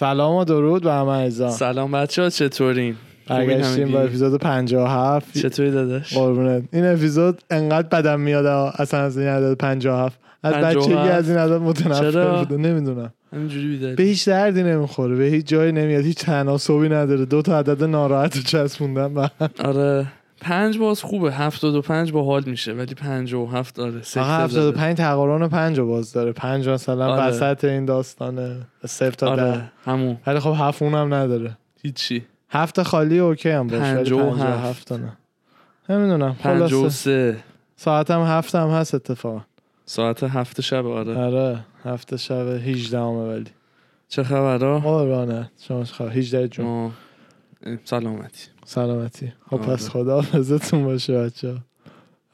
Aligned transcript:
سلام 0.00 0.34
و 0.34 0.44
درود 0.44 0.82
به 0.82 0.92
همه 0.92 1.12
عزیزان. 1.12 1.50
سلام 1.50 1.92
بچه 1.92 2.22
ها 2.22 2.30
چطورین؟ 2.30 2.96
برگشتیم 3.28 3.92
با 3.92 4.00
اپیزود 4.00 4.40
57 4.40 5.38
چطوری 5.38 5.70
داداش؟ 5.70 6.14
قربونت. 6.14 6.62
این 6.72 6.86
اپیزود 6.86 7.42
انقدر 7.50 7.88
بدم 7.88 8.20
میاد 8.20 8.46
اصلا 8.78 9.00
از 9.00 9.18
این 9.18 9.28
عدد 9.28 9.54
57 9.54 10.18
از 10.42 10.52
57 10.52 10.88
بچگی 10.88 11.08
از 11.08 11.28
این 11.28 11.38
عدد 11.38 11.52
متنفر؟ 11.52 12.38
بوده 12.38 12.56
نمی‌دونم. 12.56 13.12
به 13.96 14.02
هیچ 14.02 14.28
دردی 14.28 14.62
نمی‌خوره 14.62 15.16
به 15.16 15.24
هیچ 15.24 15.46
جایی 15.46 15.72
نمیاد 15.72 16.04
هیچ 16.04 16.18
تناسبی 16.18 16.88
نداره. 16.88 17.24
دو 17.24 17.42
تا 17.42 17.58
عدد 17.58 17.84
ناراحت 17.84 18.54
رو 18.54 18.86
هم. 18.86 19.30
آره. 19.64 20.06
پنج 20.40 20.78
باز 20.78 21.02
خوبه 21.02 21.32
هفتاد 21.32 21.74
و 21.74 21.82
پنج 21.82 22.12
با 22.12 22.24
حال 22.24 22.42
میشه 22.46 22.72
ولی 22.72 22.94
پنج 22.94 23.34
و 23.34 23.46
هفت 23.46 23.74
داره 23.74 23.90
آقا 23.90 24.02
زده. 24.02 24.22
75 24.22 24.96
تقارن 24.96 25.48
5 25.48 25.78
رو 25.78 25.86
باز 25.86 26.12
داره. 26.12 26.32
5 26.32 26.68
مثلا 26.68 27.12
آره. 27.12 27.28
وسط 27.28 27.64
این 27.64 27.84
داستانه. 27.84 28.56
صفر 28.86 29.10
تا 29.10 29.36
ده. 29.36 29.42
آره 29.42 29.72
همون. 29.84 30.16
ولی 30.26 30.38
خب 30.40 30.54
هفت 30.56 30.82
اونم 30.82 31.14
نداره. 31.14 31.56
هیچی. 31.82 32.24
هفت 32.50 32.82
خالی 32.82 33.18
اوکی 33.18 33.50
هم 33.50 33.66
باشه 33.66 33.80
پنجاه 33.80 34.20
و 34.20 34.30
و 34.30 34.42
هفت. 34.42 34.64
هفت 34.64 34.92
نه. 34.92 35.12
نمی‌دونم 35.88 36.36
پنج 36.40 36.72
و 36.72 36.88
سه. 36.90 37.36
ساعت 37.76 38.10
هم 38.10 38.20
هفت 38.20 38.54
هم 38.54 38.68
هست 38.68 38.94
اتفاقا. 38.94 39.40
ساعت 39.84 40.24
هفت 40.24 40.60
شب 40.60 40.86
آره. 40.86 41.18
آره 41.18 41.58
هفته 41.84 42.16
شب 42.16 42.46
18 42.48 42.98
همه 42.98 43.08
ولی. 43.08 43.50
چه 44.08 44.22
خبرها؟ 44.22 44.78
قربانه 44.78 45.50
شما 45.66 45.84
چه 45.84 45.94
خبر 45.94 46.08
18 46.10 46.48
جون 46.48 46.90
سلامتی. 47.84 48.46
سلامتی. 48.64 49.32
خب 49.50 49.56
آره. 49.56 49.66
پس 49.66 49.88
خدا 49.88 50.14
حافظتون 50.14 50.84
باشه 50.84 51.18
بچه 51.18 51.56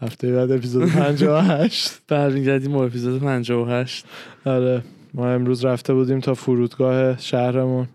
هفته 0.00 0.32
بعد 0.32 0.52
اپیزود 0.52 0.88
58 0.88 1.92
برمیگردیم 2.08 2.72
با 2.72 2.84
اپیزود 2.84 3.22
58 3.22 4.04
آره. 4.44 4.82
ما 5.14 5.30
امروز 5.30 5.64
رفته 5.64 5.94
بودیم 5.94 6.20
تا 6.20 6.34
فرودگاه 6.34 7.18
شهرمون 7.18 7.88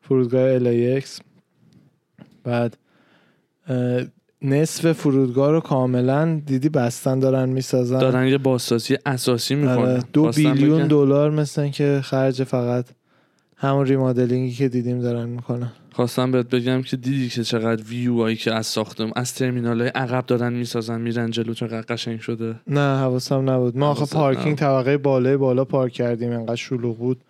فرودگاه 0.00 0.58
LAX 0.58 1.04
بعد 2.44 2.76
نصف 4.42 4.92
فرودگاه 4.92 5.50
رو 5.50 5.60
کاملا 5.60 6.42
دیدی 6.46 6.68
بستن 6.68 7.18
دارن 7.18 7.48
می‌سازن؟ 7.48 7.98
دارن 7.98 8.26
یه 8.26 8.38
بازسازی 8.38 8.98
اساسی 9.06 9.54
آره، 9.54 9.76
می‌کنن. 9.76 10.02
دو 10.12 10.30
بیلیون 10.30 10.86
دلار 10.86 11.30
مثل 11.30 11.68
که 11.68 12.00
خرج 12.04 12.44
فقط 12.44 12.86
همون 13.56 13.86
ریمادلینگی 13.86 14.52
که 14.52 14.68
دیدیم 14.68 15.00
دارن 15.00 15.28
می‌کنن. 15.28 15.72
خواستم 15.92 16.30
بهت 16.30 16.48
بگم 16.48 16.82
که 16.82 16.96
دیدی 16.96 17.28
که 17.28 17.44
چقدر 17.44 17.82
ویو 17.82 18.16
هایی 18.16 18.36
که 18.36 18.54
از 18.54 18.66
ساختم 18.66 19.10
از 19.16 19.34
ترمینال 19.34 19.80
های 19.80 19.88
عقب 19.88 20.26
دارن 20.26 20.52
می‌سازن 20.52 21.00
میرن 21.00 21.30
جلو 21.30 21.54
چقدر 21.54 21.80
قشنگ 21.80 22.20
شده. 22.20 22.54
نه 22.66 22.98
حواسم 22.98 23.50
نبود. 23.50 23.76
ما 23.76 23.88
آخه 23.88 24.06
پارکینگ 24.06 24.46
نبود. 24.46 24.58
طبقه 24.58 24.96
بالای 24.96 25.36
بالا 25.36 25.64
پارک 25.64 25.92
کردیم 25.92 26.32
انقدر 26.32 26.54
شلوغ 26.56 26.98
بود. 26.98 27.20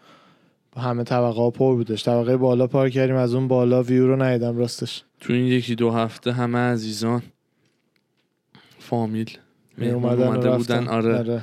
همه 0.77 1.05
طبقه 1.05 1.41
ها 1.41 1.51
پر 1.51 1.75
بودش. 1.75 2.05
طبقه 2.05 2.37
بالا 2.37 2.67
پارک 2.67 2.93
کردیم 2.93 3.17
از 3.17 3.35
اون 3.35 3.49
بالا 3.49 3.83
ویو 3.83 4.07
رو 4.07 4.23
ندیدم 4.23 4.59
راستش. 4.59 5.05
تو 5.21 5.33
این 5.33 5.47
یکی 5.47 5.75
دو 5.75 5.91
هفته 5.91 6.33
همه 6.33 6.59
عزیزان 6.59 7.23
فامیل 8.79 9.39
می 9.77 9.91
اومدن 9.91 10.23
اومده 10.23 10.51
و 10.51 10.57
بودن. 10.57 10.79
رفتن. 10.79 10.89
آره. 10.89 11.43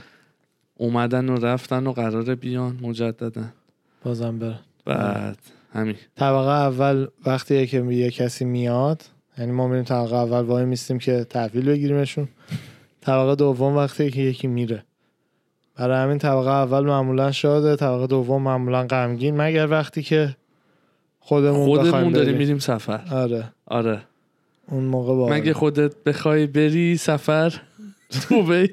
اومدن 0.75 1.29
و 1.29 1.45
رفتن 1.45 1.87
و 1.87 1.91
قراره 1.91 2.35
بیان 2.35 2.79
مجددا. 2.81 3.43
بازم 4.03 4.39
برن. 4.39 4.59
بعد. 4.85 5.37
همین. 5.71 5.95
طبقه 6.15 6.49
اول 6.49 7.07
وقتی 7.25 7.67
که 7.67 7.77
یه 7.83 8.11
کسی 8.11 8.45
میاد 8.45 9.03
یعنی 9.37 9.51
ما 9.51 9.67
میریم 9.67 9.83
طبقه 9.83 10.15
اول 10.15 10.41
وای 10.41 10.65
میستیم 10.65 10.99
که 10.99 11.23
تحویل 11.23 11.65
بگیریمشون. 11.65 12.27
طبقه 13.01 13.35
دوم 13.35 13.75
وقتی 13.75 14.11
که 14.11 14.21
یکی 14.21 14.47
میره. 14.47 14.83
برای 15.75 16.03
همین 16.03 16.17
طبقه 16.17 16.49
اول 16.49 16.85
معمولا 16.85 17.31
شاده 17.31 17.75
طبقه 17.75 18.07
دوم 18.07 18.41
معمولا 18.41 18.83
غمگین 18.83 19.41
مگر 19.41 19.67
وقتی 19.67 20.01
که 20.01 20.35
خودمون, 21.19 21.65
خودمون 21.65 22.11
داریم. 22.11 22.37
میریم 22.37 22.59
سفر. 22.59 23.01
آره. 23.11 23.53
آره. 23.65 24.01
اون 24.67 24.83
موقع 24.83 25.15
با 25.15 25.29
مگه 25.29 25.53
خودت 25.53 26.03
بخوای 26.03 26.47
بری 26.47 26.97
سفر؟ 26.97 27.61
دوبی 28.29 28.69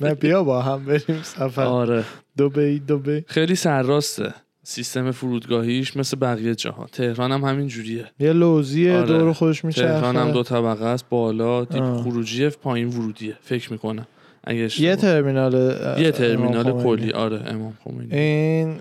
نه 0.00 0.14
بیا 0.14 0.44
با 0.44 0.62
هم 0.62 0.84
بریم 0.84 1.22
سفر. 1.22 1.62
آره. 1.62 2.04
دبی 2.38 2.78
دبی 2.78 3.24
خیلی 3.26 3.54
سرراسته 3.54 4.34
سیستم 4.70 5.10
فرودگاهیش 5.10 5.96
مثل 5.96 6.16
بقیه 6.20 6.54
جاها. 6.54 6.86
تهران 6.92 7.32
هم 7.32 7.44
همین 7.44 7.66
جوریه. 7.66 8.04
یه 8.20 8.32
لوزی 8.32 8.90
آره. 8.90 9.06
دور 9.06 9.32
خودش 9.32 9.64
میشه 9.64 9.82
تهران 9.82 10.16
هم 10.16 10.30
دو 10.30 10.42
طبقه 10.42 10.84
است. 10.84 11.04
بالا 11.10 11.64
دیپ. 11.64 11.82
خروجیه 11.96 12.48
پایین 12.48 12.88
ورودیه. 12.88 13.36
فکر 13.42 13.72
می‌کنم. 13.72 14.06
اگه 14.44 14.80
یه 14.82 14.96
ترمینال 14.96 15.54
یه 15.98 16.10
ترمینال 16.10 16.82
کلی. 16.82 17.12
آره 17.12 17.42
امام 17.46 17.72
خمینی. 17.84 18.14
این 18.18 18.80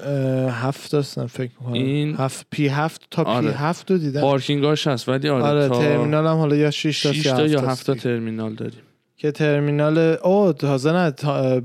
هفت 0.50 0.94
هستن 0.94 1.26
فکر 1.26 1.52
می‌کنم. 1.60 1.74
این- 1.74 2.16
هفت 2.16 2.46
پی 2.52 2.68
هفت 2.68 3.02
تا 3.12 3.24
پی 3.24 3.30
آره. 3.30 3.52
هفت 3.52 3.92
رو 3.92 3.98
دیدم. 3.98 4.22
پارکینگاش 4.22 4.88
هست 4.88 5.10
ولی 5.10 5.30
آره, 5.30 5.44
آره 5.44 5.68
تا 5.68 5.80
ترمینال 5.80 6.28
هم 6.28 6.36
حالا 6.36 6.56
یا 6.56 6.72
6 6.72 7.02
تا 7.04 7.14
6 7.14 7.26
یا 7.26 7.32
تا 7.36 7.38
7 7.44 7.50
یا 7.52 7.60
تا 7.62 7.68
7 7.68 7.86
تا 7.86 7.94
ترمینال 7.96 8.54
داریم. 8.56 8.80
که 9.18 9.32
ترمینال 9.32 9.98
او 9.98 10.54
تازه 10.54 10.92
نه 10.92 11.12
تا- 11.12 11.62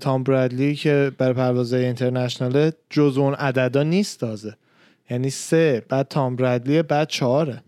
تام 0.00 0.22
برادلی 0.22 0.74
که 0.74 1.12
برای 1.18 1.32
پروازهای 1.34 1.84
اینترنشناله 1.84 2.72
جز 2.90 3.18
اون 3.18 3.34
عددا 3.34 3.82
نیست 3.82 4.20
تازه. 4.20 4.56
یعنی 5.10 5.30
سه 5.30 5.82
بعد 5.88 6.08
تام 6.08 6.36
برادلی 6.36 6.82
بعد 6.82 7.08
چهاره. 7.08 7.62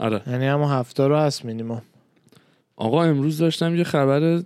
آره. 0.00 0.22
یعنی 0.26 0.46
همون 0.46 0.68
هفته 0.70 1.06
رو 1.06 1.16
هست 1.16 1.44
مینیمم. 1.44 1.82
آقا 2.76 3.02
امروز 3.04 3.38
داشتم 3.38 3.76
یه 3.76 3.84
خبر 3.84 4.42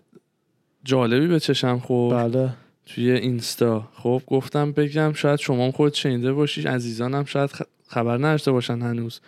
جالبی 0.85 1.27
به 1.27 1.41
چشم 1.41 1.79
خورد. 1.79 2.33
بله. 2.33 2.51
توی 2.87 3.11
اینستا. 3.11 3.89
خب 3.95 4.23
گفتم 4.27 4.73
بگم 4.73 5.13
شاید 5.13 5.39
شما 5.39 5.65
هم 5.65 5.71
خود 5.71 5.95
شنیده 5.95 6.33
باشی 6.33 6.63
عزیزانم 6.63 7.25
شاید 7.25 7.51
خبر 7.89 8.17
نداشته 8.17 8.53
باشن 8.53 8.83
هنوز. 8.83 9.21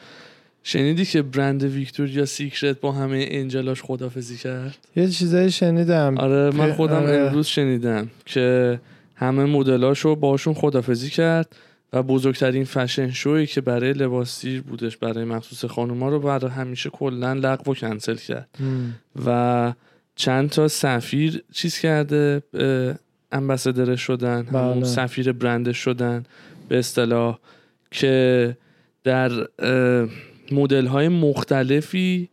شنیدی 0.68 1.04
که 1.04 1.22
برند 1.22 1.62
ویکتوریا 1.62 2.26
سیکرت 2.26 2.80
با 2.80 2.92
همه 2.92 3.26
انجلاش 3.30 3.82
خدافزی 3.82 4.36
کرد 4.36 4.76
یه 4.96 5.08
چیزایی 5.08 5.50
شنیدم 5.50 6.18
آره 6.18 6.56
من 6.56 6.72
خودم 6.72 6.94
آره. 6.94 7.16
امروز 7.16 7.46
شنیدم 7.46 8.10
که 8.26 8.80
همه 9.14 9.44
مدلاشو 9.44 10.16
باشون 10.16 10.54
خدافزی 10.54 11.10
کرد 11.10 11.56
و 11.92 12.02
بزرگترین 12.02 12.64
فشن 12.64 13.10
شوی 13.10 13.46
که 13.46 13.60
برای 13.60 13.92
لباسیر 13.92 14.62
بودش 14.62 14.96
برای 14.96 15.24
مخصوص 15.24 15.64
خانوما 15.64 16.08
رو 16.08 16.20
برای 16.20 16.50
همیشه 16.50 16.90
کلا 16.90 17.32
لغو 17.32 17.70
و 17.70 17.74
کنسل 17.74 18.16
کرد 18.16 18.48
مم. 18.60 18.94
و 19.26 19.72
چند 20.16 20.50
تا 20.50 20.68
سفیر 20.68 21.42
چیز 21.52 21.78
کرده 21.78 22.42
امبسدر 23.32 23.96
شدن 23.96 24.46
همون 24.46 24.74
بله. 24.74 24.84
سفیر 24.84 25.32
برند 25.32 25.72
شدن 25.72 26.24
به 26.68 26.78
اصطلاح 26.78 27.38
که 27.90 28.56
در 29.04 29.30
مدل 30.52 30.86
های 30.86 31.08
مختلفی 31.08 32.28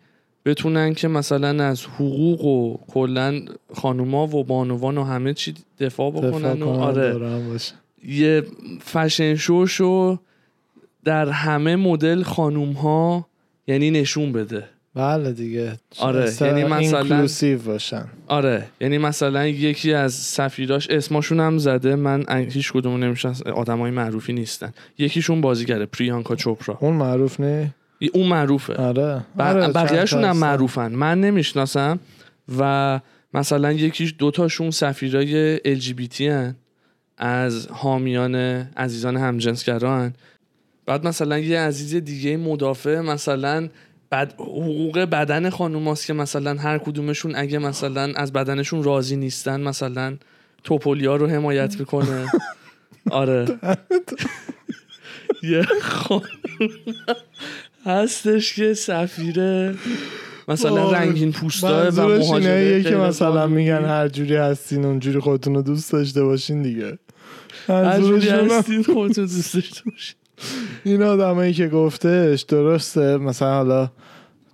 بتونن 0.46 0.94
که 0.94 1.08
مثلا 1.08 1.64
از 1.64 1.86
حقوق 1.86 2.46
و 2.46 2.78
کلا 2.88 3.42
خانوما 3.74 4.28
و 4.28 4.44
بانوان 4.44 4.98
و 4.98 5.03
همه 5.03 5.34
چی 5.34 5.53
دفاع 5.80 6.12
دفاع 6.12 6.30
بکنن 6.30 6.64
و 6.64 6.70
آره. 6.70 7.16
یه 8.08 8.44
فشن 8.81 9.36
شوشو 9.36 10.20
در 11.04 11.30
همه 11.30 11.75
مدل 11.75 12.24
خانوم 12.24 12.72
ها 12.72 13.25
یعنی 13.68 13.92
نشون 13.92 14.31
بده. 14.31 14.64
بله 14.96 15.31
دیگه. 15.31 15.74
آره، 16.00 16.31
یعنی 16.42 16.64
مثلا- 16.64 17.58
باشن. 17.66 18.06
آره 18.28 18.66
یعنی 18.81 18.98
مثلا 18.98 19.48
یکی 19.48 19.94
از 19.94 20.14
سفیراش 20.14 20.90
اسمشون 20.90 21.40
هم 21.40 21.58
زده 21.58 21.96
من 21.96 22.25
هیچ 22.30 22.74
کدوم 22.74 23.04
نمیشن 23.04 23.34
آدم 23.56 23.80
های 23.80 23.92
معروفی 23.92 24.34
نیستن. 24.34 24.74
یکیشون 24.98 25.42
بازیگره 25.42 25.86
پریانکا 25.86 26.36
چوپرا. 26.36 26.78
اون 26.81 26.94
معروف 26.94 27.40
نه 27.40 27.74
اون 28.13 28.27
معروفه. 28.27 28.74
آره. 28.74 29.25
آره، 29.39 29.68
بقیهشون 29.68 30.24
هم. 30.24 30.38
معروفن. 30.38 30.92
من 30.92 31.21
نمی‌شناسم 31.21 32.00
و 32.57 33.00
مثلا 33.33 33.71
یکیش 33.71 34.15
دوتاشون 34.18 34.71
سفیرای 34.71 35.57
LGBT 35.57 36.21
هن. 36.21 36.56
از 37.18 37.68
حامیان 37.68 38.36
عزیزان 38.77 39.18
همجنسگرا 39.18 39.97
هن 39.97 40.13
بعد 40.86 41.07
مثلا 41.07 41.39
یه 41.39 41.59
عزیز 41.59 41.95
دیگه 41.95 42.38
مدافع 42.38 43.00
مثلا 43.00 43.69
بد... 44.12 44.33
حقوق 44.33 45.00
بدن 45.00 45.50
خانوماست 45.50 46.06
که 46.06 46.13
مثلا 46.13 46.62
هر 46.62 46.77
کدومشون 46.77 47.36
اگه 47.36 47.59
مثلا 47.59 48.13
از 48.15 48.33
بدنشون 48.33 48.83
راضی 48.83 49.15
نیستن 49.15 49.62
مثلا 49.62 50.18
توپولیا 50.63 51.15
رو 51.15 51.27
حمایت 51.27 51.80
می‌کنه. 51.80 52.25
آره. 53.12 53.45
یه 55.44 55.63
خانوم 55.81 56.25
هستش 57.86 58.56
که 58.56 58.74
سفیره. 58.74 59.76
مثلا 60.48 60.92
رنگین 60.92 61.32
پوستا 61.32 61.92
و 61.96 62.08
مهاجره 62.08 62.84
که 62.84 62.96
مثلا. 62.96 63.48
میگن 63.48 63.86
هر 63.86 64.08
جوری 64.08 64.36
هستین 64.36 64.86
اونجوری 64.86 65.20
خودتون 65.20 65.56
رو 65.56 65.62
دوست 65.62 65.92
داشته 65.92 66.24
باشین 66.24 66.62
دیگه. 66.62 66.98
هر 67.68 68.02
جوری 68.02 68.30
هستین 68.30 68.84
خودتون 68.84 69.26
دوست 69.26 69.54
داشته 69.54 69.82
باشین. 69.92 70.16
این 70.84 71.04
آدمایی 71.04 71.54
که 71.54 71.68
گفتش 71.68 72.42
درسته. 72.42 73.18
مثلا 73.18 73.54
حالا 73.54 73.92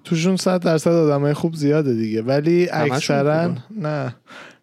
توشون 0.04 0.38
صد 0.38 0.64
درصد 0.64 0.92
آدمای 0.92 1.34
خوب 1.34 1.56
زیاده 1.56 1.94
دیگه. 1.94 2.22
ولی 2.22 2.70
اکثرا. 2.72 3.56
نه. 3.80 4.16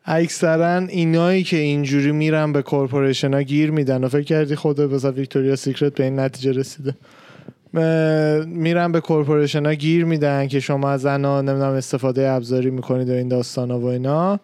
اکثرا 0.05 0.77
اینایی 0.77 1.43
که 1.43 1.57
اینجوری 1.57 2.13
میرن 2.13 2.53
به 2.53 2.63
corporation 2.63 3.35
ها 3.35 3.43
گیر 3.43 3.71
میدن 3.71 4.05
و 4.05 4.09
فکر 4.09 4.23
کردی 4.23 4.55
خود 4.55 4.77
بذار 4.77 5.13
ویکتوریا 5.13 5.57
سیکرت 5.57 5.95
به 5.95 6.05
این 6.05 6.21
نتیجه 6.21 6.53
رسیده. 6.53 6.95
میرن 8.47 8.93
به 8.93 9.01
corporation 9.01 9.67
ها 9.67 9.75
گیر 9.75 10.05
میدن 10.05 10.49
که 10.49 10.61
شما 10.61 10.91
از 10.91 11.01
زنا 11.01 11.41
نمی‌دونم 11.41 11.73
استفاده 11.73 12.29
ابزاری 12.29 12.71
می‌کنید 12.71 13.11
و 13.11 13.13
این 13.13 13.29
داستان 13.29 13.71
و 13.71 13.87
اینا. 13.87 14.41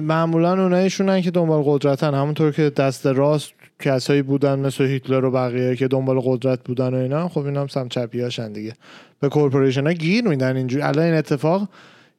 معمولا 0.00 0.62
اونایی‌شونن 0.62 1.20
که 1.20 1.30
دنبال 1.30 1.62
قدرتن. 1.66 2.14
همونطور 2.14 2.52
که 2.52 2.70
دست 2.70 3.06
راست 3.06 3.52
کسایی 3.80 4.22
بودن 4.22 4.58
مثل 4.58 4.84
هیتلر 4.84 5.24
و 5.24 5.30
بقیه 5.30 5.76
که 5.76 5.88
دنبال 5.88 6.20
قدرت 6.24 6.58
بودن 6.64 6.94
و 6.94 6.96
اینا 6.96 7.28
خب 7.28 7.46
اینا 7.46 7.60
هم 7.60 7.66
سمت 7.66 7.88
چپی 7.88 8.20
هاشن 8.20 8.52
دیگه. 8.52 8.72
به 9.20 9.28
corporation 9.28 9.86
ها 9.86 9.92
گیر 9.92 10.28
میدن 10.28 10.56
اینجوری. 10.56 10.82
الان 10.82 11.04
این 11.04 11.14
اتفاق 11.14 11.68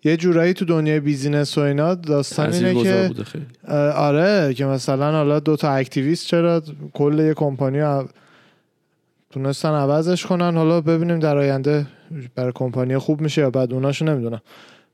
یه 0.04 0.18
جورایی 0.18 0.54
تو 0.54 0.66
دنیای 0.66 1.00
business 1.00 1.58
و 1.58 1.62
اینا 1.62 1.96
داستان 1.96 2.54
اینه 2.54 2.84
که 2.84 3.10
آره 3.96 4.54
که 4.54 4.66
مثلا 4.66 5.12
حالا 5.12 5.40
دو 5.40 5.56
تا 5.56 5.72
activist 5.72 6.28
چرا 6.28 6.62
کل 6.94 7.20
یه 7.20 7.34
کمپانی 7.34 7.82
تونستن 9.34 9.70
عوضش 9.70 10.26
کنن. 10.26 10.58
حالا 10.58 10.82
ببینیم 10.82 11.20
در 11.20 11.38
آینده 11.38 11.86
برای 12.36 12.52
کمپانی 12.56 12.98
خوب 12.98 13.22
میشه 13.22 13.42
یا 13.42 13.50
بعد 13.50 13.74
اوناشو 13.74 14.06
نمی‌دونم. 14.06 14.42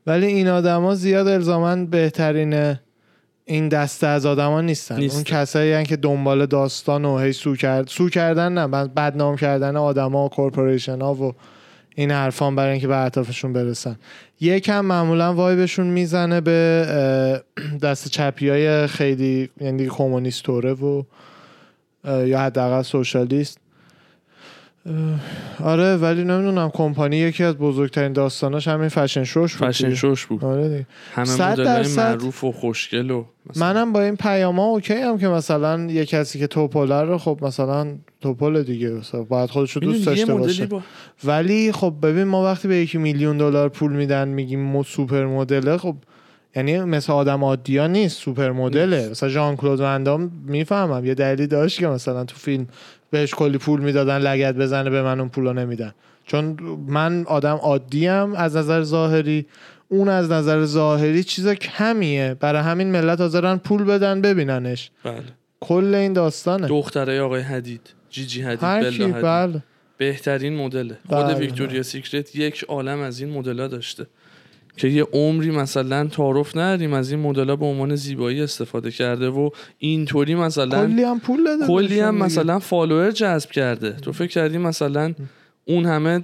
ولی 0.08 0.26
این 0.26 0.48
آدما 0.48 0.96
زیاد 0.96 1.28
الزاما 1.28 1.86
بهترین 1.86 2.76
این 3.46 3.70
دسته 3.70 4.08
از 4.08 4.26
آدما 4.26 4.62
نیستن. 4.62 4.98
نیستن. 4.98 5.16
اون 5.16 5.24
کسایی 5.24 5.74
هن 5.74 5.84
که 5.84 5.96
دنبال 5.96 6.46
داستان 6.46 7.06
و 7.06 7.18
هی 7.18 7.34
سو 7.34 7.56
کرد 7.56 7.88
سو 7.88 8.10
کردن 8.10 8.54
نه 8.54 8.68
بد- 8.68 8.94
بدنام 8.94 9.36
کردن 9.36 9.76
آدما 9.76 10.26
و 10.26 10.30
کورپوریشن 10.30 11.02
ها 11.02 11.14
و 11.14 11.34
این 11.96 12.12
حرفان 12.12 12.56
برای 12.56 12.72
اینکه 12.72 12.88
به 12.88 12.96
اهدافشون 12.96 13.54
برسن. 13.54 13.96
یکم 14.42 14.86
معمولا 14.86 15.34
وایبشون 15.34 15.88
می‌زنه 15.88 16.42
به 16.42 17.42
دست 17.82 18.08
چپی 18.08 18.50
های 18.50 18.88
خیلی 18.88 19.50
یعنی 19.62 19.88
کمونیست 19.88 20.44
طوره 20.44 20.74
و 20.74 21.04
یا 22.06 22.40
حداقل 22.40 22.82
سوشالیست. 22.82 23.58
آره 25.64 25.96
ولی 25.96 26.24
نمی‌دونم 26.24 26.70
کمپانی 26.74 27.18
یکی 27.18 27.44
از 27.44 27.58
بزرگترین 27.58 28.14
داستاناش 28.14 28.68
همین 28.68 28.90
فشن 28.90 29.24
شوش 29.24 29.56
بود 29.56 29.70
فشن. 29.70 29.94
شوش 29.94 30.26
بود 30.26 30.46
آره 30.46 30.70
دیگه. 30.70 30.86
همه 31.14 31.52
مدل. 31.52 31.88
معروف 31.98 32.44
و 32.44 32.52
خوشگل 32.52 33.12
و 33.12 33.26
مثلا 33.50 33.74
منم 33.74 33.94
با 33.94 34.02
این 34.02 34.16
پیاما 34.16 34.64
اوکی 34.64 34.94
هم 34.94 35.18
که 35.18 35.28
مثلا 35.28 35.88
یه 35.92 36.06
کسی 36.06 36.40
که 36.40 36.48
توپوله 36.48 37.02
رو 37.02 37.18
خب 37.18 37.40
مثلا 37.42 37.88
توپل 38.22 38.64
دیگه 38.64 38.90
مثلا 38.90 39.24
باید 39.24 39.50
خودش 39.50 39.72
رو 39.72 39.82
دوست 39.82 40.06
داشته 40.06 40.36
باشه 40.36 40.66
با 40.66 40.82
ولی 41.24 41.72
خب 41.72 41.94
ببین 42.02 42.24
ما 42.24 42.44
وقتی 42.44 42.68
به 42.68 42.76
یکی 42.76 42.98
میلیون 42.98 43.38
دلار 43.38 43.70
پول 43.70 43.92
میدن 43.92 44.28
میگیم 44.28 44.60
مو 44.60 44.84
سوپر 44.84 45.26
مدله 45.26 45.78
خب 45.78 45.96
یعنی 46.56 46.80
مثل 46.80 47.14
آدم 47.14 47.44
عادی 47.44 47.78
ها 47.78 47.88
نیست 47.88 48.18
supermodel 48.18 48.52
ه 48.52 49.10
مثلا 49.10 49.30
ژان 49.30 49.56
کلود 49.56 49.80
ون‌دام 49.80 50.32
می‌فهمم 50.46 51.06
یه 51.06 51.14
دلیلی 51.14 51.48
داشت 51.48 51.80
که 51.80 51.88
مثلا 51.88 52.26
تو 52.26 52.36
فیلم 52.36 52.68
بهش 53.12 53.34
کلی 53.34 53.58
پول 53.58 53.82
می‌دادن 53.82 54.18
لگد 54.18 54.56
بزنه 54.56 54.90
به 54.90 55.02
من 55.02 55.20
اون 55.20 55.30
پولو 55.30 55.54
نمیدن. 55.54 55.94
چون 56.26 56.58
من 56.88 57.24
آدم 57.28 57.56
عادی 57.56 58.08
ام 58.08 58.34
از 58.34 58.58
نظر 58.58 58.84
ظاهری. 58.84 59.46
اون 59.88 60.10
از 60.10 60.32
نظر 60.32 60.66
ظاهری 60.66 61.24
چیز 61.24 61.48
کمیه 61.48 62.36
برای 62.40 62.62
همین 62.62 62.92
ملت 62.92 63.22
حاضرن 63.22 63.58
پول 63.58 63.84
بدن 63.84 64.22
ببیننش. 64.22 64.92
بله. 65.04 65.24
کل 65.60 65.96
این 65.96 66.14
داستانه. 66.14 66.68
دختره 66.68 67.22
آقای 67.22 67.42
حدید. 67.42 67.94
جیجی 68.10 68.42
حدید 68.42 68.64
هر، 68.64 68.82
بلا 68.82 69.04
حدید. 69.04 69.22
بله. 69.22 69.64
بهترین 69.98 70.56
مدله. 70.56 70.98
خود 71.10 71.18
بله، 71.18 71.34
ویکتوریا 71.34 71.84
سیکرت 71.84 72.36
یک 72.36 72.64
عالم 72.64 73.00
از 73.00 73.20
این 73.20 73.30
مدل‌ها 73.30 73.68
داشته. 73.68 74.08
که 74.78 74.88
یه 74.88 75.04
عمری 75.04 75.52
مثلا 75.52 76.08
تعارف 76.08 76.58
نداریم 76.58 76.94
از 76.94 77.12
این 77.12 77.20
مدل‌ها 77.20 77.56
به 77.56 77.66
عنوان 77.66 77.96
زیبایی 77.96 78.42
استفاده 78.42 78.92
کرده 78.92 79.30
و 79.30 79.50
اینطوری 79.78 80.36
مثلا 80.36 80.86
کلی 80.86 81.04
هم 81.04 81.20
پول 81.20 81.44
داده 81.44 81.68
کلی 81.68 82.00
هم. 82.00 82.16
مثلا 82.16 82.60
follower 82.60 83.12
جذب 83.12 83.50
کرده. 83.50 83.92
تو 83.92 84.12
فکر 84.12 84.28
کردی 84.28 84.58
مثلا 84.58 85.14
اون 85.66 85.86
همه 85.86 86.22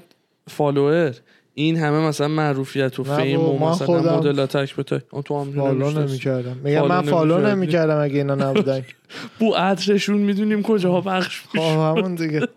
follower 0.47 1.15
این 1.53 1.77
همه 1.77 2.07
مثلا 2.07 2.27
معروفیت 2.27 2.99
و 2.99 3.03
fame 3.03 3.39
و 3.39 3.69
مثلا 3.69 4.17
مدل 4.17 4.45
تک 4.45 4.75
به 4.75 4.83
تک. 4.83 5.01
تو 5.25 5.41
هم 5.41 5.51
follow. 5.51 5.91
نمی‌کردم. 5.91 6.57
میگم 6.63 6.87
من 6.87 7.01
follow؟ 7.01 7.47
نمی‌کردم 7.47 8.01
اگه 8.01 8.15
اینا 8.15 8.35
نبودن. 8.35 8.81
بو 9.39 9.53
عطرشون 9.53 10.17
می‌دونیم 10.17 10.63
کجاها 10.63 11.01
پخش 11.01 11.41
خب 11.41 11.59
همون 11.59 12.15
دیگه. 12.15 12.47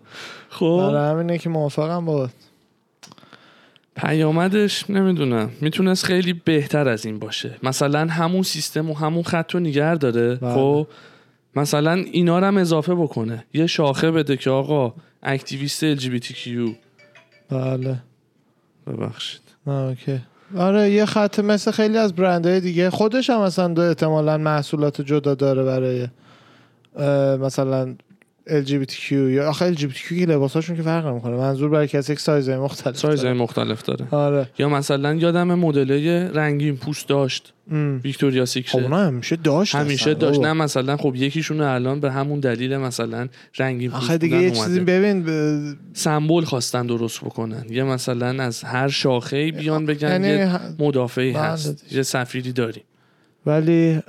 خب. 0.49 0.89
برای 0.91 1.11
همینه 1.11 1.37
که 1.37 1.49
موافقم 1.49 2.05
با 2.05 2.29
پیامدش 3.95 4.89
نمی‌دونم. 4.89 5.49
می‌تونست 5.61 6.05
خیلی 6.05 6.33
بهتر 6.33 6.87
از 6.87 7.05
این 7.05 7.19
باشه. 7.19 7.55
مثلا 7.63 8.07
همون 8.07 8.43
سیستم 8.43 8.89
و 8.89 8.93
همون 8.93 9.23
خط 9.23 9.51
رو 9.53 9.59
نگر 9.59 9.95
داره. 9.95 10.35
بله. 10.35 10.53
خب 10.53 10.87
مثلا 11.55 11.93
اینا 11.93 12.39
رو 12.39 12.45
هم 12.45 12.57
اضافه 12.57 12.95
بکنه. 12.95 13.45
یه 13.53 13.67
شاخه 13.67 14.11
بده 14.11 14.37
که 14.37 14.49
آقا 14.49 14.93
اکتیویست 15.23 15.95
LGBTQ 15.95 16.47
بله. 17.49 17.95
ببخشید. 18.87 19.41
اوکی. 19.67 20.19
آره 20.57 20.89
یه 20.89 21.05
خط 21.05 21.39
مثل 21.39 21.71
خیلی 21.71 21.97
از 21.97 22.13
برندهای 22.13 22.59
دیگه. 22.59 22.89
خودش 22.89 23.29
هم 23.29 23.41
مثلا 23.41 23.67
دو 23.67 23.81
احتمالا 23.81 24.37
محصولات 24.37 25.01
جدا 25.01 25.35
داره 25.35 25.63
برای 25.63 26.07
مثلا 27.37 27.95
LGBTQ 28.65 29.11
یا 29.11 29.49
آخه 29.49 29.75
LGBTQ 29.75 30.07
که 30.19 30.25
لباساشون 30.25 30.75
که 30.75 30.81
فرق 30.81 31.07
نمی‌کنه 31.07 31.35
منظور 31.35 31.69
برای 31.69 31.87
کسی 31.87 32.13
که 32.13 32.19
سایزهای 32.19 32.57
مختلف 32.57 33.01
داره. 33.01 33.33
مختلف 33.33 33.81
داره 33.81 34.07
آره 34.11 34.49
یا 34.59 34.69
مثلا 34.69 35.13
یادم 35.13 35.53
مدل 35.53 35.91
رنگین 36.33 36.77
پوست 36.77 37.07
داشت 37.07 37.53
ام. 37.71 38.01
ویکتوریا 38.03 38.41
خب 38.45 38.49
سیکرت 38.51 38.75
اونا 38.75 38.97
همیشه 38.97 39.35
داشت 39.35 39.75
همیشه 39.75 40.01
اصلا. 40.01 40.13
داشت 40.13 40.35
بابا. 40.39 40.47
نه 40.47 40.53
مثلا 40.63 40.97
خب 40.97 41.15
یکیشون 41.15 41.61
الان 41.61 41.99
به 41.99 42.11
همون 42.11 42.39
دلیل 42.39 42.77
مثلا 42.77 43.27
رنگین 43.57 43.91
پوست 43.91 44.03
آخه 44.03 44.17
دیگه 44.17 44.41
یه 44.41 44.51
چیزی. 44.51 44.79
ببین 44.79 45.23
ب- 45.23 45.77
سمبل 45.93 46.43
خواستن 46.43 46.85
درست 46.87 47.21
بکنن 47.21 47.65
یه 47.69 47.83
مثلا 47.83 48.43
از 48.43 48.63
هر 48.63 48.87
شاخه 48.87 49.51
بیان 49.51 49.85
بگن 49.85 50.09
یعنی 50.23 50.27
یه 50.27 50.59
مدافعی 50.79 51.31
بله 51.33 51.41
هست. 51.43 51.93
یه 51.93 52.03
سفیری 52.03 52.51
داریم 52.51 52.83
ولی 53.49 54.01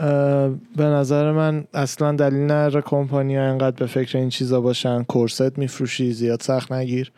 به 0.76 0.84
نظر 0.84 1.32
من 1.32 1.64
اصلا 1.74 2.12
دلیل 2.12 2.42
نداره 2.42 2.80
کمپانی 2.80 3.36
ها 3.36 3.42
انقدر 3.42 3.76
به 3.76 3.86
فکر 3.86 4.18
این 4.18 4.28
چیزا 4.28 4.60
باشن. 4.60 5.02
کرستتو 5.02 5.58
میفروشی 5.58 6.12
زیاد 6.12 6.40
سخت 6.40 6.72
نگیر. 6.72 7.12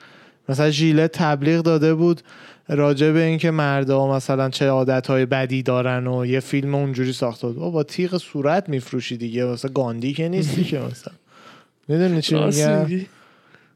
مثلا 0.49 0.71
ژیلت 0.71 1.09
تبلیغ 1.09 1.63
داده 1.63 1.95
بود 1.95 2.21
راجع 2.69 3.13
به 3.13 3.23
اینکه 3.23 3.51
مردا 3.51 4.15
مثلا 4.17 4.51
چه 4.51 4.69
عادت 4.69 5.07
های 5.07 5.27
بدی 5.27 5.63
دارن 5.63 6.07
و 6.07 6.27
یه 6.27 6.41
فیلم 6.41 6.75
اونجوری 6.75 7.13
ساخته 7.13 7.47
بود. 7.49 7.73
با 7.73 7.83
تیغ 7.83 8.17
صورت 8.17 8.69
میفروشی 8.69 9.17
دیگه. 9.17 9.45
مثلا 9.45 9.71
گاندی 9.73 10.13
که 10.13 10.29
نیستی 10.29 10.65
که 10.65 10.79
مثلا. 10.79 11.15
می‌دونی 11.89 12.23
چی 12.23 12.35
میگم؟ 12.35 12.87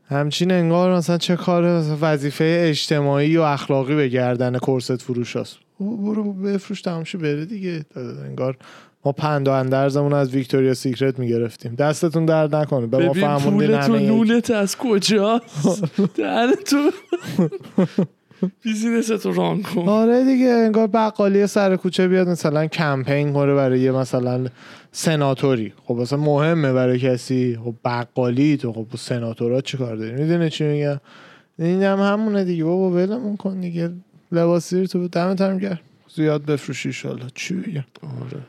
همچین 0.09 0.53
انگار 0.53 0.97
مثلا 0.97 1.19
چه 1.19 1.37
کار 1.37 1.83
وظیفه 2.01 2.67
اجتماعی 2.69 3.37
و 3.37 3.43
اخلاقی 3.43 3.95
به 3.95 4.09
گردن 4.09 4.59
کرست 4.59 4.97
فروش 4.97 5.37
هست 5.37 5.57
برو 5.81 6.33
بفروش 6.33 6.83
تمامش 6.83 7.17
بره 7.17 7.45
دیگه. 7.45 7.85
انگار 8.25 8.57
ما 9.05 9.13
پند 9.13 9.49
و 9.49 9.51
اندرزمون 9.51 10.13
از 10.13 10.31
ویکتوریا 10.31 10.75
سیکرت 10.75 11.19
می‌گرفتیم. 11.19 11.75
دستتون 11.75 12.27
درد 12.27 12.55
نکنه. 12.55 12.87
به 12.87 13.07
ما 13.07 13.13
فهموندین 13.13 13.75
همه. 13.75 13.99
نونت 13.99 14.51
از 14.51 14.77
کجاست؟ 14.77 15.97
دهن 16.15 16.55
تو 16.67 16.91
بیزینس 18.63 19.07
تو 19.07 19.33
ران 19.33 19.63
کن. 19.63 19.89
آره 19.89 20.25
دیگه 20.25 20.47
انگار 20.47 20.87
بقالی 20.87 21.47
سر 21.47 21.77
کوچه 21.77 22.09
بیاد 22.09 22.29
مثلا 22.29 22.67
کمپین 22.67 23.33
کنه 23.33 23.55
برای 23.55 23.81
یه 23.81 23.93
مثلا 23.93 24.47
سناتوری. 24.93 25.73
خب 25.85 25.95
مثلا 25.95 26.19
مهمه 26.19 26.73
برای 26.73 26.99
کسی. 26.99 27.59
خب 27.65 27.75
بقالی 27.85 28.57
تو 28.57 28.73
خب 28.73 28.87
سناتورا 28.99 29.61
چی 29.61 29.77
کار 29.77 29.97
داری؟ 29.97 30.13
می‌دونه 30.13 30.51
چی 30.51 30.65
میگم؟ 30.65 31.01
این 31.59 31.83
هم 31.83 32.01
همونه 32.01 32.45
دیگه. 32.45 32.65
بابا 32.65 32.91
ولمون 32.91 33.37
کن 33.37 33.61
دیگه. 33.61 33.91
لباسی 34.33 34.87
تو 34.87 35.09
دمت 35.09 35.41
هم 35.41 35.59
گرم 35.59 35.81
زیاد 36.15 36.45
بفروشی 36.45 36.89
ایشالله 36.89 37.27
چی 37.35 37.55
بگم؟ 37.55 37.85
آره. 38.03 38.43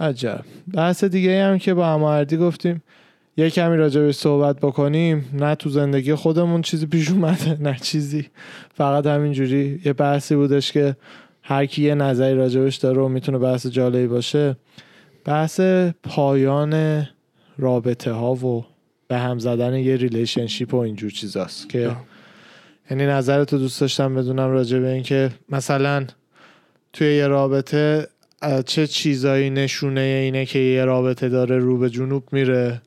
عجب. 0.00 0.44
بحث 0.74 1.04
دیگه 1.04 1.44
هم 1.44 1.58
که 1.58 1.74
با 1.74 1.86
هم 1.86 2.36
گفتیم 2.36 2.82
یه 3.36 3.50
کمی 3.50 3.76
راجبش 3.76 4.14
صحبت 4.14 4.60
بکنیم. 4.60 5.30
نه 5.32 5.54
تو 5.54 5.70
زندگی 5.70 6.14
خودمون 6.14 6.62
چیزی 6.62 6.86
پیش 6.86 7.10
اومده 7.10 7.62
نه 7.62 7.76
چیزی. 7.82 8.26
فقط 8.74 9.06
همینجوری 9.06 9.80
یه 9.84 9.92
بحثی 9.92 10.36
بودش 10.36 10.72
که 10.72 10.96
هر 11.42 11.66
کی 11.66 11.82
یه 11.82 11.94
نظری 11.94 12.34
راجبش 12.34 12.76
داره 12.76 13.02
و 13.02 13.08
می‌تونه 13.08 13.38
بحث 13.38 13.66
جالبی 13.66 14.06
باشه 14.06 14.56
بحث 15.24 15.60
پایان 16.02 17.04
رابطه 17.58 18.12
ها 18.12 18.34
و 18.34 18.64
به 19.08 19.18
هم 19.18 19.38
زدن 19.38 19.74
یه 19.74 19.96
relationship 19.96 20.74
و 20.74 20.76
اینجور 20.76 21.10
چیزاست 21.10 21.68
که. 21.68 21.96
یعنی 22.90 23.06
نظرتو 23.06 23.58
دوست 23.58 23.80
داشتم 23.80 24.14
بدونم 24.14 24.50
راجع 24.50 24.78
به 24.78 24.88
اینکه 24.88 25.30
مثلا 25.48 26.06
توی 26.92 27.16
یه 27.16 27.26
رابطه 27.26 28.08
چه 28.66 28.86
چیزایی 28.86 29.50
نشونه 29.50 30.00
اینه 30.00 30.46
که 30.46 30.58
یه 30.58 30.84
رابطه 30.84 31.28
داره 31.28 31.58
رو 31.58 31.78
به 31.78 31.90
جنوب 31.90 32.24
میره؟ 32.32 32.82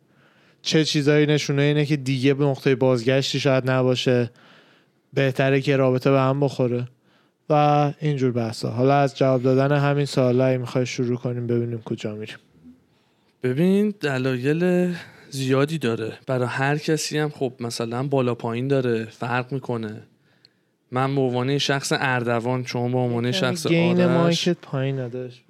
چه 0.61 0.85
چیزایی 0.85 1.25
نشونه 1.25 1.61
اینه 1.61 1.85
که 1.85 1.95
دیگه 1.95 2.33
به 2.33 2.45
نقطه 2.45 2.75
بازگشتی 2.75 3.39
شاید 3.39 3.69
نباشه؟ 3.69 4.31
بهتره 5.13 5.61
که 5.61 5.77
رابطه 5.77 6.11
به 6.11 6.19
هم 6.19 6.39
بخوره؟ 6.39 6.87
و 7.49 7.93
اینجور 7.99 8.31
بحثا 8.31 8.69
حالا 8.69 8.95
از 8.95 9.17
جواب 9.17 9.43
دادن 9.43 9.75
همین 9.75 10.05
سوالا 10.05 10.57
می‌خوای 10.57 10.85
شروع 10.85 11.17
کنیم 11.17 11.47
ببینیم 11.47 11.81
کجا 11.81 12.15
میریم. 12.15 12.37
ببین 13.43 13.93
دلایل 14.01 14.93
زیادی 15.29 15.77
داره. 15.77 16.13
برای 16.27 16.47
هر 16.47 16.77
کسی 16.77 17.17
هم 17.17 17.29
خب 17.29 17.53
مثلا 17.59 18.03
بالا 18.03 18.35
پایین 18.35 18.67
داره 18.67 19.05
فرق 19.05 19.51
می‌کنه. 19.51 20.01
من 20.91 21.15
به 21.15 21.21
عنوان 21.21 21.57
شخص 21.57 21.93
اردوان 21.95 22.63
چون 22.63 22.91
به 22.91 22.97
عنوان 22.97 23.31
شخص 23.31 23.67
گین 23.67 24.01
آرش. 24.01 24.49
پایین 24.49 24.99
نداشت. 24.99 25.43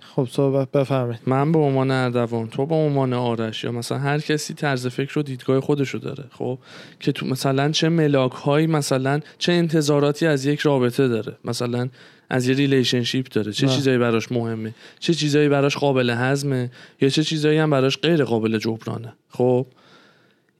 خب 0.00 0.28
صحبت 0.30 0.70
بفهمید 0.70 1.18
من 1.26 1.52
به 1.52 1.58
عنوان 1.58 1.90
اردوان 1.90 2.48
تو 2.48 2.66
به 2.66 2.74
عنوان 2.74 3.12
آرش 3.12 3.64
یا 3.64 3.72
مثلا 3.72 3.98
هر 3.98 4.18
کسی 4.18 4.54
طرز 4.54 4.86
فکر 4.86 5.18
و 5.18 5.22
دیدگاه 5.22 5.60
خودشو 5.60 5.98
داره 5.98 6.24
خب؟ 6.30 6.58
که 7.00 7.12
تو 7.12 7.26
مثلا 7.26 7.70
چه 7.70 7.88
ملاک 7.88 8.32
هایی 8.32 8.66
مثلا 8.66 9.20
چه 9.38 9.52
انتظاراتی 9.52 10.26
از 10.26 10.46
یک 10.46 10.60
رابطه 10.60 11.08
داره. 11.08 11.36
مثلا 11.44 11.88
از 12.32 12.48
یه 12.48 12.54
relationship 12.54 13.28
داره. 13.28 13.52
چه. 13.52 13.68
چیزایی 13.68 13.98
براش 13.98 14.32
مهمه؟ 14.32 14.74
چه 14.98 15.14
چیزایی 15.14 15.48
براش 15.48 15.76
قابل 15.76 16.10
هضمه؟ 16.10 16.70
یا 17.00 17.08
چه 17.08 17.24
چیزایی 17.24 17.58
هم 17.58 17.70
براش 17.70 17.98
غیر 17.98 18.24
قابل 18.24 18.58
جبرانه؟ 18.58 19.12
خب 19.28 19.66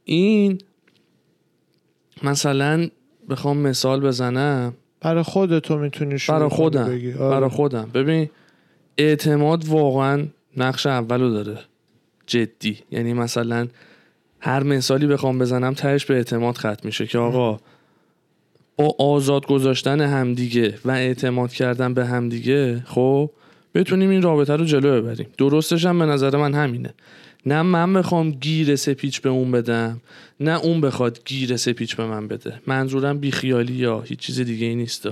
این 0.05 0.59
مثلا 2.23 2.89
بخوام 3.31 3.59
مثال 3.59 4.01
بزنم. 4.01 4.75
برای 5.01 5.23
خودتو 5.23 5.79
می‌تونی 5.79 6.19
شروع 6.19 6.39
برای 6.39 6.51
خودم. 6.51 6.89
بگی. 6.89 7.13
آره. 7.13 7.31
برای 7.31 7.49
خودم. 7.51 7.91
ببین 7.95 8.31
اعتماد 8.99 9.65
واقعا 9.65 10.27
نقش 10.57 10.87
اولو 10.87 11.31
داره. 11.31 11.59
جدی. 12.27 12.79
یعنی 12.91 13.13
مثلا 13.13 13.69
هر 14.41 14.63
مثالی 14.63 15.07
بخوام 15.07 15.39
بزنم 15.39 15.75
تهش 15.75 16.05
به 16.05 16.15
اعتماد 16.15 16.57
ختم 16.57 16.81
میشه 16.85 17.07
که 17.07 17.19
آقا 17.19 17.61
با 18.83 18.97
آزاد 18.99 19.47
گذاشتن 19.47 20.01
همدیگه 20.01 20.75
و 20.85 20.91
اعتماد 20.91 21.53
کردن 21.53 21.95
به 21.95 22.07
همدیگه 22.07 22.83
خب 22.87 23.31
بتونیم 23.75 24.11
این 24.11 24.23
رابطه 24.23 24.57
رو 24.57 24.65
جلو 24.65 25.03
ببریم. 25.03 25.27
درستش 25.39 25.87
هم 25.87 25.99
به 25.99 26.05
نظر 26.05 26.37
من 26.37 26.55
همینه. 26.55 26.95
نه 27.47 27.63
من 27.63 27.93
بخوام 27.93 28.31
گیر 28.31 28.77
سپیچ 28.77 29.21
به 29.21 29.29
اون 29.29 29.51
بدم 29.51 30.01
نه 30.41 30.59
اون 30.59 30.81
بخواد 30.81 31.21
گیر 31.25 31.57
سپیچ 31.57 31.97
به 31.97 32.07
من 32.07 32.29
بده. 32.29 32.55
منظورم 32.67 33.19
بیخیالی 33.19 33.73
یا 33.73 34.01
هیچ 34.01 34.19
چیز 34.19 34.41
دیگه 34.41 34.67
ای 34.67 34.75
نیست. 34.75 35.09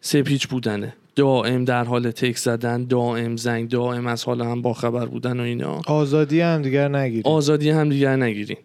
سپیچ 0.00 0.48
بودنه. 0.48 0.94
دائم 1.16 1.64
در 1.64 1.84
حال 1.84 2.10
تک 2.10 2.36
زدن 2.36 2.84
دائم 2.84 3.36
زنگ 3.36 3.68
دائم 3.68 4.06
از 4.06 4.24
حال 4.24 4.40
هم 4.40 4.62
باخبر 4.62 5.06
بودن 5.06 5.40
و 5.40 5.42
اینا. 5.42 5.80
آزادی 5.86 6.40
هم 6.40 6.62
دیگر 6.62 6.88
نگیری 6.88 7.22
آزادی 7.24 7.70
هم 7.70 7.88
دیگر 7.88 8.16
نگیریم. 8.16 8.58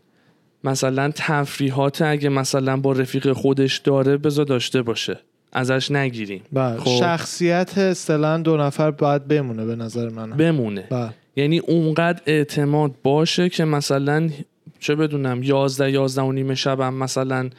مثلا 0.63 1.11
تفریحات 1.15 2.01
اگه 2.01 2.29
مثلا 2.29 2.77
با 2.77 2.91
رفیق 2.91 3.33
خودش 3.33 3.77
داره 3.77 4.17
بذار 4.17 4.45
داشته 4.45 4.81
باشه. 4.81 5.19
ازش 5.51 5.91
نگیریم. 5.91 6.41
بله. 6.53 6.79
خب. 6.79 6.99
شخصیت 6.99 7.77
اصطلاحا 7.77 8.37
دو 8.37 8.57
نفر 8.57 8.91
باید 8.91 9.27
بمونه 9.27 9.65
به 9.65 9.75
نظر 9.75 10.09
من. 10.09 10.29
بمونه. 10.29 10.87
بله. 10.89 11.09
یعنی 11.35 11.59
اونقدر 11.59 12.21
اعتماد 12.25 12.91
باشه 13.03 13.49
که 13.49 13.65
مثلا 13.65 14.29
چه 14.79 14.95
بدونم 14.95 15.43
یازده 15.43 15.91
یازده 15.91 16.21
و 16.21 16.31
نیم 16.31 16.53
شبم 16.53 16.93
مثلا 16.93 17.49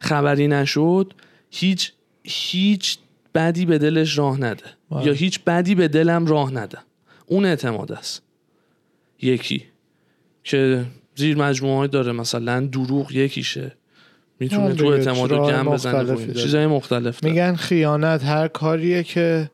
خبری 0.00 0.48
نشد 0.48 1.14
هیچ 1.50 1.92
هیچ 2.22 2.98
بدی 3.34 3.66
به 3.66 3.78
دلش 3.78 4.18
راه 4.18 4.40
نده. 4.40 4.64
بله. 4.90 5.06
یا 5.06 5.12
هیچ 5.12 5.44
بدی 5.44 5.74
به 5.74 5.88
دلم 5.88 6.26
راه 6.26 6.52
نده. 6.52 6.78
اون 7.26 7.44
اعتماد 7.44 7.92
است. 7.92 8.22
یکی. 9.22 9.64
که 10.44 10.84
زیر 11.18 11.36
مجموعه 11.36 11.88
داره 11.88 12.12
مثلا 12.12 12.60
دروغ 12.60 13.12
یکیشه 13.12 13.72
می‌تونه 14.40 14.74
تو 14.74 14.86
اعتماد 14.86 15.30
رو 15.30 15.46
گم 15.46 15.64
بزنه. 15.64 16.04
داره. 16.04 16.34
چیزای 16.34 16.66
مختلف 16.66 17.20
داره. 17.20 17.34
میگن 17.34 17.54
خیانت 17.54 18.24
هر 18.24 18.48
کاریه 18.48 19.02
که 19.02 19.50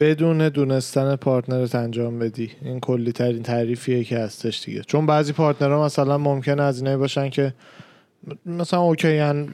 بدون 0.00 0.48
دونستن 0.48 1.16
partner 1.16 1.67
ت 1.67 1.74
انجام 1.74 2.18
بدی 2.18 2.50
این 2.62 2.80
کلی 2.80 3.12
ترین 3.12 3.42
تعریفیه 3.42 4.04
که 4.04 4.18
هستش 4.18 4.64
دیگه 4.64 4.82
چون 4.86 5.06
بعضی 5.06 5.32
partner 5.32 5.77
ها 5.77 5.84
مثلا 5.84 6.18
ممکنه 6.18 6.62
از 6.62 6.78
اینایی 6.78 6.96
باشن 6.96 7.30
که 7.30 7.54
مثلا 8.46 8.80
okay 8.80 9.34
ان 9.34 9.48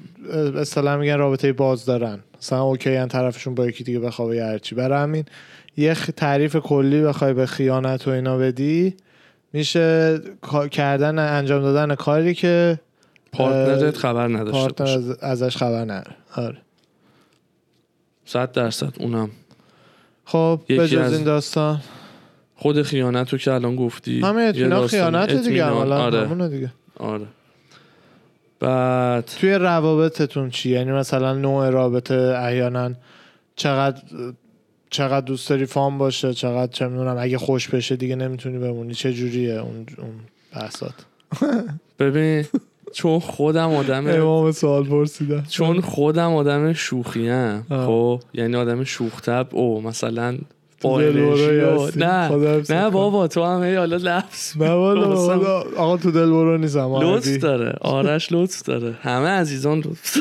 اصطلاح 0.57 0.97
میگن 0.97 1.19
رابطه 1.19 1.53
باز 1.53 1.85
دارن 1.85 2.19
مثلا 2.39 2.63
okay 2.63 2.99
ان 2.99 3.09
طرفشون 3.09 3.55
با 3.55 3.67
یکی 3.67 3.85
دیگه 3.85 3.99
بخوابه 3.99 4.37
یا 4.37 4.47
هرچی 4.47 4.75
برای 4.75 5.03
همین 5.03 5.25
یه 5.77 5.95
تعریف 5.95 6.57
کلی 6.57 7.03
بخوای 7.03 7.35
به 7.35 7.47
خیانت 7.47 8.09
و 8.09 8.11
اینا 8.11 8.39
بدی 8.39 8.95
میشه 9.53 10.19
کردن 10.71 11.19
انجام 11.19 11.63
دادن 11.63 11.95
کاری 11.95 12.35
که 12.35 12.81
partner 13.33 13.89
ت 13.89 13.97
خبر 13.97 14.29
نداشته 14.29 14.51
partner 14.61 14.87
باشه. 14.97 14.99
از- 14.99 15.43
ازش 15.43 15.57
خبر 15.57 15.83
نداره 15.83 16.17
آره. 16.37 16.57
صد 18.25 18.53
درصد 18.53 18.93
اونم. 19.01 19.31
خب 20.25 20.61
بجز 20.69 20.95
از- 20.95 21.13
این 21.15 21.25
داستان. 21.25 21.81
خود 22.57 22.83
خیانت 22.83 23.33
رو 23.33 23.39
که 23.39 23.53
الان 23.53 23.77
گفتی 23.77 24.21
همه 24.21 24.43
اطمینان 24.43 24.81
داستان. 24.81 25.01
خیانت 25.01 25.31
دیگه 25.49 25.65
آره. 25.65 26.49
دیگه. 26.49 26.73
آره. 26.99 27.27
بعد 28.61 29.25
توی 29.25 29.55
روابطتون 29.55 30.51
چی 30.51 30.71
یعنی 30.71 30.93
مثلا 30.93 31.33
نوع 31.35 31.71
رابطه 31.71 32.15
احیانا 32.39 32.91
چقدر 33.57 34.03
چقدر 34.91 35.27
دوست 35.27 35.49
داری 35.51 35.67
فام 35.67 35.99
باشه 35.99 36.35
چقدر 36.35 36.73
چه 36.73 36.89
می‌دونم 36.89 37.17
اگه 37.19 37.39
خوش 37.39 37.69
بشه 37.69 37.97
دیگه 37.97 38.17
نمی‌تونی 38.17 38.59
بمونی 38.59 38.95
چه 38.95 39.13
جوریه 39.13 39.55
اون 39.55 39.87
اون 39.99 40.15
بحثات 40.55 40.95
ببین 41.99 42.45
چون 42.93 43.19
خودم 43.21 43.71
آدم 43.75 44.07
امام 44.21 44.53
سوال 44.53 44.85
پرسیدم 44.85 45.45
چون 45.49 45.81
خودم 45.81 46.35
آدم 46.35 46.73
شوخیم 46.73 47.67
آه. 47.71 47.87
خب 47.87 48.21
یعنی 48.35 48.57
آدم 48.57 48.85
شوخ 48.85 49.21
طبع 49.21 49.55
او 49.57 49.83
مثلا. 49.83 50.39
نه 51.97 52.29
نه. 52.71 52.91
بابا 52.91 53.29
تو 53.29 53.45
هم 53.45 53.63
هی 53.63 53.75
حالا 53.75 53.97
لفظ 53.97 54.57
نه. 54.57 54.71
آقا 55.77 55.97
تو 55.97 56.11
دل 56.11 56.31
برو 56.31 56.59
نیستم 56.59 56.97
لطف. 56.97 57.37
داره 57.37 57.75
آرش 57.81 58.33
لطف 58.33 58.63
داره 58.63 58.93
همه 59.03 59.29
عزیزان 59.29 59.79
لطف 59.79 60.17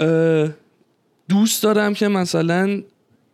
داره 0.00 0.54
دوست 1.28 1.62
دارم 1.62 1.94
که 1.94 2.08
مثلا 2.08 2.82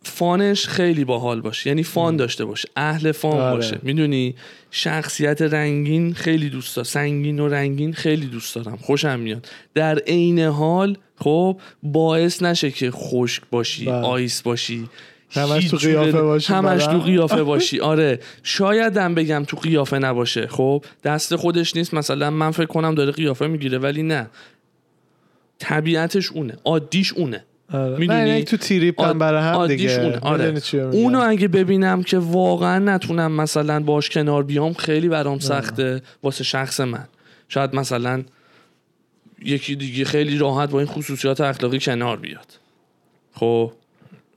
فانش 0.03 0.67
خیلی 0.67 1.03
باحال 1.03 1.41
باشه. 1.41 1.69
یعنی 1.69 1.83
فان 1.83 2.15
داشته 2.15 2.45
باشه. 2.45 2.69
اهل 2.75 3.11
فان 3.11 3.41
آره. 3.41 3.55
باشه. 3.55 3.79
می‌دونی؟ 3.83 4.35
شخصیت 4.71 5.41
رنگین 5.41 6.13
خیلی 6.13 6.49
دوست 6.49 6.75
دارم 6.75 6.83
سنگین 6.83 7.39
و 7.39 7.47
رنگین 7.47 7.93
خیلی 7.93 8.25
دوست 8.25 8.55
دارم. 8.55 8.77
خوشم 8.77 9.19
میاد. 9.19 9.49
در 9.73 9.99
عین 9.99 10.39
حال 10.39 10.97
خب 11.15 11.59
باعث 11.83 12.43
نشه 12.43 12.71
که 12.71 12.91
خشک 12.91 13.43
باشی 13.51 13.85
بله. 13.85 13.95
آیس 13.95 14.41
باشی. 14.41 14.89
همش 15.31 15.69
تو 15.69 15.77
قیافه 15.77 16.21
باشی 16.21 16.53
همش. 16.53 16.85
تو 16.85 16.99
قیافه 16.99 17.43
باشی. 17.43 17.79
آره. 17.93 18.19
شایدم 18.43 19.15
بگم 19.15 19.43
تو 19.47 19.57
قیافه 19.57 19.99
نباشه. 19.99 20.47
خب 20.47 20.85
دست 21.03 21.35
خودش 21.35 21.75
نیست. 21.75 21.93
مثلا 21.93 22.29
من 22.29 22.51
فکر 22.51 22.65
کنم 22.65 22.95
داره 22.95 23.11
قیافه 23.11 23.47
می‌گیره 23.47 23.77
ولی 23.77 24.03
نه. 24.03 24.29
طبیعتش 25.59 26.31
اونه. 26.31 26.57
عادیش 26.65 27.13
اونه. 27.13 27.45
می‌دونی؟ 27.73 28.07
نه 28.07 28.27
یعنی 28.27 28.43
تو 28.43 28.57
تریپ 28.57 29.01
عاد- 29.01 29.17
برای 29.17 29.41
هم 29.43 29.67
دیگه 29.67 29.91
اونه. 30.01 30.19
آره. 30.19 30.51
می‌دونی؟ 30.51 30.97
اونو 30.97 31.19
اگه 31.19 31.47
ببینم 31.47 32.03
که 32.03 32.17
واقعا 32.17 32.79
نتونم 32.79 33.31
مثلا 33.31 33.79
باش 33.79 34.09
کنار 34.09 34.43
بیام 34.43 34.73
خیلی 34.73 35.09
برام 35.09 35.39
سخته 35.39 36.01
واسه 36.23 36.43
شخص 36.43 36.79
من 36.79 37.07
شاید 37.47 37.75
مثلا 37.75 38.23
یکی 39.45 39.75
دیگه 39.75 40.05
خیلی 40.05 40.37
راحت 40.37 40.69
با 40.69 40.79
این 40.79 40.87
خصوصیات 40.87 41.41
اخلاقی 41.41 41.79
کنار 41.79 42.17
بیاد 42.17 42.59
خب 43.33 43.71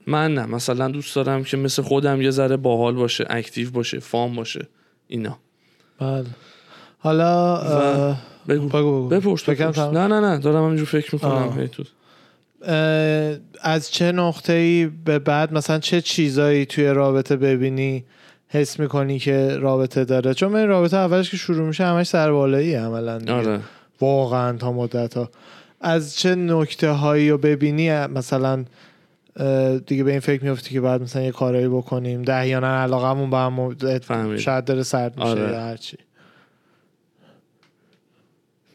من 0.07 0.33
نه 0.33 0.45
مثلا 0.45 0.87
دوست 0.87 1.15
دارم 1.15 1.43
که 1.43 1.57
مثل 1.57 1.81
خودم 1.81 2.21
یه 2.21 2.29
ذره 2.31 2.57
باحال 2.57 2.93
باشه 2.93 3.25
اکتیو 3.29 3.71
باشه 3.71 3.99
فام 3.99 4.35
باشه 4.35 4.67
اینا 5.07 5.37
بله 5.99 6.25
حالا 6.99 8.15
بگو 8.47 8.67
بگو 8.67 8.67
بگو 8.67 9.07
بپرس 9.07 9.43
فکرم 9.43 9.71
بپرس. 9.71 9.75
تمام. 9.75 9.97
نه 9.97 10.07
نه 10.07 10.19
نه 10.19 10.37
دارم 10.37 10.63
همینجور 10.63 10.85
فکر 10.87 11.15
می‌کنم 11.15 11.31
آه. 11.31 11.67
از 13.61 13.91
چه 13.91 14.11
نقطه 14.11 14.53
ای 14.53 14.91
به 15.05 15.19
بعد 15.19 15.53
مثلا 15.53 15.79
چه 15.79 16.01
چیزایی 16.01 16.65
توی 16.65 16.87
رابطه 16.87 17.35
ببینی 17.35 18.05
حس 18.47 18.79
می‌کنی 18.79 19.19
که 19.19 19.57
رابطه 19.57 20.05
داره 20.05 20.33
چون 20.33 20.55
این 20.55 20.67
رابطه 20.67 20.97
اولش 20.97 21.31
که 21.31 21.37
شروع 21.37 21.67
میشه 21.67 21.85
همش 21.85 22.07
سربالایی 22.07 22.75
عملا. 22.75 23.21
آره 23.35 23.59
واقعا 24.01 24.57
تا 24.57 24.71
مدت 24.71 25.17
ها 25.17 25.29
از 25.81 26.15
چه 26.15 26.35
نکته 26.35 26.89
هایی 26.89 27.29
رو 27.29 27.37
ببینی 27.37 27.91
مثلا 28.07 28.65
دیگه 29.87 30.03
به 30.03 30.11
این 30.11 30.19
فکر 30.19 30.43
میفتی 30.43 30.69
که 30.73 30.81
بعد 30.81 31.01
مثلا 31.01 31.21
یه 31.21 31.31
کارایی 31.31 31.67
بکنیم 31.67 32.21
ده 32.21 32.35
احیانا 32.35 32.81
علاقمون 32.81 33.29
به 33.29 33.37
هم. 34.09 34.37
شاید 34.37 34.65
داره 34.65 34.83
سرد 34.83 35.17
میشه 35.17 35.29
آره. 35.29 35.41
یا 35.41 35.61
هرچی 35.61 35.97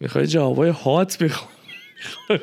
می‌خوای 0.01 0.27
جوابای 0.27 0.71
هات 0.71 1.23
می‌خوام 1.23 1.51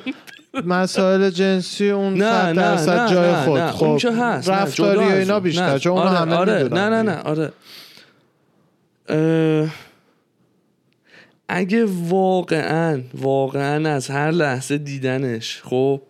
مسائل 0.66 1.30
جنسی 1.30 1.90
اون 1.90 2.14
نه 2.14 2.52
نه 2.54 3.10
جای 3.10 3.36
خود 3.36 3.60
نه. 3.60 3.72
خب 3.72 3.84
اون 3.84 3.98
که 3.98 4.12
هست 4.12 4.50
رفتاری 4.50 5.00
و 5.00 5.02
اینا. 5.02 5.40
بیشتر 5.40 5.70
نه. 5.74 5.80
چون 5.80 5.98
آره 5.98 6.10
همه 6.10 6.36
آره 6.36 6.64
نه 6.64 6.90
نه. 6.90 7.02
نه 7.02 7.18
آره 7.22 7.52
اه، 9.10 9.70
اگه 11.50 11.86
واقعا 12.10 13.02
واقعا 13.14 13.90
از 13.90 14.10
هر 14.10 14.32
لحظه 14.32 14.78
دیدنش 14.78 15.62
خب 15.64 16.02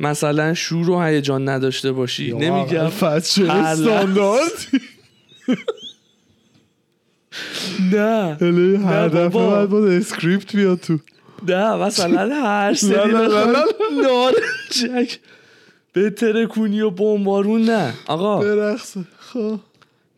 مثلا 0.00 0.54
شور 0.54 0.90
و 0.90 1.02
هیجان 1.02 1.48
نداشته 1.48 1.92
باشی 1.92 2.32
نمیگم. 2.32 2.84
استانداردی 2.84 4.80
نه 7.92 8.36
هلی 8.40 8.76
هر. 8.86 9.08
دفعه 9.08 9.28
باید 9.28 9.68
با 9.68 9.86
اسکریپت 9.86 10.56
بیاد 10.56 10.80
تو 10.80 10.98
نه 11.48 11.76
مثلا 11.76 12.24
نه، 12.24 12.76
نارنجک 14.02 15.18
به 15.92 16.10
ترکونی 16.10 16.80
و 16.80 16.90
بمبارون 16.90 17.62
نه. 17.62 17.94
آقا. 18.06 18.40
برقصه 18.40 19.00
خب. 19.18 19.58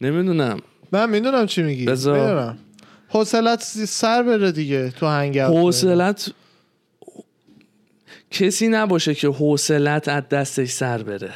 نمی‌دونم. 0.01 0.59
من 0.93 1.11
می‌دونم 1.11 1.47
چی 1.47 1.63
میگی. 1.63 1.85
بذار. 1.85 2.55
حوصلت 3.09 3.63
سر 3.89 4.23
بره 4.23 4.53
دیگه 4.53 4.91
تو 4.91 5.07
هنگ 5.07 5.39
اوت. 5.39 5.57
حوصلت 5.57 6.33
کسی 8.31 8.69
نباشه 8.69 9.15
که 9.15 9.29
حوصلت 9.29 10.09
از 10.09 10.29
دستش 10.29 10.71
سر 10.71 11.03
بره. 11.03 11.31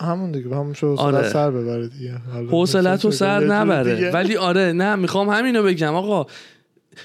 همون 0.00 0.32
دیگه 0.32 0.48
همون 0.48 0.74
شو 0.74 0.96
آره. 0.98 1.28
سر 1.28 1.50
ببره 1.50 1.88
دیگه. 1.88 2.14
حوصلت 2.50 3.04
رو 3.04 3.10
سر 3.10 3.40
نبره. 3.40 4.10
ولی 4.10 4.36
آره 4.36 4.72
نه 4.72 4.94
می‌خوام 4.94 5.28
همینو 5.28 5.62
بگم. 5.62 5.94
آقا 5.94 6.26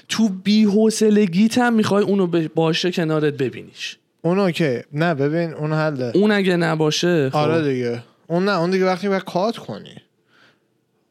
تو 0.08 0.28
بی 0.28 0.64
حوصلگیت 0.64 1.58
هم 1.58 1.72
می‌خوای 1.72 2.04
اونو 2.04 2.48
باشه 2.54 2.90
کنارت 2.90 3.34
ببینیش. 3.34 3.96
اون 4.22 4.38
okay. 4.38 4.78
نه 4.92 5.14
ببین 5.14 5.54
اون 5.54 5.72
حله 5.72 6.12
اون 6.14 6.30
اگه 6.30 6.56
نباشه 6.56 7.30
خب. 7.30 7.36
آره 7.36 7.72
دیگه. 7.72 8.02
اون 8.26 8.44
نه 8.44 8.58
اون 8.60 8.70
دیگه 8.70 8.86
وقتی 8.86 9.08
باید 9.08 9.24
cut 9.24 9.56
کنی. 9.58 9.94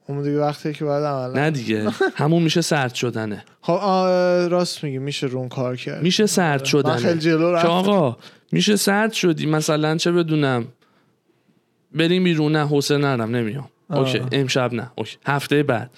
اون 0.08 0.24
دیگه 0.24 0.40
وقتی 0.40 0.74
که 0.74 0.86
باید 0.86 1.04
عملا 1.04 1.34
نه 1.34 1.52
دیگه. 1.52 1.90
همون 2.16 2.44
میشه 2.44 2.62
سرد 2.62 2.94
شدنه. 2.94 3.44
خب 3.62 3.74
راست 4.52 4.84
میگی. 4.84 4.98
میشه 4.98 5.28
رون 5.28 5.50
کار 5.50 5.76
کرد. 5.76 6.04
میشه 6.04 6.26
سرد 6.26 6.60
من 6.62 6.66
شدنه. 6.66 6.96
خیلی 6.96 7.20
جلو 7.20 7.50
که 7.52 7.56
رفتم 7.56 7.70
آقا 7.70 8.18
میشه 8.52 8.76
سرد 8.76 9.14
شدی. 9.14 9.46
مثلا 9.46 9.98
چه 9.98 10.12
بدونم 10.12 10.68
بریم 11.96 12.24
بیرون. 12.24 12.52
نه 12.52 12.68
حوصله 12.68 12.98
نرم 12.98 13.36
نمیام. 13.36 13.70
okay. 13.90 14.22
امشب 14.32 14.74
نه. 14.74 14.92
okay. 14.96 15.18
هفته 15.26 15.64
بعد. 15.64 15.90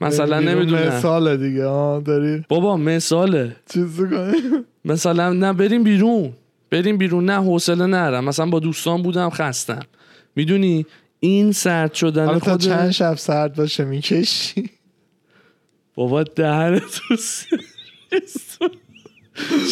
مثلا 0.00 0.40
نمی‌دونم. 0.40 0.86
مثال 0.88 1.36
دیگه 1.36 1.64
آه 1.64 2.02
داری 2.02 2.44
بابا 2.48 2.76
مثاله. 2.76 3.56
چیز 3.72 3.96
کنی؟ 3.96 4.32
مثلا 4.84 5.32
نه 5.32 5.52
بریم 5.52 5.84
بیرون. 5.84 6.32
بریم 6.70 6.98
بیرون. 6.98 7.24
نه 7.24 7.36
حوصله 7.36 7.86
نرم 7.86 8.24
مثلا 8.24 8.46
با 8.46 8.58
دوستان 8.58 9.02
بودم 9.02 9.30
خستم. 9.30 9.82
می‌دونی؟ 10.36 10.86
این 11.20 11.52
سرد 11.52 11.94
شدن 11.94 12.26
حالا 12.26 12.38
تا 12.38 12.50
خود 12.50 12.60
چند 12.60 12.90
شب 12.90 13.14
سرد 13.14 13.54
باشه 13.54 13.84
می‌کشی؟ 13.84 14.70
بابا 15.94 16.22
دهن 16.22 16.78
تو. 16.78 17.16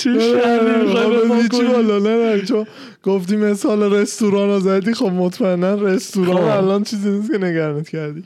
چه؟ 0.03 0.13
بالا 1.73 1.99
نه 1.99 2.43
چون 2.43 2.67
گفتی 3.03 3.37
مثال 3.37 3.93
رستوران 3.93 4.49
رو 4.49 4.61
زدی 4.61 4.95
خب 4.95 5.07
مطمئنا 5.07 5.75
رستوران 5.75 6.37
خب. 6.37 6.59
الان 6.59 6.85
چیزی 6.85 7.11
نیست 7.11 7.33
که 7.33 7.39
نگرانت 7.39 7.89
کردی. 7.89 8.25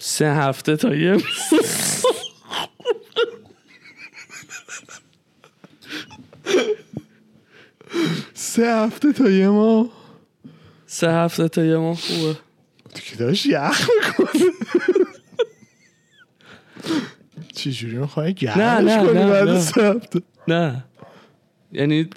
سه 0.00 0.34
هفته 0.34 0.76
تا 0.76 0.94
یه 0.94 1.16
سه 8.34 8.66
هفته 8.66 9.12
تا 9.12 9.30
یه 9.30 9.48
ماه؟ 9.48 9.86
سه 10.86 11.10
هفته 11.10 11.48
تا 11.48 11.64
یه 11.64 11.76
ما 11.76 11.94
خوبه. 11.94 12.36
دیگه 12.94 13.16
داشت 13.18 13.46
یخ 13.46 13.90
می‌کنه. 13.96 14.50
چجوری 17.52 17.96
می‌خوای 17.96 18.34
گرمش 18.34 19.06
کنی 19.06 19.30
بعد. 19.30 19.58
سه 19.60 19.82
هفته؟ 19.82 20.22
نه. 20.48 20.84
یعنی 21.72 22.10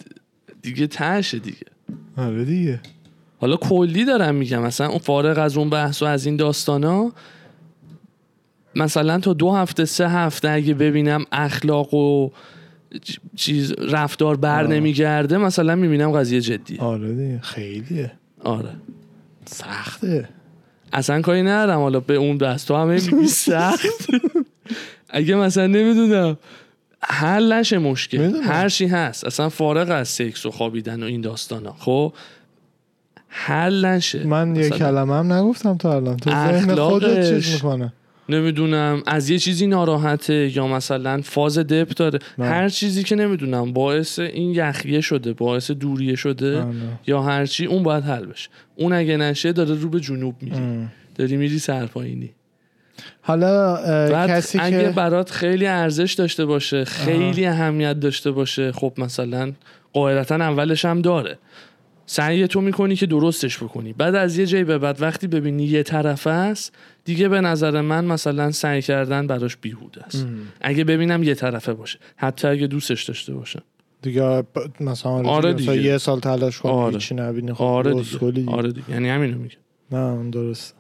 دیگه 0.62 0.88
تشه 0.88 1.40
دیگه. 1.40 1.66
آره 2.18 2.46
دیگه. 2.46 2.80
حالا 3.42 3.58
کلی 3.58 4.06
دارم 4.06 4.36
میگم. 4.36 4.62
مثلا 4.62 4.88
اون 4.88 5.00
فارغ 5.00 5.38
از 5.38 5.58
اون 5.58 5.70
بحث 5.70 6.02
و 6.02 6.06
از 6.06 6.26
این 6.26 6.36
داستانا 6.36 7.12
مثلا 8.76 9.20
تا 9.20 9.34
دو 9.34 9.52
هفته 9.52 9.86
سه 9.86 10.10
هفته 10.10 10.50
اگه 10.50 10.74
ببینم 10.74 11.26
اخلاق 11.32 11.94
و 11.94 12.30
چیز 13.36 13.74
رفتار 13.80 14.36
بر. 14.38 14.68
نمیگرده 14.68 15.38
مثلا 15.38 15.76
می‌بینم 15.76 16.12
قضیه 16.12 16.42
جدیه. 16.42 16.82
آره 16.82 17.14
دیگه 17.14 17.40
خیلیه. 17.42 18.12
آره. 18.44 18.70
سخته. 19.46 20.30
اصلا 20.94 21.22
کاری 21.22 21.44
ندارم 21.44 21.80
حالا 21.80 22.00
به 22.00 22.16
اون 22.16 22.38
دست 22.38 22.68
تو 22.68 22.76
همه 22.76 23.00
سخت. 23.28 24.10
اگه 25.10 25.36
مثلا 25.36 25.68
نمی‌دونم 25.68 26.38
نشه 27.52 27.78
مشکل. 27.78 28.18
می‌دونم. 28.18 28.44
هر 28.48 28.70
چی 28.70 28.88
هست. 28.88 29.26
اصلا 29.26 29.50
فارغ 29.50 29.92
از 29.92 30.08
سکس 30.08 30.46
و 30.46 30.52
خوابیدن 30.52 31.04
و 31.04 31.06
این 31.06 31.22
داستانا. 31.22 31.76
خب 31.80 32.14
حل 33.28 33.86
نشه. 33.86 34.28
من 34.28 34.56
یه 34.56 34.70
کلمه 34.70 35.16
هم 35.16 35.34
نگفتم 35.34 35.78
تا 35.78 35.96
الان. 35.96 36.18
تو 36.18 36.30
ذهن 36.30 36.76
خودت 36.76 37.30
چیز. 37.30 37.54
می‌کنه. 37.54 37.94
نمی‌دونم. 38.30 39.04
از 39.08 39.30
یه 39.30 39.40
چیزی 39.40 39.68
ناراحته 39.68 40.58
یا 40.58 40.68
مثلا 40.68 41.22
فاز 41.24 41.58
دپ 41.58 41.90
داره. 41.90 42.20
نه. 42.38 42.46
هر 42.46 42.70
چیزی 42.70 43.04
که 43.04 43.16
نمی‌دونم 43.16 43.74
باعث 43.74 44.20
این 44.20 44.52
یخیه 44.52 45.02
شده 45.02 45.34
باعث 45.34 45.72
دوریه 45.72 46.16
شده 46.16 46.58
آره. 46.58 46.74
یا 47.08 47.22
هر 47.22 47.46
چی 47.46 47.66
اون 47.66 47.84
باید 47.84 48.04
حل 48.04 48.26
بشه. 48.26 48.50
اون 48.76 48.94
اگه 48.94 49.18
نشه 49.18 49.52
داره 49.52 49.76
رو 49.76 49.90
به 49.90 50.00
جنوب 50.00 50.36
میری 50.42 50.56
ام. 50.56 50.92
داری 51.16 51.38
میری 51.38 51.60
سرپایینی 51.60 52.32
حالا 53.22 54.28
کسی 54.28 54.60
اگه 54.60 54.84
که 54.84 54.90
برات 54.90 55.32
خیلی 55.32 55.68
ارزش 55.68 56.14
داشته 56.14 56.46
باشه 56.46 56.86
خیلی 56.86 57.46
اهمیت 57.46 58.00
داشته 58.00 58.32
باشه 58.32 58.72
خب 58.72 58.94
مثلا 58.98 59.54
قاعدتا 59.94 60.36
اولش 60.36 60.86
هم 60.86 61.02
داره. 61.02 61.38
سعی 62.06 62.48
تو 62.48 62.62
می‌کنی 62.62 62.96
که 62.96 63.06
درستش 63.06 63.64
بکنی. 63.64 63.94
بعد 63.94 64.16
از 64.16 64.38
یه 64.38 64.46
جایی 64.46 64.64
به 64.64 64.78
بعد 64.78 65.02
وقتی 65.02 65.28
ببینی 65.28 65.64
یه 65.64 65.84
طرف 65.84 66.28
است 66.28 66.74
دیگه 67.06 67.30
به 67.30 67.42
نظر 67.42 67.82
من 67.82 68.06
مثلا 68.06 68.52
سعی 68.52 68.82
کردن 68.82 69.28
براش 69.28 69.58
بیهوده 69.58 70.04
است. 70.04 70.24
ام. 70.26 70.38
اگه 70.62 70.84
ببینم 70.84 71.24
یه 71.24 71.36
طرفه 71.36 71.74
باشه. 71.74 72.00
حتی 72.16 72.48
اگه 72.48 72.68
دوستش 72.68 73.04
داشته 73.04 73.34
باشه 73.34 73.62
دیگه 74.02 74.44
مثلا 74.80 75.12
آره 75.12 75.28
آره 75.28 75.54
مثلا 75.54 75.74
دیگه. 75.74 75.88
یه 75.88 75.98
سال 75.98 76.20
تلاش 76.20 76.60
کنی 76.60 76.72
آره. 76.72 76.94
هیچی 76.94 77.16
نبینی 77.16 77.54
خب 77.54 77.64
آره 77.64 77.94
دیگه. 77.94 78.32
دیگه. 78.32 78.52
آره 78.52 78.72
دیگه. 78.72 78.92
یعنی 78.92 79.10
همینو 79.10 79.38
میگم. 79.38 79.58
نه 79.92 80.32
درست 80.32 80.76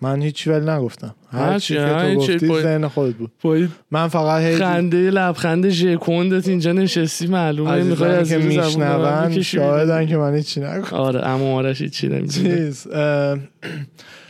من 0.00 0.22
هیچی 0.22 0.50
ولی 0.50 0.66
نگفتم. 0.70 1.14
هر 1.32 1.58
چی 1.58 1.74
که 1.74 1.80
تو 1.80 2.14
گفتی 2.14 2.46
باید- 2.46 2.62
ذهن 2.64 2.88
خودت 2.88 3.14
بود. 3.14 3.30
با 3.42 3.58
من 3.90 4.08
فقط 4.08 4.42
هی 4.42 4.56
خنده 4.56 5.10
لبخند 5.10 5.68
ژکوندت 5.68 6.48
اینجا 6.48 6.72
نشستی 6.72 7.26
معلومه 7.26 7.82
می‌خوای 7.82 8.10
از 8.10 8.28
که 8.28 8.38
میشنون 8.38 9.42
شاهدن 9.42 10.06
که 10.06 10.16
من 10.16 10.34
هیچی 10.34 10.60
نگفتم. 10.60 10.96
آره 10.96 11.26
اما 11.26 11.54
آرش 11.54 11.82
چی 11.82 12.08
نمی‌دونه. 12.08 12.56
چیز 12.56 12.86
اه، 12.86 13.38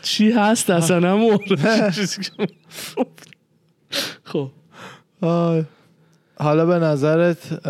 چی 0.02 0.30
هست 0.30 0.70
اصلا 0.70 1.12
اما 1.12 1.38
آرش 1.60 2.18
خب. 4.24 4.50
آه، 5.20 5.64
حالا 6.42 6.66
به 6.66 6.78
نظرت 6.78 7.62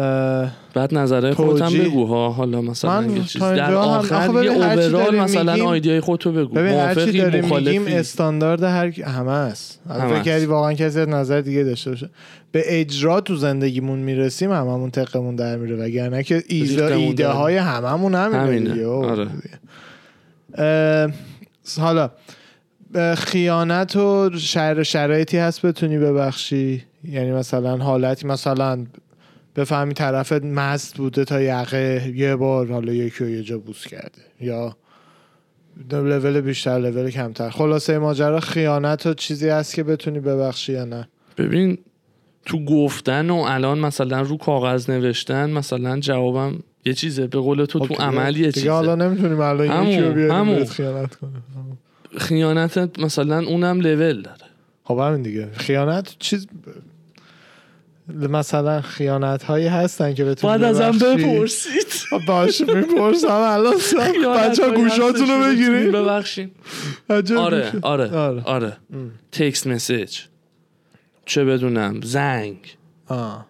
بعد 0.75 0.95
نظره 0.95 1.35
خودت 1.35 1.63
هم. 1.63 1.79
بگو 1.79 2.07
ها 2.07 2.31
حالا 2.31 2.61
مثلا 2.61 3.01
من 3.01 3.25
چیز 3.25 3.43
در 3.43 3.75
آخر 3.75 4.45
یه 4.45 4.51
اوورال 4.51 5.21
مثلا 5.21 5.65
آیدیای 5.65 6.01
خودتو 6.01 6.33
بگو. 6.33 6.55
ببین 6.55 6.73
هر 6.73 6.95
چی 6.95 7.19
داریم 7.19 7.45
میگیم 7.45 7.87
استاندارد 7.87 8.63
هر 8.63 9.03
همه 9.03 9.31
است. 9.31 9.81
فکر. 9.89 10.23
کردی 10.23 10.47
واقعا 10.47 10.73
کسی 10.73 11.01
از 11.01 11.09
نظر 11.09 11.41
دیگه 11.41 11.65
داشته 11.65 11.91
باشه. 11.91 12.11
به 12.53 12.63
اجرا 12.67 13.21
تو 13.21 13.37
زندگیمون 13.37 13.99
می‌رسیم 13.99 14.53
هممون 14.53 14.91
تقمون 14.91 15.37
در 15.37 15.57
میره. 15.57 15.77
وگرنه 15.77 16.23
که 16.23 16.43
ایده, 16.49 17.29
های 17.29 17.57
هممون 17.57 18.15
همینه. 18.15 18.87
آره. 18.87 19.29
حالا 21.81 22.11
خیانت 23.17 23.97
و 23.97 24.31
شر 24.39 24.83
شرایطی 24.83 25.39
هست 25.39 25.67
بتونی 25.67 25.99
ببخشی؟ 25.99 26.83
یعنی 27.05 27.33
مثلا 27.33 27.77
حالتی 27.77 28.27
مثلا 28.27 28.87
بفهمی 29.57 29.95
طرف 29.95 30.33
مست 30.33 30.97
بوده 30.97 31.25
تا 31.25 31.41
یقه 31.41 32.13
یه 32.17 32.37
بار 32.37 32.73
حالا 32.73 32.93
یکی 32.93 33.25
رو 33.25 33.31
یه 33.31 33.43
جا 33.43 33.59
بوس 33.59 33.87
کرده. 33.87 34.23
یا 34.41 34.77
لول 35.91 36.41
بیشتر 36.41 36.79
لول 36.79 37.11
کمتر. 37.11 37.51
خلاصه 37.51 37.99
ماجرا 37.99 38.41
خیانت 38.41 39.07
و 39.07 39.15
چیزی 39.15 39.49
هست 39.49 39.75
که 39.75 39.83
بتونی 39.83 40.21
ببخشی 40.21 40.73
یا 40.73 40.85
نه. 40.85 41.09
ببین 41.37 41.79
تو 42.47 42.65
گفتن 42.65 43.31
و 43.31 43.35
الان 43.37 43.79
مثلا 43.79 44.21
رو 44.21 44.37
کاغذ 44.37 44.91
نوشتن 44.91 45.51
مثلا 45.51 46.01
جوابم 46.01 46.59
یه 46.85 46.95
چیزه. 46.95 47.27
به 47.27 47.39
قول 47.39 47.65
تو 47.65 47.79
خب 47.79 47.87
تو 47.87 47.95
دیگه- 47.95 48.07
عمل 48.07 48.37
یه 48.37 48.53
چیزه 48.53 48.71
حالا 48.71 48.95
نمی‌تونیم 48.95 49.41
الان 49.41 49.69
همون، 50.31 50.65
خیانت 50.65 51.15
کنه 51.15 51.31
خیانت 52.19 52.99
مثلا 52.99 53.47
اونم 53.47 53.81
لول 53.81 54.23
داره. 54.23 54.37
خب 54.85 54.99
همین 54.99 55.23
دیگه. 55.23 55.49
خیانت 55.53 56.17
چیز 56.19 56.47
مثلا 58.09 58.81
خیانت 58.81 59.43
هایی 59.43 59.67
هستن 59.67 60.15
که 60.15 60.25
بتونی 60.25 60.59
باید 60.59 60.65
ازم. 60.65 60.99
بپرسید. 60.99 61.87
باش 62.27 62.61
می‌پرسم. 62.61 63.29
الان 63.31 63.75
بچه 64.37 64.71
گوشاتون 64.71 65.29
رو 65.29 65.45
بگیرین 65.51 65.93
ببخشین 65.93 66.51
بچه‌ها 67.09 67.43
آره 67.45 67.73
آره 67.83 68.11
آره. 68.17 68.43
آره. 68.45 68.77
ام. 68.95 69.11
text 69.33 69.67
message 69.67 70.19
چه 71.27 71.45
بدونم 71.45 72.01
زنگ. 72.05 72.57
آه. 73.09 73.47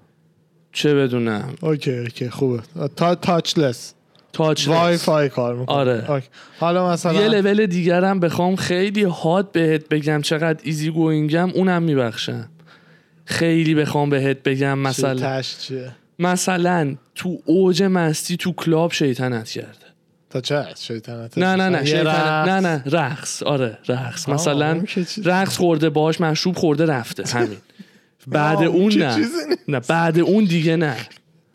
چه 0.72 0.94
بدونم. 0.94 1.54
okay 1.60 1.98
okay 1.98 2.30
خوبه. 2.30 2.62
تا 2.96 3.14
touchless 3.14 3.94
touch 4.32 4.68
Wi-Fi 4.68 5.28
کار 5.28 5.54
می‌کنه 5.54 5.76
آره. 5.76 6.22
حالا 6.60 6.92
مثلا 6.92 7.12
یه 7.12 7.28
لول 7.28 7.66
دیگرم 7.66 8.20
بخوام 8.20 8.56
خیلی 8.56 9.02
hot 9.02 9.52
بهت 9.52 9.88
بگم 9.88 10.20
چقدر 10.22 10.60
easygoing 10.62 10.90
م 10.90 11.50
اونم 11.50 11.82
میبخشم 11.82 12.48
خیلی 13.24 13.74
بخوام 13.74 14.10
بهت 14.10 14.42
بگم 14.42 14.78
مثلا 14.78 15.42
چیه؟ 15.42 15.90
مثلا 16.18 16.94
تو 17.14 17.38
اوج 17.44 17.82
مستی 17.82 18.36
تو 18.36 18.52
کلاب 18.52 18.92
شیطنت 18.92 19.48
کرده. 19.48 19.68
تا 20.30 20.40
چه 20.40 20.66
شیطنت؟ 20.78 21.38
نه 21.38 21.56
نه 21.56 21.68
نه 21.68 21.84
شیطنت 21.84 22.06
رقص. 22.06 22.48
نه 22.48 22.60
نه 22.60 22.82
رقص. 22.86 23.42
آره 23.42 23.78
رقص. 23.88 24.28
آه، 24.28 24.34
مثلا 24.34 24.82
رقص 25.24 25.56
خورده 25.56 25.90
باش 25.90 26.20
مشروب 26.20 26.56
خورده 26.56 26.86
رفته. 26.86 27.38
همین. 27.38 27.56
بعد 28.26 28.62
اون 28.62 28.92
نه. 28.94 29.16
نه 29.68 29.80
بعد 29.80 30.18
اون 30.18 30.44
دیگه 30.44 30.76
نه. 30.76 30.96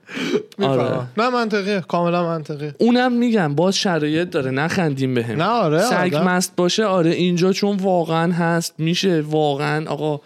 آره. 0.61 1.07
نه 1.17 1.29
منطقیه. 1.29 1.79
کاملا 1.81 2.23
منطقیه. 2.23 2.75
اونم 2.77 3.11
میگم 3.11 3.55
باز 3.55 3.75
شرایط 3.77 4.29
داره. 4.29 4.51
نخندیم 4.51 5.13
بهم. 5.13 5.35
نه 5.37 5.43
آره 5.45 5.79
سگ 5.81 5.93
آدم- 6.13 6.23
مست 6.27 6.55
باشه 6.55 6.85
آره 6.85 7.11
اینجا 7.11 7.53
چون 7.53 7.77
واقعا 7.77 8.31
هست 8.33 8.73
میشه 8.77 9.21
واقعا 9.21 9.85
آقا 9.87 10.21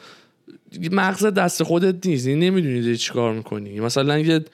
مغز 0.92 1.26
دست 1.26 1.64
خودت 1.64 2.08
نیست 2.08 2.28
این 2.28 2.40
نمی‌دونی 2.40 2.82
داری 2.82 2.98
چیکار 2.98 3.34
می‌کنی 3.34 3.80
مثلا 3.80 4.20
یه 4.20 4.46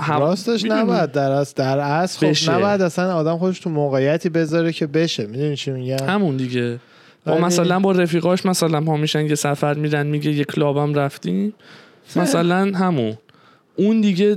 هم- 0.00 0.20
راستش؟ 0.20 0.64
نباید 0.64 1.12
در 1.12 1.30
اصل 1.30 1.52
در 1.56 1.78
اصل 1.78 2.18
خب 2.18 2.26
بشه. 2.26 2.52
نباید 2.52 2.82
اصلا 2.82 3.14
آدم 3.14 3.38
خودش 3.38 3.60
تو 3.60 3.70
موقعیتی 3.70 4.28
بذاره 4.28 4.72
که 4.72 4.86
بشه 4.86 5.26
می‌دونی 5.26 5.56
چی 5.56 5.70
میگم 5.70 6.06
همون 6.08 6.36
دیگه 6.36 6.78
با 7.26 7.32
ولی- 7.32 7.44
مثلا 7.44 7.80
با 7.80 7.92
رفیقاش 7.92 8.46
مثلا 8.46 8.80
پا 8.80 8.96
میشن 8.96 9.26
یه 9.26 9.34
سفر 9.34 9.74
میرن 9.74 10.06
میگه 10.06 10.32
یه 10.32 10.44
کلابم 10.44 10.94
رفتیم 10.94 11.54
مثلا 12.16 12.56
همون 12.78 13.18
اون 13.76 14.00
دیگه 14.00 14.36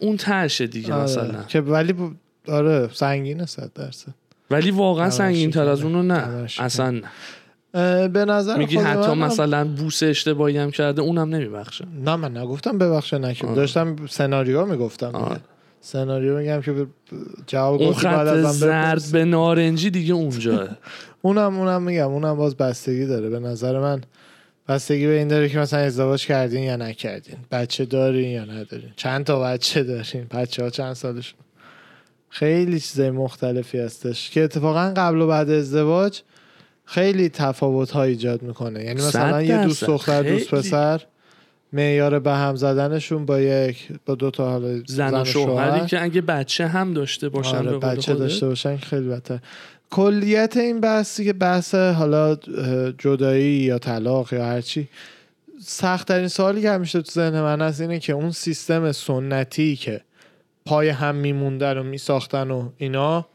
اون 0.00 0.16
ترشه 0.16 0.66
دیگه 0.66 0.94
آره. 0.94 1.02
مثلا 1.04 1.42
که 1.48 1.60
ولی 1.60 1.92
ب- 1.92 2.10
آره 2.48 2.88
سنگینه 2.92 3.46
صد 3.46 3.70
درصد 3.74 4.14
ولی 4.50 4.70
واقعا 4.70 5.10
سنگین 5.10 5.50
تر 5.50 5.68
از. 5.68 5.82
اونو 5.82 6.02
نه. 6.02 6.46
اصلا 6.58 6.90
نه. 6.90 7.02
به 8.12 8.24
نظر 8.28 8.56
میگی 8.58 8.76
حتی 8.76 8.98
منم- 9.08 9.18
مثلا 9.18 9.64
بوس 9.64 10.02
اشتباهی 10.02 10.58
هم 10.58 10.70
کرده 10.70 11.02
اونم 11.02 11.28
نمیبخشه. 11.34 11.84
نه 12.04 12.16
من 12.16 12.36
نگفتم 12.36 12.78
ببخشه 12.78 13.18
نکن 13.18 13.46
آره. 13.46 13.56
داشتم 13.56 13.96
سناریو 14.10 14.66
می‌گفتم. 14.66 15.40
سناریو 15.80 16.38
میگم 16.38 16.60
که 16.60 16.86
جواب 17.46 17.82
اون 17.82 17.92
خط 17.92 18.26
من 18.26 18.42
زرد. 18.52 19.02
به 19.12 19.24
نارنجی 19.24 19.90
دیگه 19.90 20.14
اونجاه 20.14 20.68
اونم 21.22 21.58
اونم 21.58 21.82
میگم 21.82 22.08
اونم 22.10 22.36
باز 22.36 22.56
بستگی 22.56 23.06
داره. 23.06 23.28
به 23.30 23.38
نظر 23.38 23.78
من 23.80 24.00
بستگی 24.68 25.06
به 25.06 25.18
این 25.18 25.28
داره 25.28 25.48
که 25.48 25.58
مثلا 25.58 25.80
ازدواج 25.80 26.26
کردین 26.26 26.62
یا 26.62 26.76
نکردین. 26.76 27.36
بچه 27.50 27.84
دارین 27.84 28.30
یا 28.30 28.44
ندارین. 28.44 28.90
چند 28.96 29.24
تا 29.24 29.40
بچه 29.40 29.82
دارین؟ 29.82 30.26
بچه 30.30 30.62
ها 30.62 30.70
چند 30.70 30.92
سالشون؟ 30.92 31.38
خیلی 32.28 32.80
چیزای 32.80 33.10
مختلفی 33.10 33.78
هستش 33.78 34.30
که 34.30 34.44
اتفاقا 34.44 34.92
قبل 34.96 35.20
و 35.20 35.26
بعد 35.26 35.50
ازدواج 35.50 36.20
خیلی 36.84 37.28
تفاوت 37.28 37.90
ها 37.90 38.02
ایجاد 38.02 38.42
می‌کنه 38.42 38.84
یعنی 38.84 39.02
مثلا 39.02 39.42
یه 39.42 39.64
دوست. 39.64 39.84
دختر 39.84 40.22
دوست. 40.22 40.54
پسر 40.54 41.02
معیار 41.72 42.18
به 42.18 42.32
هم 42.32 42.56
زدنشون 42.56 43.26
با 43.26 43.40
یک 43.40 43.88
با 44.06 44.14
دو 44.14 44.30
تا 44.30 44.50
حالا 44.50 44.82
زن 44.86 45.22
و 45.22 45.24
شوهری 45.24 45.86
که 45.86 46.02
اگه 46.02 46.20
بچه 46.20 46.66
هم 46.66 46.94
داشته 46.94 47.28
باشن 47.28 47.56
آره 47.56 47.78
بچه. 47.78 48.14
داشته 48.14 48.46
باشن 48.46 48.76
خیلی 48.76 49.08
بهتر 49.08 49.38
کلیت 49.90 50.56
این 50.56 50.80
بحثی 50.80 51.24
که 51.24 51.32
بحث 51.32 51.74
حالا 51.74 52.36
جدایی 52.98 53.54
یا 53.54 53.78
طلاق 53.78 54.32
یا 54.32 54.44
هرچی 54.44 54.88
سخت 55.64 56.08
ترین 56.08 56.28
سوالی 56.28 56.62
که 56.62 56.70
همیشه 56.70 57.02
تو 57.02 57.10
ذهن 57.10 57.40
من 57.40 57.60
هست 57.60 57.80
اینه 57.80 57.98
که 57.98 58.12
اون 58.12 58.30
سیستم 58.30 58.92
سنتی 58.92 59.76
که 59.76 60.00
پای 60.66 60.88
هم 60.88 61.14
میموندن 61.14 61.78
و 61.78 61.82
میساختن 61.82 62.50
و 62.50 62.68
اینا 62.76 63.26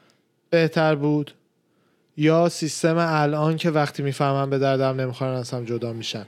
بهتر 0.49 0.95
بود 0.95 1.33
یا 2.17 2.49
سیستم 2.49 2.95
الان 2.97 3.57
که 3.57 3.69
وقتی 3.71 4.03
می‌فهمن 4.03 4.49
به 4.49 4.57
دردم 4.57 5.01
نمی‌خورن 5.01 5.33
از 5.33 5.51
هم 5.51 5.65
جدا 5.65 5.93
میشن. 5.93 6.25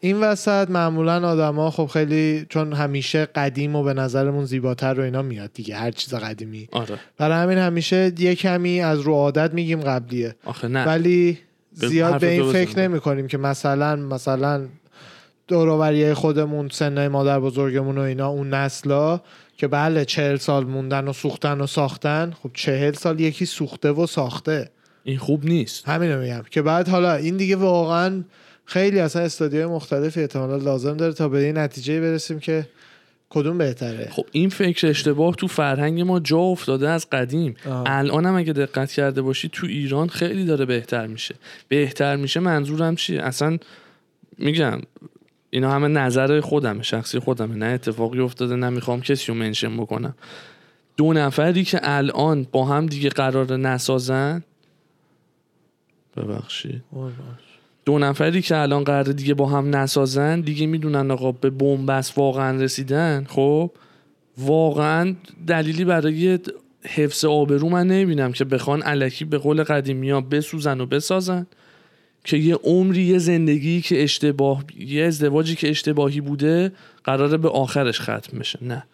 این 0.00 0.20
وسط 0.20 0.70
معمولا 0.70 1.28
آدما 1.28 1.70
خب 1.70 1.86
خیلی 1.86 2.46
چون 2.48 2.72
همیشه 2.72 3.24
قدیم 3.24 3.76
و 3.76 3.82
به 3.82 3.94
نظرمون 3.94 4.44
زیباتر 4.44 4.94
رو 4.94 5.02
اینا 5.02 5.22
میاد 5.22 5.50
دیگه 5.54 5.76
هر 5.76 5.90
چیز 5.90 6.14
قدیمی. 6.14 6.68
آره. 6.72 6.98
برای 7.18 7.42
همین 7.42 7.58
همیشه 7.58 8.12
یه 8.18 8.34
کمی 8.34 8.80
از 8.80 9.00
رو 9.00 9.14
عادت 9.14 9.54
میگیم 9.54 9.80
قبلیه. 9.80 10.34
آخه 10.44 10.68
نه. 10.68 10.86
ولی 10.86 11.38
زیاد 11.72 12.20
به 12.20 12.30
این 12.30 12.52
فکر. 12.52 12.78
نمی 12.78 13.00
کنیم 13.00 13.26
که 13.26 13.38
مثلا 13.38 13.96
مثلا 13.96 14.66
دوروبری 15.48 16.14
خودمون 16.14 16.68
سنای 16.68 17.08
مادر 17.08 17.40
بزرگمون 17.40 17.98
و 17.98 18.00
اینا 18.00 18.28
اون 18.28 18.54
نسلا 18.54 19.20
که 19.56 19.68
بله 19.68 20.04
چهل 20.04 20.36
سال 20.36 20.64
موندن 20.64 21.08
و 21.08 21.12
سوختن 21.12 21.60
و 21.60 21.66
ساختن 21.66 22.32
خب 22.42 22.50
چهل 22.54 22.92
سال 22.92 23.20
یکی 23.20 23.46
سوخته 23.46 23.90
و 23.90 24.06
ساخته. 24.06 24.70
این 25.04 25.18
خوب 25.18 25.44
نیست. 25.44 25.88
همینو 25.88 26.20
میگم. 26.20 26.42
که 26.50 26.62
بعد 26.62 26.88
حالا 26.88 27.14
این 27.14 27.36
دیگه 27.36 27.56
واقعا 27.56 28.22
خیلی 28.64 29.00
اصلا 29.00 29.22
استادیوهای 29.22 29.74
مختلفی 29.74 30.20
احتمالا 30.20 30.56
لازم 30.56 30.96
داره 30.96 31.12
تا 31.12 31.28
به 31.28 31.38
این 31.38 31.58
نتیجه 31.58 32.00
برسیم 32.00 32.40
که 32.40 32.66
کدوم 33.30 33.58
بهتره. 33.58 34.08
خب 34.12 34.26
این 34.32 34.48
فکر 34.48 34.86
اشتباه 34.86 35.34
تو 35.34 35.46
فرهنگ 35.46 36.00
ما 36.00 36.20
جا 36.20 36.38
افتاده 36.38 36.88
از 36.88 37.10
قدیم. 37.10 37.54
آه. 37.68 37.84
الان 37.86 38.26
هم 38.26 38.36
اگه 38.36 38.52
دقت 38.52 38.92
کرده 38.92 39.22
باشی 39.22 39.48
تو 39.52 39.66
ایران 39.66 40.08
خیلی 40.08 40.44
داره 40.44 40.64
بهتر 40.64 41.06
میشه. 41.06 41.34
بهتر 41.68 42.16
میشه 42.16 42.40
منظورم 42.40 42.96
چیه؟ 42.96 43.22
اصلا 43.22 43.58
میگم 44.38 44.80
اینا 45.50 45.72
همه 45.72 45.88
نظر 45.88 46.40
خودمه 46.40 46.82
شخصی 46.82 47.18
خودمه. 47.18 47.54
نه 47.54 47.66
اتفاقی 47.66 48.20
افتاده 48.20 48.56
نمی‌خوام 48.56 49.00
کسی 49.00 49.32
رو 49.32 49.34
منشن 49.38 49.76
بکنم. 49.76 50.14
دو 50.96 51.12
نفری 51.12 51.64
که 51.64 51.80
الان 51.82 52.46
با 52.52 52.64
هم 52.64 52.86
دیگه 52.86 53.08
قرار 53.08 53.56
نسازن 53.56 54.42
ببخشید. 56.16 56.82
دو 57.84 57.98
نفری 57.98 58.42
که 58.42 58.56
الان 58.56 58.84
قرار 58.84 59.02
دیگه 59.02 59.34
با 59.34 59.46
هم 59.46 59.76
نسازن 59.76 60.40
دیگه 60.40 60.66
می‌دونن 60.66 61.10
آقا 61.10 61.32
به 61.32 61.50
بنبست 61.50 62.18
واقعا 62.18 62.60
رسیدن. 62.60 63.26
خب 63.28 63.70
واقعا 64.38 65.14
دلیلی 65.46 65.84
برای 65.84 66.38
حفظ 66.84 67.24
آبرو 67.24 67.68
من 67.68 67.86
نمی‌بینم 67.86 68.32
که 68.32 68.44
بخوان 68.44 68.82
علکی 68.82 69.24
به 69.24 69.38
قول 69.38 69.62
قدیمی 69.62 70.10
ها 70.10 70.20
بسوزن 70.20 70.80
و 70.80 70.86
بسازن. 70.86 71.46
که 72.24 72.36
یه 72.36 72.54
عمری 72.54 73.02
یه 73.02 73.18
زندگی 73.18 73.80
که 73.80 74.02
اشتباه 74.02 74.64
یه 74.78 75.04
ازدواجی 75.04 75.54
که 75.54 75.70
اشتباهی 75.70 76.20
بوده 76.20 76.72
قراره 77.04 77.36
به 77.36 77.48
آخرش 77.48 78.00
ختم 78.00 78.38
بشه. 78.38 78.58
نه. 78.62 78.84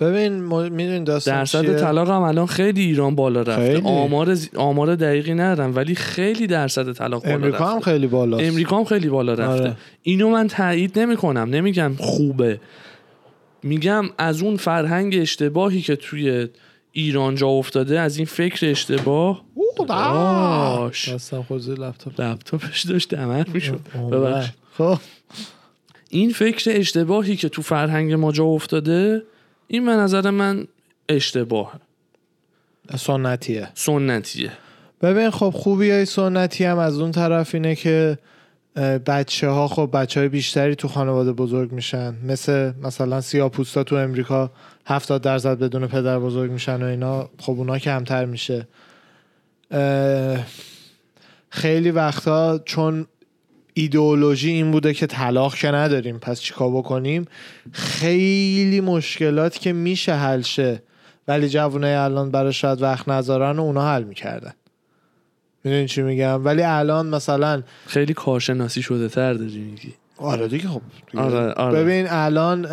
ببین 0.00 0.32
می‌دونی 0.68 1.04
داستان 1.04 1.34
درصد؟ 1.38 1.80
طلاق 1.80 2.10
هم 2.10 2.22
الان 2.22 2.46
خیلی 2.46 2.80
ایران 2.80 3.14
بالا 3.14 3.42
رفته. 3.42 3.74
خیلی. 3.74 3.82
آمار 3.88 4.34
زی- 4.34 4.50
آمار 4.56 4.94
دقیقی 4.94 5.34
ندارم 5.34 5.76
ولی 5.76 5.94
خیلی 5.94 6.46
درصد 6.46 6.92
طلاق 6.92 7.22
بالا 7.22 7.34
امریکا 7.34 7.56
رفته. 7.58 7.74
هم 7.74 7.80
خیلی 7.80 8.06
بالاست. 8.06 8.44
امریکا 8.44 8.78
هم 8.78 8.84
خیلی 8.84 9.08
بالا 9.08 9.32
رفته. 9.32 9.62
آره. 9.62 9.76
اینو 10.02 10.30
من 10.30 10.48
تایید 10.48 10.98
نمی 10.98 11.16
کنم 11.16 11.48
نمیگم 11.50 11.92
خوبه. 11.98 12.60
میگم 13.62 14.04
از 14.18 14.42
اون 14.42 14.56
فرهنگ 14.56 15.16
اشتباهی 15.20 15.80
که 15.80 15.96
توی 15.96 16.48
ایران 16.92 17.34
جا 17.34 17.48
افتاده 17.48 18.00
از 18.00 18.16
این 18.16 18.26
فکر 18.26 18.70
اشتباه 18.70 19.42
اوه، 19.54 19.86
داش. 19.88 21.08
دستم 21.08 21.42
خود 21.42 21.68
لپتاپ. 21.70 22.20
لپتاپش 22.20 22.82
داشت 22.86 23.14
دمر 23.14 23.44
می‌شد. 23.54 23.80
خب. 24.78 24.98
این 26.08 26.30
فکر 26.30 26.70
اشتباهی 26.78 27.36
که 27.36 27.48
تو 27.48 27.62
فرهنگ 27.62 28.12
ما 28.12 28.32
جا 28.32 28.44
افتاده 28.44 29.22
این 29.72 29.86
به 29.86 29.92
نظر 29.92 30.30
من 30.30 30.66
اشتباه 31.08 31.80
سنتیه. 32.96 33.68
سنتیه. 33.74 34.52
ببین 35.02 35.30
خب 35.30 35.50
خوبی 35.50 35.90
های 35.90 36.04
سنتی 36.04 36.64
هم 36.64 36.78
از 36.78 36.98
اون 36.98 37.10
طرف 37.10 37.54
اینه 37.54 37.74
که 37.74 38.18
بچه 39.06 39.48
ها 39.48 39.68
خب 39.68 39.90
بچه 39.92 40.20
های 40.20 40.28
بیشتری 40.28 40.74
تو 40.74 40.88
خانواده 40.88 41.32
بزرگ 41.32 41.72
میشن. 41.72 42.14
مثل 42.24 42.72
مثلا 42.82 43.20
سیاپوستا 43.20 43.84
تو 43.84 43.96
امریکا 43.96 44.50
70 44.86 45.22
درصد 45.22 45.58
بدون 45.58 45.86
پدر 45.86 46.18
بزرگ 46.18 46.50
میشن 46.50 46.82
و 46.82 46.86
اینا. 46.86 47.30
خب 47.38 47.52
اونا 47.52 47.78
کمتر 47.78 48.24
میشه. 48.24 48.68
خیلی 51.50 51.90
وقتا 51.90 52.58
چون 52.64 53.06
ایدئولوژی 53.74 54.50
این 54.50 54.70
بوده 54.70 54.94
که 54.94 55.06
طلاق 55.06 55.54
که 55.54 55.68
نداریم 55.68 56.18
پس 56.18 56.40
چیکار 56.40 56.70
بکنیم؟ 56.70 57.24
خیلی 57.72 58.80
مشکلات 58.80 59.58
که 59.58 59.72
میشه 59.72 60.14
حل 60.14 60.42
شه. 60.42 60.82
ولی 61.28 61.48
جوونه 61.48 61.98
الان 62.00 62.30
برای 62.30 62.52
شاید 62.52 62.82
وقت 62.82 63.08
نذارن 63.08 63.58
و 63.58 63.62
اونا 63.62 63.94
حل 63.94 64.02
می‌کردن. 64.02 64.52
می‌دونی 65.64 65.88
چی 65.88 66.02
میگم؟ 66.02 66.44
ولی 66.44 66.62
الان 66.62 67.06
مثلا 67.06 67.62
خیلی 67.86 68.14
کارشناسی 68.14 68.82
شده 68.82 69.08
تر 69.08 69.34
داری 69.34 69.58
میگی. 69.58 69.94
آره 70.16 70.48
دیگه 70.48 70.68
خب. 70.68 70.82
دیگه. 71.10 71.24
آره، 71.24 71.52
آره. 71.52 71.82
ببین 71.82 72.06
الان 72.08 72.66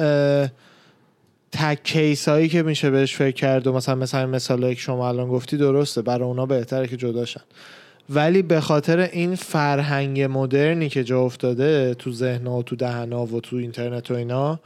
تک 1.52 1.84
کیس 1.84 2.30
هایی 2.30 2.50
که 2.50 2.64
میشه 2.64 2.90
بهش 2.90 3.16
فکر 3.16 3.36
کرد 3.36 3.68
و 3.68 3.74
مثلا 3.74 3.96
مثلا 3.96 4.26
مثال 4.26 4.74
که 4.74 4.80
شما 4.80 5.08
الان 5.08 5.28
گفتی 5.28 5.58
درسته 5.58 6.02
برای 6.02 6.24
اونا 6.24 6.46
بهتره 6.46 6.88
که 6.88 6.98
جداشن. 6.98 7.42
ولی 8.10 8.42
به 8.42 8.62
خاطر 8.62 9.00
این 9.00 9.36
فرهنگ 9.36 10.22
مدرنی 10.22 10.90
که 10.90 11.04
جا 11.04 11.22
افتاده 11.22 11.94
تو 11.94 12.12
ذهن 12.12 12.48
و 12.48 12.62
تو 12.62 12.76
دهنا 12.76 13.26
و 13.26 13.42
تو 13.42 13.56
اینترنت 13.56 14.12
و 14.12 14.14
اینا 14.14 14.60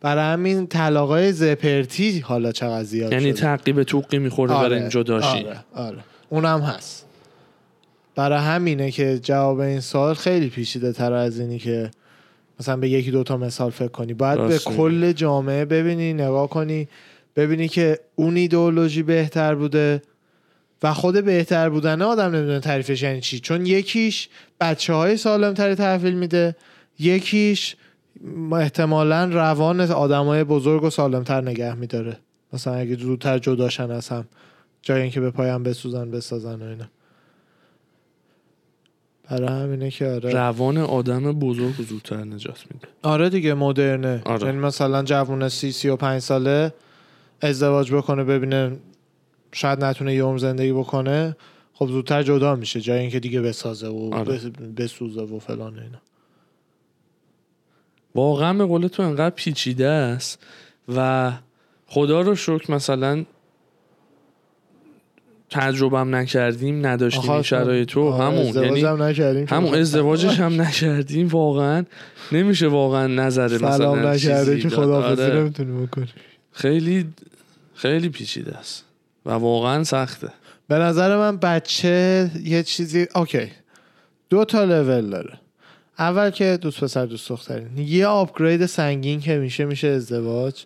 برای 0.00 0.32
همین 0.32 0.66
طلاقای 0.66 1.32
زپرتی 1.32 2.18
حالا 2.18 2.52
چقدر 2.52 2.84
زیاد 2.84 3.12
یعنی. 3.12 3.32
تعقیب 3.32 3.82
توقی 3.82 4.18
می‌خوره 4.18 4.54
برای 4.54 4.80
این 4.80 4.88
جداشی 4.88 5.38
آره 5.38 5.64
آره 5.74 5.98
اونم 6.28 6.60
هست 6.60 7.06
برای 8.14 8.38
همینه 8.38 8.90
که 8.90 9.18
جواب 9.18 9.58
این 9.58 9.80
سوال 9.80 10.14
خیلی 10.14 10.48
پیچیده 10.48 10.92
تر 10.92 11.12
از 11.12 11.40
اینی 11.40 11.58
که 11.58 11.90
مثلا 12.60 12.76
به 12.76 12.88
یکی 12.88 13.10
دوتا 13.10 13.36
مثال 13.36 13.70
فکر 13.70 13.88
کنی 13.88 14.14
باید 14.14 14.38
به 14.38 14.42
راست 14.42 14.68
میگی. 14.68 14.78
کل 14.78 15.12
جامعه 15.12 15.64
ببینی 15.64 16.12
نگاه 16.12 16.48
کنی 16.48 16.88
ببینی 17.36 17.68
که 17.68 17.98
اون 18.14 18.36
ایدئولوژی 18.36 19.02
بهتر 19.02 19.54
بوده 19.54 20.02
و 20.82 20.94
خود 20.94 21.24
بهتر 21.24 21.68
بودن 21.68 22.02
آدم 22.02 22.34
نمی‌دونه 22.34 22.60
تعریفش 22.60 23.02
یعنی 23.02 23.20
چی. 23.20 23.40
چون 23.40 23.66
یکیش 23.66 24.28
بچه 24.60 24.92
های 24.94 25.16
سالم 25.16 25.54
تری 25.54 25.74
تحویل 25.74 26.14
میده 26.14 26.56
یکیش 26.98 27.76
احتمالا 28.52 29.24
روان 29.24 29.80
آدم 29.80 30.24
های 30.24 30.44
بزرگ 30.44 30.82
و 30.82 30.90
سالمتر 30.90 31.40
نگه 31.40 31.74
میداره. 31.74 32.16
مثلا 32.52 32.74
اگه 32.74 32.96
زودتر 32.96 33.38
جداشن 33.38 33.90
از 33.90 34.08
هم 34.08 34.24
جای 34.82 35.02
اینکه 35.02 35.20
به 35.20 35.30
پایم 35.30 35.62
بسوزن 35.62 36.10
بسازن 36.10 36.62
و 36.62 36.64
اینا. 36.64 36.84
برای 39.30 39.62
همینه 39.62 39.90
که 39.90 40.06
آره. 40.06 40.30
روان 40.30 40.78
آدم 40.78 41.32
بزرگ 41.32 41.74
زودتر 41.74 42.16
نجات 42.16 42.64
میده. 42.70 42.88
آره 43.02 43.30
دیگه 43.30 43.54
مدرنه. 43.54 44.22
آره. 44.24 44.46
یعنی 44.46 44.58
مثلا 44.58 45.02
جوون 45.02 45.48
سی 45.48 45.72
سی 45.72 45.88
و 45.88 45.96
پنج 45.96 46.22
ساله 46.22 46.72
ازدواج 47.40 47.92
بکنه 47.92 48.24
ببینه 48.24 48.76
شاید 49.54 49.84
نتونه 49.84 50.14
یه 50.14 50.22
عمر 50.22 50.38
زندگی 50.38 50.72
بکنه 50.72 51.36
خب 51.74 51.86
زودتر 51.86 52.22
جدا 52.22 52.54
میشه 52.54 52.80
جای 52.80 52.98
اینکه 52.98 53.20
دیگه 53.20 53.40
بسازه 53.40 53.88
و 53.88 54.10
آره. 54.14 54.24
بس- 54.34 54.46
بسوزه 54.76 55.22
و 55.22 55.38
فلان 55.38 55.78
اینا 55.78 55.98
واقعا 58.14 58.54
به 58.54 58.64
قول 58.64 58.86
تو 58.86 59.02
انقدر 59.02 59.34
پیچیده 59.34 59.86
است 59.86 60.42
و 60.96 61.32
خدا 61.86 62.20
رو 62.20 62.34
شکر 62.34 62.72
مثلا 62.72 63.24
تجربم 65.50 66.14
نکردیم 66.14 66.86
نداشتیم 66.86 67.30
این 67.30 67.42
شرایط 67.42 67.96
آره، 67.98 68.24
همون 68.24 68.44
یعنی 68.64 68.80
هم 68.80 69.02
نکردیم 69.02 69.46
همون 69.48 69.70
خدا- 69.70 69.78
ازدواجش 69.78 70.40
هم 70.40 70.60
نکردیم 70.62 71.28
واقعا 71.28 71.84
نمیشه 72.32 72.66
واقعا 72.68 73.06
نظر 73.06 73.48
سلام 73.58 73.68
مثلا 73.98 74.12
نکرده 74.12 74.60
که. 74.60 74.68
خداحافظی 74.68 75.22
آره. 75.22 75.52
خیلی 76.52 77.06
خیلی 77.74 78.08
پیچیده 78.08 78.56
است 78.56 78.84
و 79.26 79.30
واقعا 79.30 79.84
سخته. 79.84 80.28
به 80.68 80.74
نظر 80.74 81.16
من 81.16 81.36
بچه 81.36 82.30
یه 82.44 82.62
چیزی 82.62 83.06
اوکی. 83.14 83.52
دو 84.30 84.44
تا 84.44 84.64
لول 84.64 85.10
داره. 85.10 85.38
اول 85.98 86.30
که 86.30 86.58
دوست 86.60 86.84
پسر 86.84 87.06
دوست 87.06 87.28
دخترین. 87.28 87.78
یه 87.78 88.06
آپگرید 88.06 88.66
سنگین 88.66 89.20
که 89.20 89.38
میشه 89.38 89.64
میشه 89.64 89.88
ازدواج. 89.88 90.64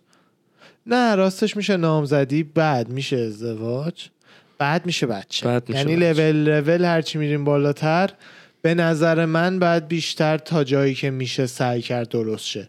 نه 0.87 1.15
راستش 1.15 1.57
میشه 1.57 1.77
نامزدی 1.77 2.43
بعد 2.43 2.89
میشه 2.89 3.17
ازدواج. 3.17 4.09
بعد 4.59 4.87
میشه 4.87 5.07
بچه. 5.07 5.47
بعد 5.47 5.69
میشه 5.69 5.79
یعنی. 5.79 5.97
لول 5.97 6.33
لول 6.33 6.85
هرچی 6.85 7.19
میریم 7.19 7.45
بالاتر 7.45 8.11
به 8.63 8.75
نظر 8.75 9.25
من 9.25 9.59
بعد 9.59 9.89
بیشتر 9.89 10.39
تا 10.39 10.65
جایی 10.65 10.95
که 10.95 11.11
میشه 11.11 11.47
سعی 11.47 11.83
کرد 11.83 12.09
درست 12.09 12.47
شه. 12.47 12.69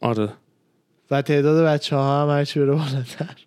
آره. 0.00 0.28
و 1.10 1.22
تعداد 1.22 1.66
بچه 1.66 1.96
ها 1.96 2.22
هم 2.22 2.38
هرچی 2.38 2.60
بره 2.60 2.72
بالاتر. 2.72 3.45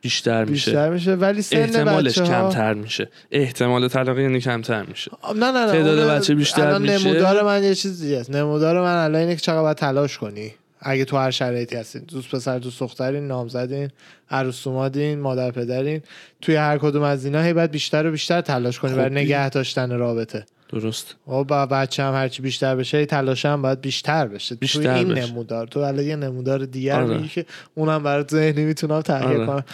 بیشتر 0.00 0.44
میشه. 0.44 0.70
بیشتر 0.70 0.90
میشه 0.90 1.14
ولی 1.14 1.42
سن 1.42 1.56
احتمالش 1.56 2.18
بچه 2.18 2.34
ها 2.34 2.48
کمتر 2.48 2.74
میشه. 2.74 3.08
احتمال 3.30 3.88
طلاق 3.88 4.18
یعنی 4.18 4.40
کمتر 4.40 4.82
میشه. 4.82 5.10
نه 5.36 5.50
نه 5.50 5.66
نه 5.66 5.72
تعداد 5.72 6.10
بچه 6.10 6.34
بیشتر 6.34 6.78
میشه. 6.78 7.08
نمودار 7.08 7.42
من 7.42 7.64
یه 7.64 7.74
چیز 7.74 8.02
دیگه 8.02 8.18
است. 8.18 8.30
نمودار 8.30 8.80
من 8.80 9.04
الان 9.04 9.20
اینه 9.20 9.34
که 9.34 9.40
چقدر 9.40 9.62
باید 9.62 9.76
تلاش 9.76 10.18
کنی. 10.18 10.54
اگه 10.80 11.04
تو 11.04 11.16
هر 11.16 11.30
شرایطی 11.30 11.76
هستین 11.76 12.02
دوست 12.02 12.30
پسر 12.34 12.58
دوست 12.58 12.80
دخترین 12.80 13.28
نامزدین 13.28 13.90
عروس 14.30 14.66
اومدین 14.66 15.20
مادر 15.20 15.50
پدرین 15.50 16.02
توی 16.40 16.56
هر 16.56 16.78
کدوم 16.78 17.02
از 17.02 17.24
اینا 17.24 17.42
هی 17.42 17.52
باید 17.52 17.70
بیشتر 17.70 18.06
و 18.06 18.10
بیشتر 18.10 18.40
تلاش 18.40 18.78
کنی 18.78 18.90
خب 18.90 18.96
برای. 18.96 19.10
نگه 19.24 19.48
داشتن 19.48 19.98
رابطه. 19.98 20.46
درست 20.68 21.14
و 21.28 21.44
با 21.44 21.66
بچه 21.66 22.02
هم 22.02 22.14
هرچی 22.14 22.42
بیشتر 22.42 22.76
بشه 22.76 23.06
تلاش 23.06 23.46
هم 23.46 23.62
باید 23.62 23.80
بیشتر 23.80 24.26
بشه 24.26 24.54
بیشتر 24.54 24.80
توی 24.80 24.88
این 24.88 25.08
بشه. 25.08 25.30
نمودار 25.30 25.66
تو 25.66 25.80
الان 25.80 26.04
یه 26.04 26.16
نمودار 26.16 26.64
دیگر 26.64 27.00
آره. 27.00 27.28
که 27.28 27.46
اونم 27.74 28.02
برات 28.02 28.30
ذهنی 28.30 28.64
می‌تونم 28.64 29.00
تغییر 29.00 29.40
آره. 29.40 29.46
کنم 29.46 29.64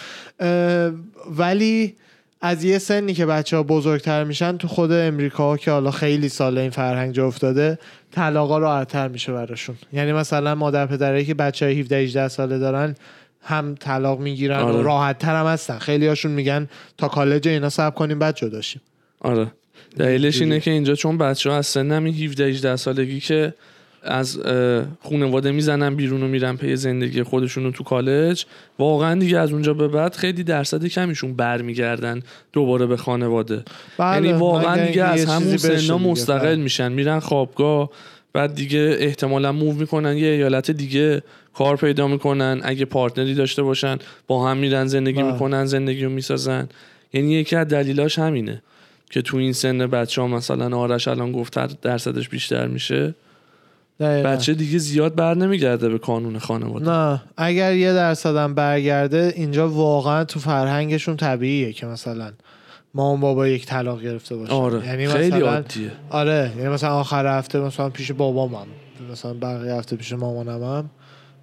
ولی 1.37 1.95
از 2.41 2.63
یه 2.63 2.77
سنی 2.77 3.13
که 3.13 3.25
بچه 3.25 3.57
ها 3.57 3.63
بزرگتر 3.63 4.23
میشن 4.23 4.57
تو 4.57 4.67
خود 4.67 4.91
امریکا 4.91 5.57
که 5.57 5.71
حالا 5.71 5.91
خیلی 5.91 6.29
ساله 6.29 6.61
این 6.61 6.69
فرهنگ 6.69 7.13
جا 7.13 7.27
افتاده 7.27 7.79
طلاقا 8.11 8.57
راحتتر 8.57 9.07
میشه 9.07 9.33
براشون 9.33 9.75
یعنی 9.93 10.13
مثلا 10.13 10.55
مادر 10.55 10.85
پدرایی 10.85 11.25
که 11.25 11.33
بچه 11.33 11.65
های 11.65 11.79
17 11.79 11.95
18 11.95 12.27
ساله 12.27 12.57
دارن 12.59 12.95
هم 13.41 13.75
طلاق 13.75 14.19
می‌گیرن 14.19 14.59
آره. 14.59 14.77
و 14.77 14.83
راحت 14.83 15.19
تر 15.19 15.35
هم 15.35 15.45
هستن 15.45 15.77
خیلی 15.77 16.07
هاشون 16.07 16.31
میگن 16.31 16.67
تا 16.97 17.07
کالج 17.07 17.47
اینا 17.47 17.69
صبر 17.69 17.95
کنیم 17.95 18.19
بعد 18.19 18.35
جدا 18.35 18.61
شیم 18.61 18.81
آره 19.19 19.51
دلیلش. 19.97 20.41
اینه 20.41 20.59
که 20.59 20.71
اینجا 20.71 20.95
چون 20.95 21.17
بچه 21.17 21.49
ها 21.49 21.57
از 21.57 21.67
سن 21.67 21.91
همین 21.91 22.13
17 22.13 22.45
18 22.45 22.75
سالگی 22.75 23.19
که 23.19 23.53
از 24.03 24.39
اه، 24.39 24.83
خونواده 25.01 25.51
می‌زنن 25.51 25.95
بیرون 25.95 26.23
و 26.23 26.27
میرن 26.27 26.57
پی 26.57 26.75
زندگی 26.75 27.23
خودشون 27.23 27.71
تو 27.71 27.83
کالج 27.83 28.45
واقعا 28.79 29.19
دیگه 29.19 29.37
از 29.37 29.51
اونجا 29.51 29.73
به 29.73 29.87
بعد 29.87 30.15
خیلی 30.15 30.43
درصد 30.43 30.85
کمیشون 30.85 31.33
برمیگردن 31.33 32.21
دوباره 32.53 32.85
به 32.85 32.97
خانواده 32.97 33.63
یعنی 33.99 34.27
بله، 34.27 34.33
واقعا 34.33 34.73
مگر 34.73 34.85
دیگه 34.85 35.03
از 35.03 35.25
همون 35.25 35.57
سنا 35.57 35.77
دیگه. 35.77 35.93
مستقل 35.93 36.45
بله. 36.45 36.55
میشن 36.55 36.91
میرن 36.91 37.19
خوابگاه 37.19 37.89
بعد 38.33 38.55
دیگه 38.55 38.97
احتمالا 38.99 39.51
موو 39.51 39.73
می‌کنن 39.73 40.17
یه 40.17 40.27
ایالت 40.27 40.71
دیگه 40.71 41.21
کار 41.53 41.77
پیدا 41.77 42.07
می‌کنن 42.07 42.61
اگه 42.63 42.85
پارتنری 42.85 43.33
داشته 43.33 43.63
باشن 43.63 43.97
با 44.27 44.49
هم 44.49 44.57
میرن 44.57 44.87
زندگی 44.87 45.21
بله. 45.21 45.31
می‌کنن 45.31 45.65
زندگی 45.65 46.03
رو 46.03 46.09
می‌سازن 46.09 46.69
یعنی 47.13 47.33
یکی 47.33 47.55
از 47.55 47.67
دلیلاش 47.67 48.19
همینه 48.19 48.61
که 49.09 49.21
تو 49.21 49.37
این 49.37 49.53
سن 49.53 49.77
بچه 49.77 50.21
ها 50.21 50.27
مثلا 50.27 50.77
آرش 50.77 51.07
الان 51.07 51.31
گفت 51.31 51.81
درصدش 51.81 52.29
بیشتر 52.29 52.67
میشه 52.67 53.15
دقیقاً. 53.99 54.29
بچه 54.29 54.53
دیگه 54.53 54.77
زیاد 54.77 55.15
بر 55.15 55.33
نمیگرده 55.33 55.89
به 55.89 55.97
قانون 55.97 56.39
خانواده. 56.39 56.89
نه 56.89 57.21
اگر 57.37 57.75
یه 57.75 57.93
درصدم 57.93 58.53
برگرده 58.53 59.33
اینجا 59.35 59.69
واقعا 59.69 60.23
تو 60.23 60.39
فرهنگشون 60.39 61.17
طبیعیه 61.17 61.73
که 61.73 61.85
مثلا 61.85 62.31
مامان 62.93 63.19
بابا 63.19 63.47
یک 63.47 63.65
طلاق 63.65 64.01
گرفته 64.01 64.35
باشه 64.35 64.53
آره 64.53 64.85
یعنی 64.85 65.07
خیلی 65.07 65.37
مثلا 65.37 65.51
عادیه. 65.51 65.91
آره 66.09 66.51
یعنی 66.57 66.69
مثلا 66.69 66.89
آخر 66.89 67.37
هفته 67.37 67.59
مثلا 67.59 67.89
پیش 67.89 68.11
بابامم 68.11 68.67
مثلا 69.11 69.33
بقیه 69.33 69.73
هفته 69.73 69.95
پیش 69.95 70.13
مامانم 70.13 70.63
هم 70.63 70.89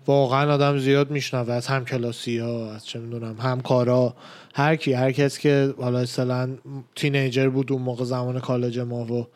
واقعا 0.06 0.54
آدم 0.54 0.78
زیاد 0.78 1.10
میشنوه 1.10 1.52
از 1.52 1.66
هم 1.66 1.84
کلاسی 1.84 2.38
ها 2.38 2.74
از 2.74 2.86
چه 2.86 2.98
می‌دونم 2.98 3.36
همکارا 3.40 4.14
هر 4.54 4.76
کی 4.76 4.92
هر 4.92 5.12
کس 5.12 5.38
که 5.38 5.74
حالا 5.78 5.98
اصلا 5.98 6.48
تینیجر 6.96 7.48
بود 7.48 7.72
اون 7.72 7.82
موقع 7.82 8.04
زمان 8.04 8.40
کالج 8.40 8.78
ما 8.78 9.04
و 9.04 9.26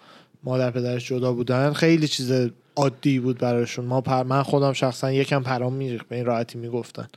مادر 0.44 0.70
پدرش 0.70 1.08
جدا 1.08 1.32
بودن 1.32 1.72
خیلی 1.72 2.08
چیز 2.08 2.32
عادی 2.76 3.18
بود 3.18 3.38
براشون. 3.38 3.84
ما 3.84 4.00
پر... 4.00 4.22
من 4.22 4.42
خودم 4.42 4.72
شخصا 4.72 5.12
یکم 5.12 5.42
پرام 5.42 5.72
میریخت 5.72 6.08
به 6.08 6.16
این 6.16 6.24
راحتی 6.24 6.58
می‌گفتن. 6.58 7.08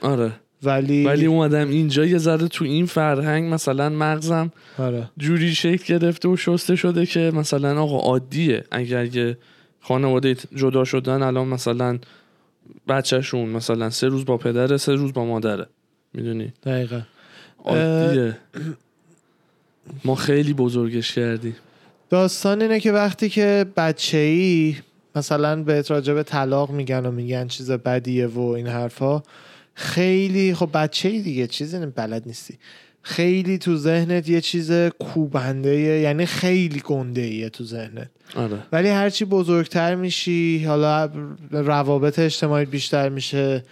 آره. 0.00 0.32
ولی 0.62 1.04
ولی 1.04 1.26
اومدم 1.26 1.68
اینجا 1.68 2.04
یه 2.04 2.18
ذره 2.18 2.48
تو 2.48 2.64
این 2.64 2.86
فرهنگ 2.86 3.54
مثلا 3.54 3.88
مغزم 3.88 4.52
آره. 4.78 5.10
جوری 5.16 5.54
شکل 5.54 5.98
گرفته 5.98 6.28
و 6.28 6.36
شسته 6.36 6.76
شده 6.76 7.06
که 7.06 7.32
مثلا 7.34 7.82
آقا 7.82 7.98
عادیه. 7.98 8.64
اگر 8.70 9.16
یه 9.16 9.38
خانواده 9.80 10.36
جدا 10.54 10.84
شدن 10.84 11.22
الان 11.22 11.48
مثلا 11.48 11.98
بچهشون 12.88 13.48
مثلا 13.48 13.90
سه 13.90 14.08
روز 14.08 14.24
با 14.24 14.36
پدره 14.36 14.76
سه 14.76 14.94
روز 14.94 15.12
با 15.12 15.24
مادره. 15.24 15.66
می‌دونی؟ 16.14 16.52
دقیقا. 16.62 17.00
عادیه. 17.64 18.36
ما 20.04 20.14
خیلی 20.14 20.52
بزرگش 20.52 21.12
کردیم. 21.12 21.56
داستان 22.10 22.62
اینه 22.62 22.80
که 22.80 22.92
وقتی 22.92 23.28
که 23.28 23.66
بچه 23.76 24.18
ای 24.18 24.76
مثلا 25.16 25.62
بهت 25.62 25.90
راجع 25.90 26.14
به 26.14 26.22
طلاق 26.22 26.70
میگن 26.70 27.06
و 27.06 27.10
میگن 27.10 27.46
چیز 27.46 27.70
بدیه 27.70 28.26
و 28.26 28.40
این 28.40 28.66
حرفا 28.66 29.22
خیلی 29.74 30.54
خب 30.54 30.70
بچه 30.74 31.08
ای 31.08 31.22
دیگه 31.22 31.46
چیزی 31.46 31.86
بلد 31.86 32.22
نیستی. 32.26 32.58
خیلی 33.06 33.58
تو 33.58 33.76
ذهنت 33.76 34.28
یه 34.28 34.40
چیز 34.40 34.72
کوبنده 34.98 35.76
یعنی 35.78 36.26
خیلی 36.26 36.80
گنده 36.80 37.20
ایه 37.20 37.48
تو 37.48 37.64
ذهنت. 37.64 38.10
آره. 38.36 38.58
ولی 38.72 38.88
هرچی 38.88 39.24
بزرگتر 39.24 39.94
میشی 39.94 40.64
حالا 40.64 41.10
روابط 41.50 42.18
اجتماعی 42.18 42.64
بیشتر 42.64 43.08
میشه 43.08 43.64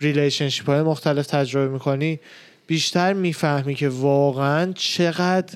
relationship 0.00 0.66
های 0.66 0.82
مختلف 0.82 1.26
تجربه 1.26 1.72
می‌کنی 1.72 2.20
بیشتر 2.66 3.12
می‌فهمی 3.12 3.74
که 3.74 3.88
واقعا 3.88 4.72
چقدر 4.72 5.54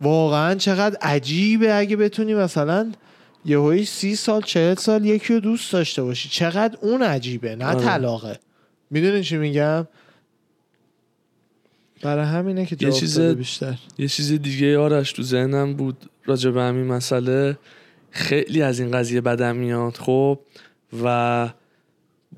واقعا 0.00 0.54
چقدر 0.54 0.96
عجیبه 1.02 1.78
اگه 1.78 1.96
بتونی 1.96 2.34
مثلا 2.34 2.92
یهویی 3.44 3.84
سی 3.84 4.16
سال 4.16 4.42
چهل 4.42 4.74
سال 4.74 5.04
یکی 5.04 5.34
رو 5.34 5.40
دوست 5.40 5.72
داشته 5.72 6.02
باشی. 6.02 6.28
چقدر 6.28 6.78
اون 6.80 7.02
عجیبه 7.02 7.56
نه 7.56 7.66
آره. 7.66 7.84
طلاقه. 7.84 8.38
می‌دونی 8.90 9.22
چی 9.22 9.36
میگم؟ 9.36 9.86
برای 12.02 12.24
همینه 12.24 12.66
که 12.66 12.76
یه 12.80 12.92
چیز- 12.92 13.20
بیشتر. 13.20 13.78
یه 13.98 14.08
چیز 14.08 14.32
دیگه 14.32 14.78
آرش 14.78 15.12
تو 15.12 15.22
ذهنم 15.22 15.74
بود 15.74 15.96
راجع 16.24 16.50
به 16.50 16.62
همین 16.62 16.86
مسئله. 16.86 17.58
خیلی 18.10 18.62
از 18.62 18.80
این 18.80 18.90
قضیه 18.90 19.20
بدم 19.20 19.56
میاد 19.56 19.94
خب 19.96 20.38
و 21.04 21.48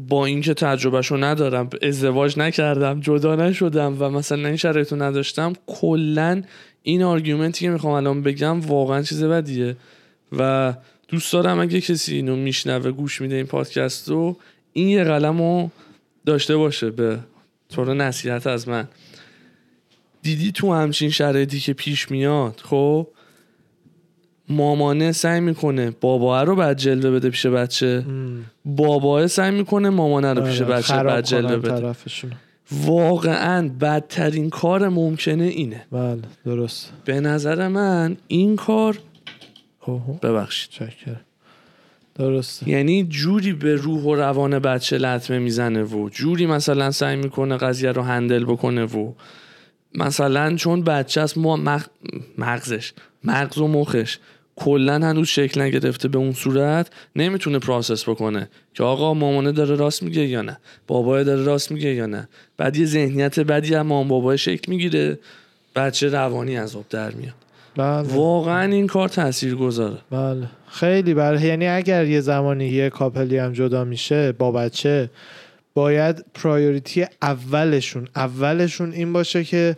با 0.09 0.27
اینکه 0.27 0.55
تجربهشو 0.55 1.17
ندارم 1.17 1.71
ازدواج 1.83 2.39
نکردم 2.39 3.01
جدا 3.01 3.37
نشدم 3.37 3.97
و 3.99 4.09
مثلا 4.11 4.49
این 4.49 4.57
شرایطو 4.57 4.97
نداشتم 4.97 5.53
کلا 5.67 6.43
این 6.83 7.03
آرگومنتی 7.03 7.61
که 7.65 7.71
می‌خوام 7.71 7.93
الان 7.95 8.23
بگم 8.23 8.61
واقعا 8.61 9.03
چیز 9.03 9.25
بدیه. 9.25 9.77
و 10.39 10.75
دوست 11.09 11.33
دارم 11.33 11.61
اگه 11.61 11.81
کسی 11.81 12.15
اینو 12.15 12.37
میشنوه 12.37 12.91
گوش 12.91 13.21
میده 13.21 13.35
این 13.37 13.47
پادکست 13.47 14.09
رو 14.09 14.37
این 14.73 14.89
یه 14.89 15.05
قلم 15.05 15.39
رو 15.39 15.71
داشته 16.27 16.57
باشه 16.57 16.91
به 16.91 17.19
طور 17.69 17.95
نصیحت 17.95 18.47
از 18.47 18.69
من. 18.69 18.89
دیدی 20.23 20.53
تو 20.53 20.75
همچین 20.75 21.11
شرایطی 21.11 21.61
که 21.61 21.73
پیش 21.73 22.11
میاد 22.11 22.61
خب؟ 22.65 23.07
مامانه 24.49 25.13
سعی 25.13 25.41
می‌کنه 25.41 25.91
باباه 26.01 26.45
رو 26.45 26.57
بعد 26.57 26.79
جلوه 26.79 27.11
بده 27.11 27.31
پیش 27.31 27.47
بچه. 27.47 28.05
باباه 28.65 29.27
سعی 29.27 29.51
می‌کنه 29.51 29.91
مامانه 29.91 30.33
رو 30.33 30.43
پیش 30.43 30.63
آره، 30.63 30.75
بچه 30.75 31.03
بعد 31.03 31.25
جلوه 31.25 31.57
بده. 31.57 31.81
طرفشون. 31.81 32.33
واقعا 32.73 33.69
بدترین 33.81 34.51
کار 34.51 34.89
ممکنه 34.89 35.45
اینه. 35.45 35.87
بله 35.93 36.23
درست. 36.45 36.93
به 37.05 37.21
نظر 37.21 37.69
من 37.69 38.17
این 38.29 38.57
کار 38.57 38.99
ببخشید. 40.23 40.71
چکر 40.71 41.17
درسته 42.15 42.69
یعنی 42.69 43.05
جوری 43.05 43.53
به 43.53 43.75
روح 43.75 44.03
و 44.03 44.15
روان 44.15 44.59
بچه 44.59 44.99
لطمه 44.99 45.39
می‌زنه 45.39 45.83
و 45.83 46.09
جوری 46.09 46.47
مثلا 46.47 46.91
سعی 46.91 47.17
می‌کنه 47.17 47.57
قضیه 47.57 47.93
رو 47.93 48.03
handle 48.03 48.45
بکنه 48.45 48.85
و 48.85 49.13
مثلا 49.95 50.57
چون 50.57 50.83
بچه 50.83 51.21
است 51.21 51.39
مغ... 51.39 51.83
مغزش 52.39 52.93
مغز 53.25 53.59
و 53.59 53.69
مخش 53.69 54.19
کلا 54.57 54.95
هنوز 54.95 55.29
شکل 55.29 55.61
نگرفته 55.61 56.09
به 56.09 56.19
اون 56.19 56.33
صورت 56.33 56.91
نمی‌تونه 57.17 57.59
process 57.59 58.09
بکنه 58.09 58.49
که 58.75 58.83
آقا 58.83 59.15
مامانه 59.15 59.53
داره 59.53 59.77
راست 59.77 60.03
میگه 60.03 60.27
یا 60.27 60.43
نه 60.43 60.59
بابای 60.87 61.25
داره 61.25 61.43
راست 61.43 61.73
میگه 61.73 61.95
یا 61.95 62.07
نه. 62.07 62.29
بعد 62.57 62.77
یه 62.77 62.87
ذهنیت 62.87 63.41
بدی 63.41 63.75
هم 63.75 63.87
مام 63.87 64.09
بابای 64.09 64.39
شکل 64.39 64.73
می‌گیره 64.73 65.19
بچه 65.77 66.09
روانی 66.09 66.57
از 66.57 66.77
آب 66.77 66.85
در 66.91 67.11
میاد. 67.11 67.35
بله. 67.77 68.15
واقعا 68.15 68.73
این 68.73 68.87
کار 68.87 69.09
تاثیر 69.09 69.55
گذاره 69.55 69.99
بله. 70.11 70.47
خیلی 70.69 71.15
برای 71.15 71.43
یعنی 71.43 71.67
اگر 71.67 72.07
یه 72.07 72.21
زمانی 72.21 72.67
یه 72.67 72.91
couple 72.91 73.32
ی 73.32 73.39
هم 73.39 73.53
جدا 73.53 73.85
میشه 73.85 74.33
با 74.33 74.53
بچه 74.53 75.11
باید 75.75 76.25
priority 76.35 77.07
اولشون. 77.23 78.09
اولشون 78.17 78.93
این 78.93 79.13
باشه 79.13 79.45
که 79.45 79.77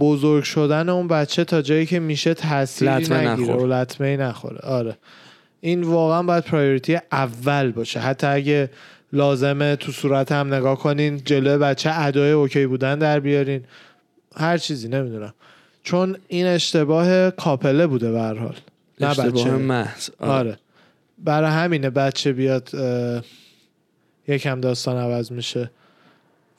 بزرگ 0.00 0.44
شدن 0.44 0.88
اون 0.88 1.08
بچه 1.08 1.44
تا 1.44 1.62
جایی 1.62 1.86
که 1.86 2.00
میشه 2.00 2.34
تاثیری 2.34 2.90
نگیره 2.90 3.18
نخور. 3.20 3.56
و 3.56 3.66
لطمه 3.66 4.16
نخوره. 4.16 4.58
آره. 4.58 4.96
این 5.60 5.82
واقعا 5.82 6.22
باید 6.22 6.44
priority 6.44 6.98
اول 7.12 7.70
باشه. 7.70 8.00
حتی 8.00 8.26
اگه 8.26 8.70
لازمه 9.12 9.76
تو 9.76 9.92
صورت 9.92 10.32
هم 10.32 10.54
نگاه 10.54 10.78
کنین 10.78 11.20
جلوی 11.24 11.58
بچه 11.58 11.90
ادای 11.92 12.32
okay 12.32 12.66
بودن 12.66 12.98
در 12.98 13.20
بیارین. 13.20 13.64
هر 14.36 14.58
چیزی 14.58 14.88
نمی‌دونم. 14.88 15.34
چون 15.82 16.16
این 16.28 16.46
اشتباه 16.46 17.30
کاپله 17.30 17.86
بوده 17.86 18.12
به 18.12 18.20
حال. 18.20 18.56
نه 19.00 19.08
اشتباه 19.08 19.30
بچه. 19.30 19.50
محض. 19.50 20.10
آره. 20.18 20.58
برای 21.18 21.50
همینه 21.50 21.90
بچه 21.90 22.32
بیاد 22.32 22.70
یکم 24.30 24.60
داستان 24.60 24.96
عوض 24.96 25.32
میشه. 25.32 25.70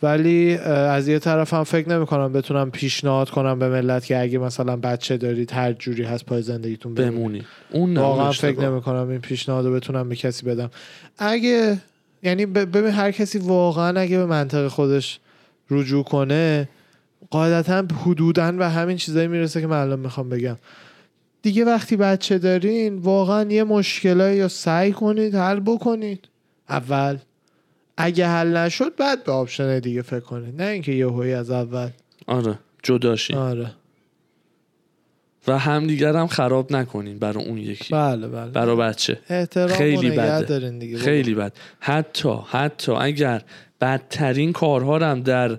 ولی 0.04 0.58
از 0.58 1.08
یه 1.08 1.20
طرف 1.20 1.54
هم 1.54 1.64
فکر 1.64 1.90
نمی 1.90 2.06
کنم 2.06 2.34
بتونم 2.34 2.72
پیشنهاد 2.72 3.30
کنم 3.30 3.60
به 3.60 3.70
ملت 3.70 4.06
که 4.06 4.22
اگه 4.22 4.38
مثلا 4.38 4.76
بچه 4.78 5.18
دارید 5.18 5.52
هر 5.52 5.74
جوری 5.74 6.04
هست 6.04 6.26
پای 6.26 6.42
زندگیتون 6.42 6.94
بمونید. 6.94 7.16
بمونی 7.16 7.44
اون 7.72 7.98
واقعا. 7.98 8.32
فکر 8.32 8.70
نمی 8.70 8.82
کنم 8.82 9.10
این 9.10 9.22
پیشنهاد 9.22 9.66
رو 9.66 9.74
بتونم 9.74 10.10
به 10.10 10.16
کسی 10.16 10.46
بدم. 10.46 10.72
اگه 11.18 11.78
یعنی 12.24 12.46
ببین 12.46 12.92
هر 12.92 13.12
کسی 13.12 13.38
واقعا 13.38 14.00
اگه 14.00 14.18
به 14.18 14.26
منطق 14.26 14.68
خودش 14.68 15.20
رجوع 15.70 16.04
کنه 16.04 16.70
قاعدتا 17.30 17.86
حدودا 18.06 18.56
و 18.60 18.70
همین 18.70 18.98
چیزایی 18.98 19.28
می‌رسه 19.28 19.62
که 19.62 19.68
من 19.68 19.82
الان 19.82 20.00
می‌خوام 20.00 20.30
بگم. 20.30 20.58
دیگه 21.42 21.66
وقتی 21.66 21.96
بچه 21.96 22.38
دارین 22.38 22.98
واقعا 22.98 23.52
یه 23.52 23.64
مشکلایی 23.64 24.38
یا 24.38 24.48
سعی 24.48 24.92
کنید 24.92 25.36
حل 25.36 25.60
بکنید. 25.60 26.28
اول. 26.70 27.18
اگه 27.98 28.28
حل 28.28 28.58
نشد 28.58 28.96
بعد 28.96 29.24
به 29.24 29.32
آپشن 29.32 29.80
دیگه 29.80 30.02
فکر 30.02 30.20
کنید 30.20 30.62
نه 30.62 30.68
اینکه 30.68 30.92
یه 30.92 31.38
از 31.38 31.52
اول. 31.52 31.90
آره 32.28 32.60
جداشی. 32.84 33.34
آره. 33.34 33.72
و 35.48 35.58
همدیگر 35.58 36.16
هم 36.16 36.28
خراب 36.28 36.72
نکنین 36.74 37.20
برای 37.20 37.46
اون 37.46 37.58
یکی. 37.58 37.94
بله 37.94 38.28
بله. 38.28 38.52
برای 38.52 38.76
بچه. 38.76 39.20
احترام 39.30 39.68
خیلی 39.68 40.10
بده. 40.12 40.42
دارین 40.42 40.80
دیگه. 40.80 40.98
خیلی 40.98 41.36
بد. 41.36 41.54
حتی 41.80 42.34
حتی 42.48 42.92
اگر 42.92 43.42
بدترین 43.82 44.54
کارها 44.54 44.98
رو 44.98 45.06
هم 45.06 45.22
در 45.22 45.58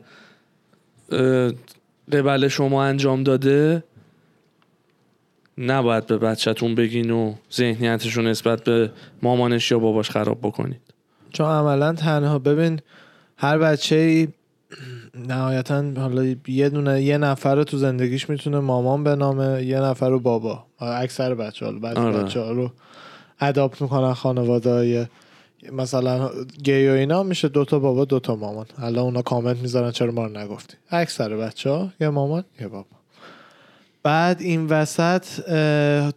قبل 2.13 2.49
شما 2.49 2.85
انجام 2.85 3.23
داده 3.23 3.85
نباید 5.59 6.07
به 6.07 6.19
بچهتون 6.19 6.75
بگین 6.75 7.11
و 7.11 7.35
ذهنیتشون 7.53 8.27
نسبت 8.27 8.65
به 8.65 8.91
مامانش 9.23 9.71
یا 9.71 9.79
باباش 9.79 10.11
خراب 10.11 10.39
بکنید. 10.43 10.81
چون 11.33 11.47
عملا 11.47 11.93
تنها 11.93 12.39
ببین 12.39 12.81
هر 13.37 13.59
بچه 13.59 13.97
ای 13.97 14.29
نهایتا 15.15 15.85
حالا 15.97 16.37
یه 16.47 16.69
دونه 16.69 17.03
یه 17.03 17.19
نفر 17.19 17.55
رو 17.55 17.65
تو 17.65 17.79
زندگیش 17.79 18.31
می‌تونه 18.31 18.61
مامان 18.61 19.05
بنامه 19.05 19.63
یه 19.63 19.81
نفر 19.81 20.11
رو 20.11 20.21
بابا. 20.21 20.65
اکثر 20.81 21.35
بچه 21.35 21.67
ها 21.67 21.73
بعضی 21.73 22.01
آره. 22.01 22.23
بچه 22.23 22.41
ها 22.41 22.51
رو 22.51 22.71
اداپت 23.41 23.83
می‌کنن 23.83 24.13
خانواده 24.13 24.71
های 24.71 25.07
مثلا 25.73 26.31
گی 26.63 26.89
و 26.89 26.93
اینا 26.93 27.23
میشه 27.23 27.49
دوتا 27.49 27.79
بابا 27.79 28.05
دوتا 28.05 28.37
مامان. 28.37 28.67
الان 28.79 29.05
اونا 29.05 29.23
کامنت 29.23 29.57
می‌ذارن 29.57 29.91
چرا 29.91 30.13
ما 30.13 30.27
رو 30.27 30.39
نگفتی. 30.39 30.75
اکثر 30.91 31.37
بچه 31.37 31.71
ها 31.71 31.89
یه 32.01 32.09
مامان 32.09 32.45
یه 32.61 32.69
بابا. 32.69 32.87
بعد 34.03 34.41
این 34.41 34.67
وسط 34.67 35.25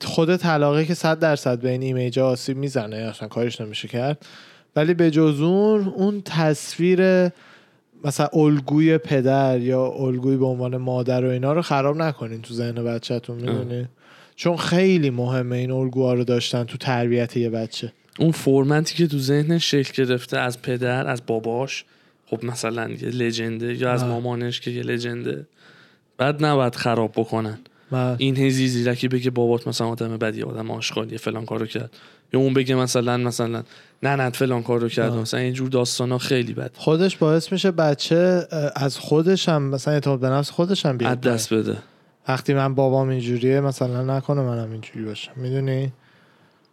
خود 0.04 0.36
طلاقه 0.36 0.86
که 0.86 0.94
صد 0.94 1.20
درصد 1.20 1.60
به 1.60 1.70
این 1.70 1.82
ایمیج 1.82 2.20
آسیب 2.20 2.58
می‌زنه 2.58 2.96
اصلا 2.96 3.28
کارش 3.28 3.62
نمیشه 3.62 3.88
کرد. 3.88 4.26
ولی 4.76 4.94
به 4.94 5.12
جز 5.12 5.42
اون 5.42 5.88
اون 5.88 6.22
تصویر 6.22 7.30
مثلا 8.04 8.28
الگوی 8.34 8.98
پدر 8.98 9.60
یا 9.60 9.86
الگوی 9.88 10.38
به 10.38 10.46
عنوان 10.46 10.78
مادر 10.78 11.26
و 11.26 11.30
اینا 11.30 11.54
رو 11.54 11.62
خراب 11.62 11.98
نکنین 11.98 12.42
تو 12.42 12.54
ذهن 12.54 12.84
بچهتون 12.84 13.36
می‌دونی؟ 13.36 13.88
چون 14.36 14.58
خیلی 14.58 15.10
مهمه 15.10 15.56
این 15.56 15.72
الگوها 15.72 16.14
رو 16.14 16.24
داشتن 16.24 16.64
تو 16.64 16.78
تربیت 16.78 17.38
یه 17.38 17.50
بچه. 17.50 17.94
اون 18.20 18.32
فرمتی 18.32 18.96
که 18.96 19.08
تو 19.08 19.20
ذهنش 19.20 19.72
شکل 19.72 20.06
گرفته 20.06 20.38
از 20.38 20.62
پدر 20.62 21.08
از 21.08 21.22
باباش 21.28 21.86
خب 22.26 22.46
مثلا 22.46 22.90
یه 22.90 23.10
لجنده 23.10 23.76
یا 23.76 23.92
از 23.92 24.04
آه. 24.04 24.10
مامانش 24.10 24.62
که 24.62 24.72
یه 24.72 24.84
لجنده 24.84 25.48
بعد 26.18 26.46
نباید 26.46 26.76
خراب 26.76 27.12
بکنن. 27.12 27.58
من 27.92 28.16
این 28.20 28.38
هیزی 28.38 28.68
زیرکی 28.68 29.08
بگه 29.08 29.30
بابات 29.30 29.68
مثلا 29.68 29.88
آدم 29.88 30.18
بدی 30.18 30.44
آدم 30.44 30.72
آشغالی 30.72 31.18
فلان 31.18 31.46
کارو 31.46 31.66
کرد. 31.66 31.98
یا 32.36 32.42
اون 32.42 32.54
بگه 32.54 32.76
مثلا 32.76 33.18
مثلا 33.18 33.64
نه 34.04 34.16
نه 34.16 34.30
فلان 34.30 34.64
کارو 34.64 34.90
کرد 34.90 35.12
آه. 35.12 35.22
مثلا 35.22 35.40
اینجور 35.40 35.70
داستان 35.70 36.12
ها 36.12 36.18
خیلی 36.18 36.54
بد. 36.54 36.72
خودش 36.76 37.18
باعث 37.18 37.52
میشه 37.52 37.72
بچه 37.72 38.48
از 38.76 38.98
خودش 38.98 39.50
هم 39.50 39.64
مثلا 39.64 39.94
اعتماد 39.94 40.20
به 40.20 40.30
نفس 40.30 40.50
خودش 40.50 40.86
هم 40.86 40.98
بیاد 40.98 41.22
دست 41.22 41.54
بده. 41.54 41.78
وقتی 42.28 42.54
من 42.54 42.76
بابام 42.76 43.10
اینجوریه 43.10 43.62
مثلا 43.62 44.18
نکنه 44.18 44.42
منم 44.42 44.72
اینجوری 44.72 45.06
باشم 45.06 45.32
می‌دونی؟ 45.36 45.92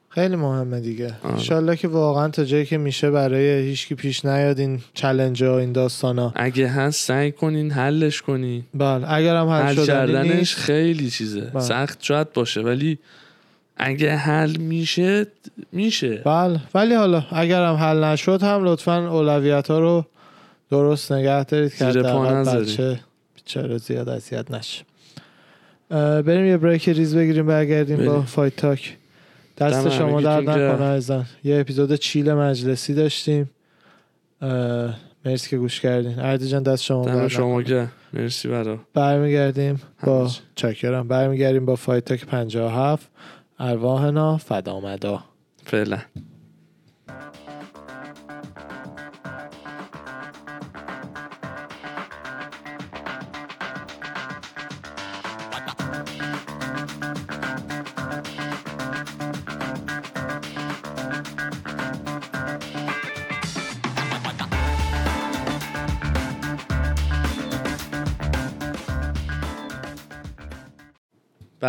خیلی 0.08 0.36
مهمه 0.36 0.80
دیگه. 0.80 1.14
آره. 1.24 1.34
انشالله 1.34 1.76
که 1.76 1.88
واقعا 1.88 2.28
تا 2.28 2.44
جایی 2.44 2.66
که 2.66 2.78
میشه 2.78 3.10
برای 3.10 3.44
هیچکی 3.44 3.94
پیش 3.94 4.24
نیاد 4.24 4.58
این 4.58 4.80
چلنج 4.94 5.44
ها 5.44 5.58
این 5.58 5.72
داستان 5.72 6.18
ها 6.18 6.32
اگه 6.36 6.68
هست 6.68 7.06
سعی 7.06 7.32
کنین 7.32 7.70
حلش 7.70 8.22
کنین. 8.22 8.64
بله 8.74 9.12
اگرم 9.12 9.48
حل, 9.48 9.62
حل 9.62 9.86
کردنش 9.86 10.34
نیست. 10.34 10.54
خیلی 10.54 11.10
چیزه. 11.10 11.40
بله. 11.40 11.62
سخت 11.62 12.02
شاید 12.02 12.32
باشه 12.32 12.60
ولی 12.60 12.98
اگه 13.76 14.16
حل 14.16 14.56
میشه 14.56 15.26
میشه. 15.72 16.16
بله. 16.24 16.60
ولی 16.74 16.94
حالا 16.94 17.24
اگرم 17.30 17.74
حل 17.74 18.04
نشد 18.04 18.42
هم 18.42 18.64
لطفا 18.64 19.08
اولویت 19.08 19.70
ها 19.70 19.78
رو 19.78 20.04
درست 20.70 21.12
نگه 21.12 21.44
دارید 21.44 21.74
که. 21.74 21.84
بچه 21.84 23.00
چرا 23.44 23.78
زیاد 23.78 24.08
اذیت 24.08 24.50
نشه. 24.50 24.84
بریم 26.22 26.46
یه 26.46 26.56
break 26.56 26.88
ریز 26.88 27.16
بگیریم 27.16 27.46
برگردیم 27.46 27.96
با 27.96 28.12
بریم. 28.12 28.22
Fight 28.22 28.56
Talk. 28.56 28.96
دست 29.58 29.88
شما 29.88 30.20
درد. 30.20 30.50
نکنه 30.50 30.86
عزیزم 30.86 31.26
یه 31.44 31.60
اپیزود 31.60 31.94
chill 31.94 32.32
مجلسی 32.32 32.94
داشتیم. 32.94 33.50
مرسی 35.24 35.50
که 35.50 35.56
گوش 35.56 35.80
کردین. 35.80 36.18
اردی 36.18 36.48
جان 36.48 36.62
دست 36.62 36.82
شما 36.82 37.04
درد 37.04 37.28
شما. 37.28 37.62
گرم. 37.62 37.92
مرسی 38.12 38.48
برا 38.48 38.78
برمیگردیم 38.94 39.82
با. 40.04 40.30
چاکرم. 40.54 41.08
برمیگردیم 41.08 41.66
با 41.66 41.76
Fight 41.76 42.04
Talk 42.04 42.26
57 42.26 43.08
ارواحنا 43.62 44.36
فدامدا. 44.36 45.18
فعلا. 45.64 45.98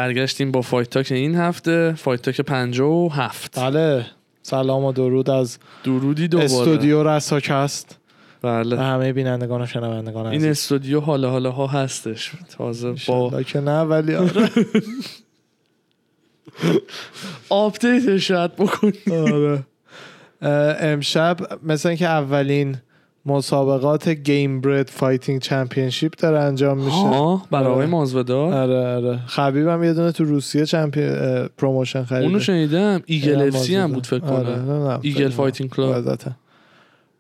برگشتیم 0.03 0.51
با 0.51 0.61
Fight 0.61 0.89
Talk 0.89 1.11
این 1.11 1.35
هفته. 1.35 1.93
Fight 1.97 2.21
Talk 2.21 2.41
57 2.41 3.59
بله. 3.59 4.05
سلام 4.41 4.83
و 4.83 4.91
درود 4.91 5.29
از 5.29 5.57
درودی 5.83 6.27
دوباره. 6.27 6.51
استودیو 6.51 7.03
رساکست. 7.03 7.99
بله. 8.41 8.75
به 8.75 8.83
همه 8.83 9.13
بینندگان 9.13 9.61
و 9.61 9.65
شنوندگان 9.65 10.25
این. 10.25 10.45
استودیو 10.45 10.99
حالا 10.99 11.29
حالا 11.29 11.51
ها 11.51 11.67
هستش. 11.67 12.31
تازه 12.57 12.95
با 13.07 13.43
که 13.43 13.59
نه 13.59 13.81
ولی 13.81 14.15
آره. 14.15 14.49
update 17.49 18.17
شاید 18.17 18.55
بکنیم. 18.55 19.11
آره. 19.11 19.63
امشب 20.81 21.37
مثل 21.63 21.89
اینکه 21.89 22.07
اولین 22.07 22.77
مسابقات 23.25 24.09
Gamebred 24.09 24.89
Fighting 24.89 25.41
Championship 25.41 26.15
داره 26.15 26.39
انجام 26.39 26.77
میشه. 26.77 27.41
برای 27.51 27.67
آقای 27.67 27.75
آره. 27.75 27.85
ماسویدال 27.85 28.53
آره 28.53 28.95
آره. 28.95 29.19
خبیبم 29.25 29.83
یه 29.83 29.93
دونه 29.93 30.11
تو 30.11 30.23
روسیه 30.23 30.65
champion 30.65 31.47
promotion 31.57 32.03
خریده. 32.03 32.25
اونو 32.25 32.39
شنیدم. 32.39 33.01
Eagle 33.05 33.41
FC 33.41 33.75
هم 33.75 33.91
بود 33.91 34.05
فکر 34.05 34.25
آره، 34.25 34.55
کنم. 34.55 34.99
Eagle 35.01 35.29
Fighting 35.29 35.69
Club 35.69 36.19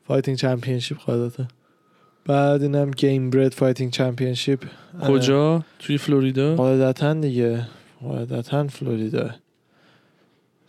Fighting 0.07 0.37
Championship 0.37 0.97
قاعدتا 0.97 1.43
بعد 2.25 2.61
اینم 2.61 2.91
Gamebred 2.91 3.53
Fighting 3.53 3.91
Championship 3.91 4.59
کجا؟ 5.07 5.63
توی 5.79 5.97
فلوریدا؟ 5.97 6.55
قاعدتا 6.55 7.13
دیگه. 7.13 7.67
قاعدتا 8.01 8.67
فلوریدا. 8.67 9.29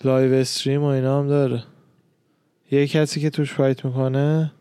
live 0.04 0.34
stream 0.34 0.82
و 0.82 0.86
اینا 0.86 1.18
هم 1.18 1.28
داره. 1.28 1.62
یه 2.70 2.86
کسی 2.86 3.20
که 3.20 3.30
توش 3.30 3.52
fight 3.52 3.84
می‌کنه؟ 3.84 4.52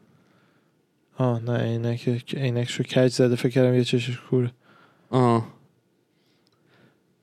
آه 1.17 1.43
نه 1.43 1.57
عینک 1.57 2.33
عینکشو 2.37 2.83
کج 2.83 3.07
زده 3.07 3.35
فکر 3.35 3.49
کردم 3.49 3.73
یه 3.73 3.83
چشش 3.83 4.17
کوره. 4.29 4.51
آه. 5.09 5.47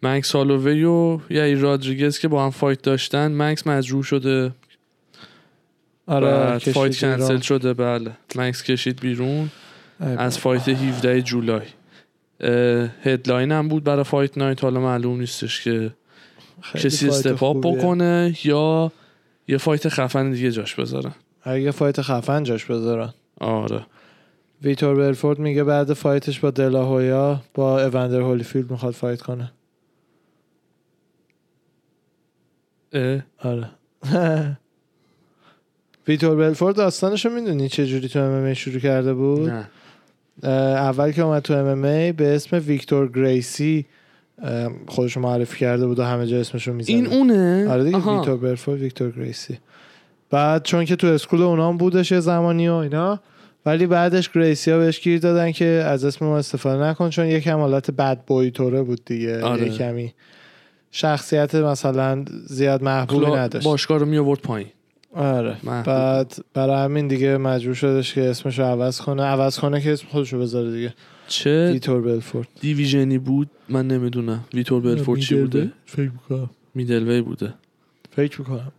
مکس 0.02 0.32
هالووی 0.32 0.84
و 0.84 1.20
یائیر 1.30 1.54
رادریگز 1.54 2.18
که 2.18 2.28
با 2.28 2.44
هم 2.44 2.50
fight 2.50 2.82
داشتن 2.82 3.42
مکس 3.42 3.66
مجروح 3.66 4.02
شده. 4.02 4.52
آره 6.06 6.58
fight. 6.58 7.00
کنسل 7.00 7.38
شده 7.40 7.74
بله. 7.74 8.10
مکس 8.36 8.62
کشید 8.62 9.00
بیرون 9.00 9.50
از 10.00 10.38
fight 10.38 10.68
17 10.68 11.22
July. 11.22 11.66
headline 13.02 13.52
هم 13.52 13.68
بود 13.68 13.84
برای 13.84 14.04
Fight 14.04 14.38
Night 14.38 14.64
حالا 14.64 14.80
معلوم 14.80 15.20
نیستش 15.20 15.64
که 15.64 15.90
کسی 16.74 17.08
step 17.08 17.36
up. 17.36 17.56
بکنه 17.56 18.36
یا 18.44 18.92
یه 19.48 19.58
fight 19.58 19.88
خفن 19.88 20.30
دیگه 20.30 20.50
جاش 20.50 20.74
بذارن. 20.74 21.12
اگه 21.42 21.70
fight 21.70 22.02
خفن 22.02 22.42
جاش 22.42 22.64
بذارن. 22.64 23.14
آره. 23.40 23.86
ویتور 24.62 24.94
بلفورد 24.94 25.38
میگه 25.38 25.64
بعد 25.64 25.92
fight 25.92 26.27
ش 26.27 26.40
با 26.40 26.50
دلاهویا 26.50 27.40
با 27.54 27.80
اوندر 27.80 28.20
هولیفیلد 28.20 28.70
می‌خواد 28.70 28.94
fight 28.94 29.22
کنه. 29.22 29.52
اه، 32.92 33.22
آره. 33.38 33.70
ویتور 36.08 36.36
بلفورد 36.36 36.76
داستانشو 36.76 37.30
می‌دونی 37.30 37.68
چه 37.68 37.86
جوری 37.86 38.08
تو 38.08 38.18
MMA 38.18 38.54
شروع 38.54 38.78
کرده 38.78 39.14
بود؟ 39.14 39.50
نه. 39.50 39.68
اول 40.48 41.12
که 41.12 41.22
اومد 41.22 41.42
تو 41.42 41.54
MMA 41.54 41.82
به 42.12 42.34
اسم 42.34 42.62
ویکتور 42.66 43.12
گریسی 43.12 43.86
اه، 44.42 44.70
خودشو 44.88 45.20
معرفی 45.20 45.58
کرده 45.58 45.86
بود 45.86 45.98
و 45.98 46.02
همه 46.04 46.26
جا 46.26 46.40
اسمشو 46.40 46.72
می‌زنه 46.72 46.96
این 46.96 47.06
اونه؟ 47.06 47.68
آره 47.68 47.84
دیگه 47.84 47.96
آها. 47.96 48.16
ویکتور 48.16 48.36
بلفورد 48.36 48.80
ویکتور 48.80 49.10
گریسی. 49.10 49.58
بعد 50.30 50.62
چون 50.62 50.84
که 50.84 50.96
تو 50.96 51.06
school 51.06 51.42
اونام 51.42 51.76
بودش 51.76 52.12
یه 52.12 52.20
زمانی 52.20 52.68
و 52.68 52.74
اینا 52.74 53.20
ولی 53.66 53.86
بعدش 53.86 54.30
گریسی 54.30 54.70
ها 54.70 54.78
بهش 54.78 55.00
گیر 55.00 55.18
دادن 55.20 55.52
که 55.52 55.64
از 55.64 56.04
اسم 56.04 56.24
ما 56.24 56.38
استفاده 56.38 56.82
نکن 56.82 57.10
چون 57.10 57.26
یکم 57.26 57.58
حالت 57.58 57.90
bad 57.90 58.24
boy 58.26 58.50
طوره 58.50 58.82
بود 58.82 59.04
دیگه. 59.04 59.42
آره. 59.42 59.62
یه 59.62 59.78
کمی 59.78 60.14
شخصیت 60.90 61.54
مثلا 61.54 62.24
زیاد 62.46 62.82
محبوبی 62.82 63.26
کلا- 63.26 63.36
نداشت. 63.36 63.66
باشگاه 63.66 63.98
رو 63.98 64.06
می 64.06 64.18
آورد 64.18 64.40
پایین. 64.40 64.68
آره. 65.14 65.56
محبوب. 65.62 65.86
بعد 65.86 66.34
برای 66.54 66.84
همین 66.84 67.08
دیگه 67.08 67.36
مجبور 67.36 67.74
شدش 67.74 68.14
که 68.14 68.22
اسمش 68.30 68.58
رو 68.58 68.64
عوض 68.64 69.00
کنه. 69.00 69.22
عوض 69.22 69.58
کنه 69.58 69.80
که 69.80 69.92
اسم 69.92 70.06
خودشو 70.10 70.38
بذاره 70.40 70.70
دیگه. 70.70 70.94
چه 71.28 71.72
ویتور 71.72 72.02
بلفورد. 72.02 72.48
division 72.60 73.12
ی 73.12 73.18
بود؟ 73.18 73.50
من 73.68 73.86
نمی‌دونم. 73.88 74.44
ویتور 74.54 74.82
بلفورد 74.82 75.20
چی 75.20 75.34
بوده؟ 75.34 75.72
فکر 75.86 76.10
می‌کنم. 76.10 76.50
middleweight 76.74 77.20
بوده. 77.20 77.54
فکر 78.16 78.40
می‌کنم. 78.40 78.72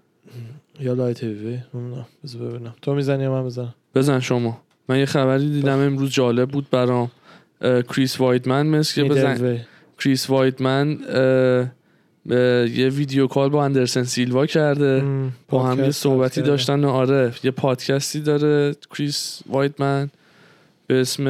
یا 0.81 0.93
lightweight 0.93 1.59
نمی‌دونم. 1.73 2.05
بذار 2.23 2.41
ببینم. 2.41 2.73
تو 2.81 2.93
می‌زنی 2.93 3.23
یا 3.23 3.31
من 3.31 3.45
بزنم؟ 3.45 3.73
بزن 3.95 4.19
شما. 4.19 4.61
من 4.89 4.99
یه 4.99 5.05
خبری 5.05 5.49
دیدم 5.49 5.79
امروز 5.79 6.11
جالب 6.11 6.49
بود 6.49 6.69
برام. 6.71 7.11
کریس 7.61 8.19
وایتمن 8.19 8.67
مثل 8.67 8.95
که 8.95 9.03
بزن. 9.03 9.59
کریس 9.99 10.29
وایتمن 10.29 10.97
یه 12.75 12.89
video 12.89 13.27
call 13.27 13.49
با 13.49 13.65
اندرسن 13.65 14.03
سیلوا 14.03 14.45
کرده. 14.45 15.01
ام، 15.03 15.33
با 15.49 15.63
هم 15.63 15.79
یه 15.79 15.91
صحبتی. 15.91 16.41
داشتن 16.41 16.85
آره 16.85 17.33
یه 17.43 17.51
پادکستی 17.51 18.21
داره 18.21 18.75
کریس 18.95 19.41
وایتمن 19.49 20.09
به 20.87 21.01
اسم 21.01 21.27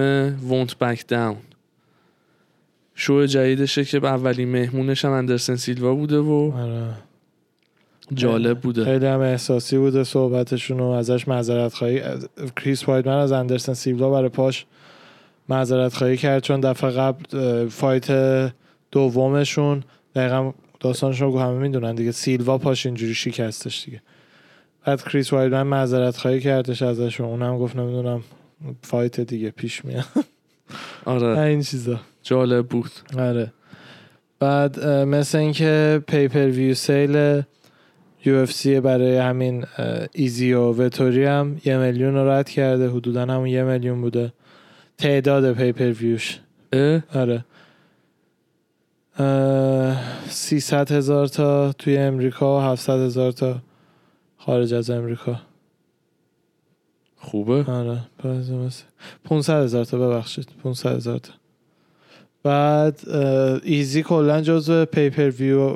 Won't 0.48 0.78
Back 0.78 1.08
Down 1.08 1.38
شو 2.96 3.26
جدیدشه 3.26 3.86
که 3.86 3.98
اولین 3.98 4.50
مهمونش 4.50 5.06
هم 5.06 5.12
اندرسن 5.12 5.56
سیلوا 5.56 5.96
بوده 5.96 6.18
و 6.18 6.52
آره. 6.56 6.94
جالب 8.14 8.60
بوده. 8.60 8.86
خیلی 8.86 9.06
هم 9.06 9.20
احساسی 9.20 9.78
بوده 9.78 10.04
صحبتشون 10.04 10.80
و 10.80 10.90
ازش 10.90 11.28
معذرت 11.28 11.74
خواهی 11.74 12.02
کریس 12.56 12.90
وایدمن 12.90 13.18
از 13.18 13.32
اندرسن 13.32 13.74
سیلوا 13.74 14.12
برای 14.12 14.30
پاش 14.30 14.66
معذرت 15.50 15.94
خواهی 15.94 16.18
کرد 16.18 16.44
چون 16.44 16.60
دفعه 16.60 16.90
قبل 16.90 17.68
فایت 17.68 18.08
دومشون 18.92 19.84
دقیقا 20.16 20.52
داستانشون 20.80 21.32
رو 21.32 21.40
همه 21.40 21.60
می‌دونن 21.60 21.96
دیگه. 21.96 22.12
سیلوا 22.12 22.58
پاش 22.58 22.86
اینجوری 22.86 23.14
شکستش 23.14 23.86
دیگه. 23.86 24.02
بعد 24.86 25.04
کریس 25.04 25.34
وایدمن 25.34 25.64
معذرت 25.64 26.18
خواهی 26.18 26.40
کردش 26.40 26.82
ازشون. 26.82 27.28
اونم 27.28 27.58
گفت 27.58 27.76
نمی‌دونم 27.76 28.24
fight 28.82 29.20
دیگه 29.20 29.50
پیش 29.50 29.86
میاد. 29.86 30.06
آره. 31.06 31.40
این 31.40 31.62
چیزا. 31.62 32.00
جالب 32.24 32.68
بود. 32.68 32.92
آره. 33.18 33.54
بعد 34.40 34.86
مثل 34.88 35.38
اینکه 35.38 36.04
pay-per-view 36.08 36.48
sale 36.48 37.42
UFC 38.26 38.80
برای 38.80 39.18
همین 39.18 39.66
ایزی 40.14 40.54
و 40.54 40.72
وتوری 40.72 41.26
هم 41.26 41.62
یه 41.66 41.78
میلیون 41.78 42.14
رو 42.14 42.30
رد 42.30 42.50
کرده. 42.50 42.90
حدودا 42.90 43.22
همون 43.22 43.48
یه 43.48 43.64
میلیون 43.64 44.02
بوده. 44.02 44.34
تعداد 44.98 45.54
pay-per-view 45.54 45.92
ش 45.92 46.40
اه؟ 46.74 47.04
آره. 47.14 47.46
سیصد 50.30 50.92
هزار 50.92 51.28
تا 51.28 51.74
توی 51.74 51.98
امریکا 51.98 52.58
و 52.58 52.62
هفتصد 52.62 53.00
هزار 53.00 53.32
تا 53.32 53.62
خارج 54.38 54.74
از 54.74 54.90
امریکا. 54.90 55.40
خوبه. 57.16 57.66
آره 57.72 58.00
500 59.24 59.64
هزار 59.64 59.86
تا 59.86 59.98
ببخشید. 59.98 60.48
500 60.64 60.96
هزار 60.96 61.18
تا. 61.18 61.34
بعد 62.44 63.10
ایزی 63.64 64.04
کلا 64.04 64.42
جزو 64.42 64.86
پیپر 64.86 65.30
ویو 65.30 65.76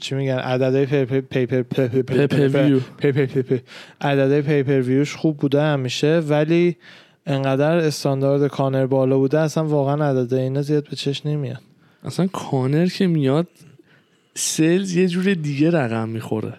چی 0.00 0.14
میگن؟ 0.14 0.38
عددهای 0.38 0.86
pay-per 0.86 1.20
pay-per 1.20 1.62
pay-per 3.06 3.58
عددهای 4.00 4.42
pay-per-view 4.42 4.80
ش 4.80 5.16
خوب 5.16 5.36
بوده 5.36 5.62
همیشه 5.62 6.18
ولی 6.18 6.76
انقدر 7.26 7.76
استاندارد 7.76 8.46
کانر 8.46 8.86
بالا 8.86 9.18
بوده 9.18 9.38
اصلا 9.40 9.64
واقعا 9.64 10.10
عدد 10.10 10.34
اینا 10.34 10.62
زیاد 10.62 10.88
به 10.90 10.96
چش 10.96 11.26
نمیاد. 11.26 11.60
اصلا 12.04 12.26
کانر 12.26 12.86
که 12.86 13.06
میاد 13.06 13.48
sales 14.34 14.96
یه 14.96 15.08
جور 15.08 15.34
دیگه 15.34 15.70
رقم 15.70 16.08
می‌خوره. 16.08 16.54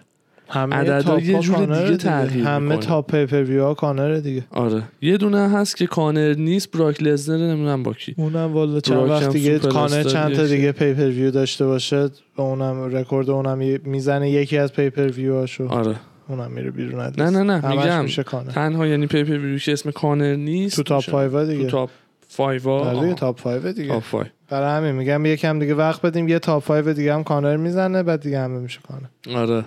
همه 0.48 1.02
top 1.02 1.22
یه 1.22 1.38
جور 1.38 1.84
دیگه 1.84 1.96
تغییر 1.96 2.44
همه 2.44 2.58
می‌کنه. 2.58 2.86
top 2.86 3.10
pay-per-view 3.10 3.62
ها 3.64 3.74
کانره 3.74 4.20
دیگه. 4.20 4.44
آره. 4.50 4.82
یه 5.02 5.16
دونه 5.16 5.48
هست 5.50 5.76
که 5.76 5.86
کانر 5.86 6.34
نیست 6.38 6.70
براک 6.70 7.02
لزنر 7.02 7.36
نمی‌دونم 7.36 7.82
با 7.82 7.92
کی. 7.92 8.14
اونم 8.18 8.52
والا 8.52 8.80
چند 8.80 8.96
وقت 9.10 9.32
دیگه 9.32 9.58
کانر 9.58 10.02
چند 10.02 10.34
تا. 10.34 10.46
دیگه 10.46 10.72
pay-per-view 10.72 11.30
داشته 11.30 11.66
باشه 11.66 12.08
به 12.36 12.42
اونم 12.42 12.96
رکورد 12.96 13.30
اونم 13.30 13.58
می‌زنه 13.84 14.30
یکی 14.30 14.58
از 14.58 14.72
pay-per-view 14.72 15.34
هاشو. 15.34 15.68
آره. 15.68 15.94
اونم 16.28 16.50
میره 16.50 16.70
بیرون 16.70 17.12
نه 17.18 17.30
نه 17.30 17.42
نه 17.42 17.68
میگم. 17.68 18.02
میشه 18.02 18.22
کانر. 18.22 18.50
تنها 18.50 18.86
یعنی 18.86 19.06
pay-per-view 19.06 19.58
که 19.58 19.72
اسم 19.72 19.90
کانر 19.90 20.34
نیست. 20.34 20.76
تو 20.76 20.82
top 20.82 20.98
میشه. 20.98 21.28
5 21.28 21.48
دیگه. 21.48 21.64
تو 21.64 21.70
top 21.70 21.90
5 22.36 22.66
آره 22.66 23.00
دیگه 23.00 23.14
top 23.14 23.40
5 23.42 23.66
دیگه. 23.66 23.88
top 23.88 24.02
5 24.10 24.26
برای 24.50 24.76
همین 24.76 24.92
میگم 24.92 25.26
یکم 25.26 25.58
دیگه 25.58 25.74
وقت 25.74 26.02
بدیم 26.02 26.28
یه 26.28 26.38
top 26.38 26.64
5 26.64 26.88
دیگه 26.88 27.14
هم 27.14 27.24
کانر 27.24 27.56
می‌زنه 27.56 28.02
بعد 28.02 28.20
دیگه 28.20 28.40
همه 28.40 28.58
میشه 28.58 28.80
کانر. 28.88 29.38
آره. 29.40 29.64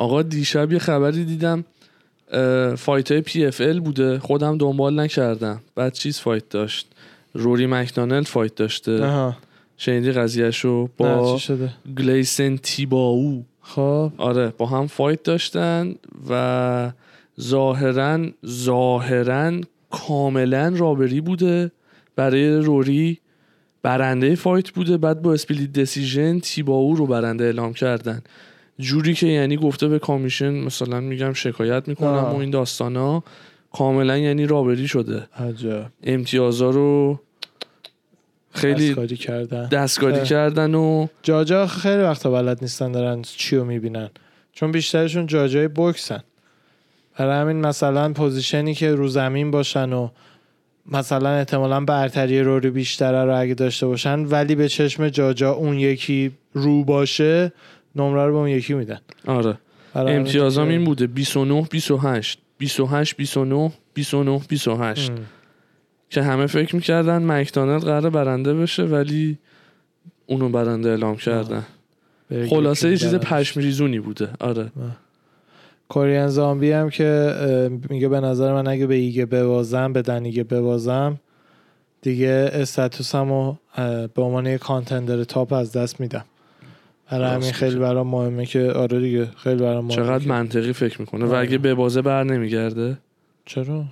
آقا 0.00 0.22
دیشب 0.22 0.72
یه 0.72 0.78
خبری 0.78 1.24
دیدم 1.24 1.64
fight 2.76 3.12
های 3.12 3.20
PFL 3.20 3.80
بوده. 3.80 4.18
خودم 4.18 4.58
دنبال 4.58 5.00
نکردم. 5.00 5.60
بعد 5.74 5.92
چیز 5.92 6.18
fight 6.18 6.48
داشت؟ 6.48 6.86
روری 7.34 7.66
مکدانلد 7.66 8.26
fight 8.26 8.54
داشته. 8.54 9.04
آها. 9.04 9.36
شنیدی 9.76 10.12
قضیهشو؟ 10.12 10.88
با 10.96 11.40
گلیسن 11.98 12.56
تیباو. 12.56 13.44
خب. 13.62 14.12
آره 14.18 14.52
با 14.58 14.66
هم 14.66 14.86
fight 14.86 15.22
داشتن 15.22 15.94
و 16.30 16.92
ظاهرا 17.40 18.26
ظاهرا 18.46 19.60
کاملا 19.90 20.72
robbery 20.76 21.20
بوده. 21.20 21.70
برای 22.16 22.56
روری 22.56 23.18
برنده 23.82 24.34
fight 24.34 24.70
بوده. 24.70 24.96
بعد 24.96 25.22
با 25.22 25.32
split 25.32 25.72
decision 25.72 26.38
تیباو 26.38 26.94
رو 26.94 27.06
برنده 27.06 27.44
اعلام 27.44 27.72
کردن. 27.72 28.22
جوری 28.80 29.14
که 29.14 29.26
یعنی 29.26 29.56
گفته 29.56 29.88
به 29.88 29.98
commission 29.98 30.50
مثلا 30.50 31.00
میگم 31.00 31.32
شکایت 31.32 31.88
می‌کنم 31.88 32.08
آه. 32.08 32.36
و 32.36 32.36
این 32.36 32.50
داستانا 32.50 33.22
کاملا 33.72 34.18
یعنی 34.18 34.46
robbery 34.46 34.88
شده. 34.88 35.26
عجب. 35.38 35.86
امتیازا 36.02 36.70
رو 36.70 37.20
خیلی 38.50 38.88
دستکاری 38.88 39.16
کردن. 39.16 39.68
دستکاری. 39.68 40.24
کردن 40.24 40.74
و 40.74 41.06
جاجا 41.22 41.66
خیلی 41.66 42.02
وقتا 42.02 42.30
بلد 42.30 42.58
نیستن 42.62 42.92
دارن 42.92 43.22
چی 43.22 43.56
رو 43.56 43.64
می‌بینن. 43.64 44.10
چون 44.52 44.72
بیشترشون 44.72 45.26
جاجای 45.26 45.68
بوکسن. 45.68 46.20
برای 47.18 47.40
همین 47.40 47.60
مثلا 47.60 48.12
پوزیشنی 48.12 48.74
که 48.74 48.94
رو 48.94 49.08
زمین 49.08 49.50
باشن 49.50 49.92
و 49.92 50.08
مثلا 50.86 51.30
احتمالا 51.30 51.80
برتری 51.80 52.42
روری 52.42 52.70
بیشتره 52.70 53.24
رو 53.24 53.40
اگه 53.40 53.54
داشته 53.54 53.86
باشن 53.86 54.24
ولی 54.24 54.54
به 54.54 54.68
چشم 54.68 55.08
جاجا 55.08 55.52
اون 55.52 55.78
یکی 55.78 56.32
رو 56.52 56.84
باشه 56.84 57.52
نمره 57.96 58.26
رو 58.26 58.32
به 58.32 58.38
اون 58.38 58.48
یکی 58.48 58.74
میدن. 58.74 58.98
آره. 59.26 59.58
همین 59.94 60.16
امتیازام 60.16 60.68
این 60.68 60.84
بوده. 60.84 61.06
29 61.06 61.62
28 61.70 62.38
28 62.58 63.16
29 63.16 63.72
29 63.94 64.40
28 64.48 65.10
ام. 65.10 65.16
که 66.10 66.22
همه 66.22 66.46
فکر 66.46 66.76
می‌کردن 66.76 67.22
مکدانل 67.22 67.78
قرار 67.78 68.10
برنده 68.10 68.54
بشه 68.54 68.82
ولی 68.82 69.38
اونو 70.26 70.48
برنده 70.48 70.88
اعلام 70.88 71.16
کردن. 71.16 71.66
خلاصه 72.50 72.90
یه 72.90 72.96
چیز 72.96 73.14
برنده 73.14 73.26
پشم 73.26 73.60
ریزونی 73.60 74.00
بوده. 74.00 74.28
آره. 74.40 74.72
کورین 75.88 76.28
زامبی 76.28 76.72
هم 76.72 76.90
که 76.90 77.34
میگه 77.90 78.08
به 78.08 78.20
نظر 78.20 78.52
من 78.52 78.66
اگه 78.66 78.86
به 78.86 78.94
ایگه 78.94 79.26
ببازم 79.26 79.92
به 79.92 80.02
دن 80.02 80.19
ایگه 80.19 80.44
ببازم 80.44 81.20
دیگه 82.02 82.50
status 82.52 83.17
م 83.17 83.28
رو 83.28 83.58
اه، 83.76 84.06
به 84.06 84.22
عنوان 84.22 84.46
یه 84.46 84.58
contender 84.58 85.24
top 85.24 85.52
از 85.52 85.72
دست 85.72 86.00
میدم. 86.00 86.24
برای 87.10 87.24
راست 87.24 87.42
همین 87.42 87.52
خیلی. 87.52 87.76
برام 87.76 88.06
مهمه 88.06 88.46
که 88.46 88.72
آره 88.72 89.00
دیگه 89.00 89.28
خیلی 89.36 89.62
برام 89.62 89.84
مهمه 89.84 89.96
چقدر 89.96 90.28
منطقی 90.28 90.72
فکر 90.72 91.00
می‌کنه؟ 91.00 91.24
و 91.24 91.28
آره. 91.28 91.38
اگه 91.38 91.58
ببازه 91.58 92.02
بر 92.02 92.24
نمیگرده؟ 92.24 92.98
چرا؟ 93.46 93.84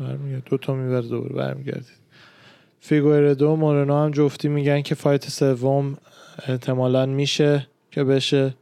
برمیگرد. 0.00 0.42
دو 0.50 0.58
تا 0.58 0.74
می‌بره 0.74 1.08
دوباره 1.08 1.34
برمیگردید 1.34 2.00
فیگور 2.80 3.34
دو 3.34 3.56
مورنو 3.56 4.04
هم 4.04 4.10
جفتی 4.10 4.48
میگن 4.48 4.82
که 4.82 4.94
fight 4.94 5.28
سوم 5.28 5.96
احتمالا 6.46 7.06
میشه 7.06 7.66
که 7.90 8.04
بشه. 8.04 8.54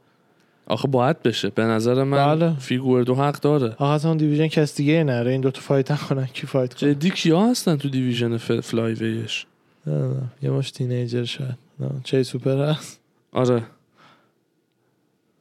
آخه 0.66 0.89
باید 0.89 1.22
بشه. 1.22 1.51
به 1.51 1.64
نظر 1.64 2.05
من 2.05 2.37
بله. 2.37 2.55
فیگور 2.59 3.03
دو 3.03 3.14
حق 3.14 3.41
داره. 3.41 3.68
آخه 3.68 3.85
اصلا 3.85 4.11
اون 4.11 4.18
دیویژن 4.18 4.47
کس 4.47 4.76
دیگه 4.76 5.05
نره 5.05 5.31
این 5.31 5.41
دوتا 5.41 5.61
فایت 5.61 5.91
نکنن 5.91 6.26
کی 6.26 6.47
فایت 6.47 6.74
کنه؟ 6.74 6.95
جدی 6.95 7.11
کیا 7.11 7.47
هستن 7.47 7.76
تو 7.76 7.89
دیویژن 7.89 8.37
ف... 8.37 8.53
فلای 8.53 8.95
ویش؟ 8.95 9.47
نمی‌دونم. 9.87 10.31
یه 10.43 10.51
مش 10.51 10.70
تینیجر 10.70 11.24
شاید. 11.24 11.59
نه، 11.81 11.89
چه 12.05 12.22
سوپر 12.22 12.70
هست؟ 12.70 12.97
آره. 13.33 13.62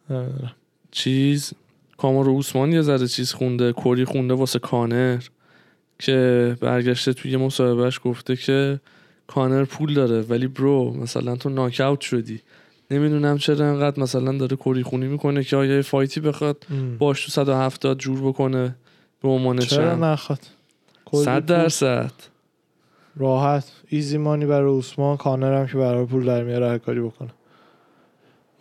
نمی‌دونم. 0.10 0.52
چیز. 0.92 1.54
کامارو 1.98 2.32
اوسمان 2.32 2.72
یه 2.72 2.82
ذره 2.82 3.08
چیز 3.08 3.34
خونده 3.34 3.72
کوری 3.72 4.06
خونده 4.06 4.34
واسه 4.34 4.60
کانر 4.60 5.24
که 6.00 6.56
برگشته 6.62 7.14
توی 7.14 7.32
یه 7.32 7.38
مصاحبهش 7.38 8.00
گفته 8.04 8.36
که 8.36 8.80
کانر 9.28 9.66
پول 9.66 9.94
داره 9.94 10.22
ولی 10.22 10.48
برو 10.48 10.94
مثلا 10.94 11.36
تو 11.36 11.50
ناکاوت 11.50 12.02
شدی. 12.02 12.42
نمی‌دونم 12.92 13.38
چرا 13.38 13.66
انقدر 13.66 14.02
مثلا 14.02 14.38
داره 14.38 14.56
کوری 14.56 14.84
خونی 14.84 15.08
می‌کنه 15.08 15.44
که 15.44 15.56
آیا 15.56 15.76
یه 15.76 15.82
fight 15.82 16.13
ی 16.13 16.20
بخواد. 16.20 16.68
باش 17.00 17.26
تو 17.26 17.32
170 17.32 17.98
جور 17.98 18.22
بکنه 18.22 18.76
به 19.22 19.30
عنوان 19.30 19.60
چرا 19.60 19.96
نخواد؟ 19.96 20.40
کلی 21.06 21.24
صد 21.24 21.46
پول. 21.46 21.46
درصد. 21.46 22.12
راحت. 23.16 23.72
easy 23.88 24.18
money 24.18 24.46
برای 24.46 24.70
اوسمان 24.70 25.18
کانر 25.18 25.60
هم 25.60 25.68
که 25.68 25.78
برای 25.78 26.06
پول 26.06 26.26
در 26.26 26.44
میاره 26.44 26.70
هر 26.70 26.78
کاری 26.78 27.02
بکنه. 27.02 27.30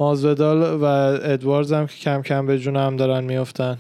مازودال 0.01 0.63
و 0.81 0.85
ادواردز 1.33 1.73
هم 1.73 1.87
که 1.87 1.97
کم 1.97 2.23
کم 2.23 2.47
به 2.47 2.59
جون 2.59 2.77
هم 2.77 2.97
دارن 2.97 3.25
میافتن. 3.25 3.79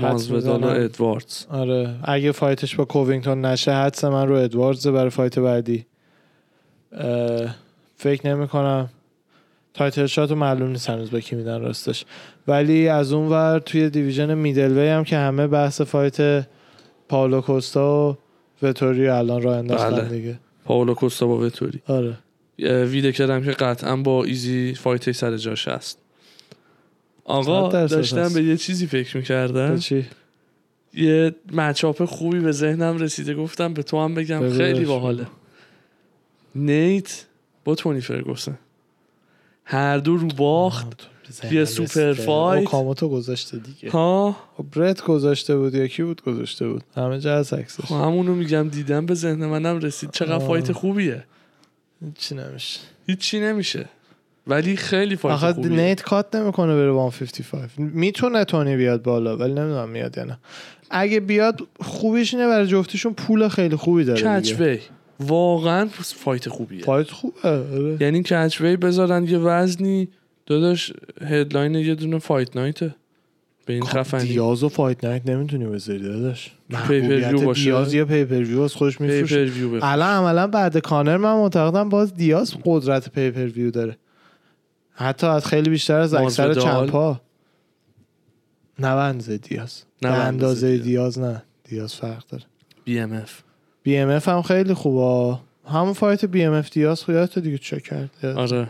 مازودال 0.00 0.64
و 0.64 0.66
ادواردز. 0.66 1.46
آره. 1.50 1.94
اگه 2.04 2.32
fight 2.32 2.63
ش 2.63 2.76
با 2.76 2.84
کووینگتون 2.84 3.44
نشه 3.44 3.72
حدس 3.72 4.04
من 4.04 4.28
رو 4.28 4.34
ادواردز 4.34 4.86
برای 4.86 5.10
fight 5.10 5.38
بعدی. 5.38 5.86
فکر 7.96 8.34
نمی 8.34 8.48
کنم. 8.48 8.88
title 9.74 10.06
shot 10.06 10.30
رو 10.30 10.36
معلوم 10.36 10.70
نیست 10.70 10.90
هنوز 10.90 11.10
به 11.10 11.20
کی 11.20 11.36
میدن 11.36 11.60
راستش. 11.60 12.04
ولی 12.48 12.88
از 12.88 13.12
اون 13.12 13.28
ور 13.28 13.58
توی 13.58 13.90
division 13.90 14.34
middleweight 14.34 14.88
هم 14.88 15.04
که 15.04 15.16
همه 15.16 15.46
بحث 15.46 15.80
fight 15.80 16.46
پاولو 17.08 17.40
کوستا 17.40 18.10
و 18.10 18.16
وتوری 18.62 19.08
الان 19.08 19.42
راه 19.42 19.56
انداختن 19.56 19.90
بله. 19.90 20.08
دیگه. 20.08 20.38
پاولو 20.64 20.94
کوستا 20.94 21.26
با 21.26 21.38
وتوری 21.38 21.82
آره. 21.88 22.14
ویدکر 22.62 23.30
هم 23.30 23.44
که 23.44 23.50
قطعا 23.50 23.96
با 23.96 24.24
ایزی 24.24 24.74
fight 24.74 25.12
سر 25.12 25.36
جاش 25.36 25.68
هست. 25.68 25.98
آقا 27.24 27.68
داشتم. 27.68 28.32
به 28.32 28.42
یه 28.42 28.56
چیزی 28.56 28.86
فکر 28.86 29.16
می‌کردم. 29.16 29.78
چی؟ 29.78 30.06
یه 30.94 31.34
matchup 31.52 32.04
خوبی 32.04 32.40
به 32.40 32.52
ذهنم 32.52 32.98
رسیده. 32.98 33.34
گفتم 33.34 33.74
به 33.74 33.82
تو 33.82 34.00
هم 34.00 34.14
بگم. 34.14 34.50
خیلی. 34.50 34.84
باحاله. 34.84 35.26
نیت 36.54 37.24
با 37.64 37.74
تونی 37.74 38.00
فرگوسن. 38.00 38.58
هر 39.64 39.98
دو 39.98 40.16
رو 40.16 40.28
باخت. 40.28 41.08
یه 41.50 41.64
super 41.64 42.12
fight. 42.12 42.64
اوکاموتو 42.64 43.08
گذاشته 43.08 43.58
دیگه. 43.58 43.90
ها؟ 43.90 44.36
خب 44.56 44.66
برت 44.76 45.02
گذاشته 45.02 45.56
بود 45.56 45.74
یا 45.74 45.86
کی 45.86 46.02
بود؟ 46.02 46.22
گذاشته 46.22 46.68
بود. 46.68 46.84
همه 46.96 47.20
جا 47.20 47.36
از 47.36 47.52
عکسش. 47.52 47.84
خب 47.84 47.94
همونو 47.94 48.34
میگم. 48.34 48.68
دیدم 48.68 49.06
به 49.06 49.14
ذهن 49.14 49.46
منم 49.46 49.78
رسید. 49.78 50.10
چقدر 50.10 50.32
آه. 50.32 50.46
fight 50.46 50.72
خوبیه. 50.72 51.24
چی 52.18 52.34
نمیشه. 52.34 52.80
هیچی 53.06 53.40
نمیشه. 53.40 53.88
ولی 54.46 54.76
خیلی 54.76 55.16
fight 55.16 55.36
خوبیه. 55.36 55.70
نیت 55.70 56.02
cut 56.02 56.36
نمی‌کنه 56.36 56.74
بره 56.74 57.10
155 57.10 57.70
می‌تونه 57.78 58.44
تونی 58.44 58.76
بیاد 58.76 59.02
بالا 59.02 59.36
ولی 59.36 59.52
نمی‌دونم 59.52 59.88
میاد 59.88 60.18
یا 60.18 60.24
نه. 60.24 60.38
اگه 60.90 61.20
بیاد 61.20 61.60
خوبیش 61.80 62.34
اینه 62.34 62.46
برای 62.46 62.66
جفتیشون 62.66 63.14
پول 63.14 63.48
خیلی 63.48 63.76
خوبی 63.76 64.04
داره 64.04 64.40
catch 64.40 64.52
دیگه. 64.52 64.72
weight 64.72 64.80
واقعا 65.20 65.88
fight 66.02 66.48
خوبیه. 66.48 66.82
fight 66.82 67.10
خوبه 67.10 67.48
آره. 67.48 67.96
یعنی 68.00 68.22
catch 68.22 68.60
weight 68.60 68.76
بذارن 68.76 69.24
یه 69.24 69.38
وزنی. 69.38 70.08
داداش 70.46 70.92
headline 71.20 71.74
یه 71.74 71.94
دونه 71.94 72.18
fight 72.18 72.56
night 72.56 72.83
ه. 72.83 72.94
به 73.66 73.72
این 73.72 73.82
خب 73.82 74.00
خفنی. 74.00 74.28
دیاز 74.28 74.62
و 74.64 74.68
fight 74.68 75.04
night 75.04 75.28
نمی‌تونی 75.28 75.66
بذاری 75.66 75.98
داداش. 75.98 76.52
pay-per-view 76.70 77.20
محبوبیت 77.20 77.44
باشه. 77.44 77.64
دیاز 77.64 77.94
یا 77.94 78.04
pay-per-view 78.04 78.60
از 78.60 78.74
خودش 78.74 79.00
میفروشه. 79.00 79.50
الان 79.82 80.08
عملا 80.08 80.46
بعد 80.46 80.78
کانر 80.78 81.16
من 81.16 81.32
معتقدم 81.32 81.88
باز 81.88 82.14
دیاز 82.14 82.54
قدرت 82.64 83.08
pay-per-view 83.08 83.70
داره. 83.70 83.96
حتی 84.94 85.26
از 85.26 85.46
خیلی 85.46 85.70
بیشتر 85.70 85.98
از 85.98 86.14
اکثر. 86.14 86.54
champ 86.54 87.09
ا. 87.09 87.20
بنزه 88.78 89.38
دیاز. 89.38 89.82
نه 90.02 90.10
به 90.10 90.16
اندازه 90.16 90.78
دیاز. 90.78 91.18
نه. 91.18 91.42
دیاز 91.64 91.94
فرق 91.94 92.26
داره. 92.28 92.44
بی 92.84 92.98
ام 92.98 93.12
اف 93.12 93.42
بی 93.82 93.96
ام 93.96 94.08
اف 94.08 94.28
هم 94.28 94.42
خیلی 94.42 94.74
خوبه. 94.74 95.38
همون 95.68 95.92
fight 95.92 96.24
BMF 96.24 96.70
دیاز 96.70 97.02
خودت 97.02 97.38
دیگه 97.38 97.58
چه 97.58 97.80
کرد 97.80 98.10
آره. 98.36 98.68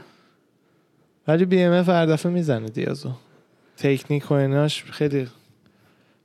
ولی 1.28 1.44
BMF 1.44 1.88
هر 1.88 2.06
دفعه 2.06 2.32
می‌زنه 2.32 2.68
دیازو. 2.68 3.10
تکنیک 3.82 4.30
و 4.30 4.34
ایناش 4.34 4.84
خیلی 4.90 5.26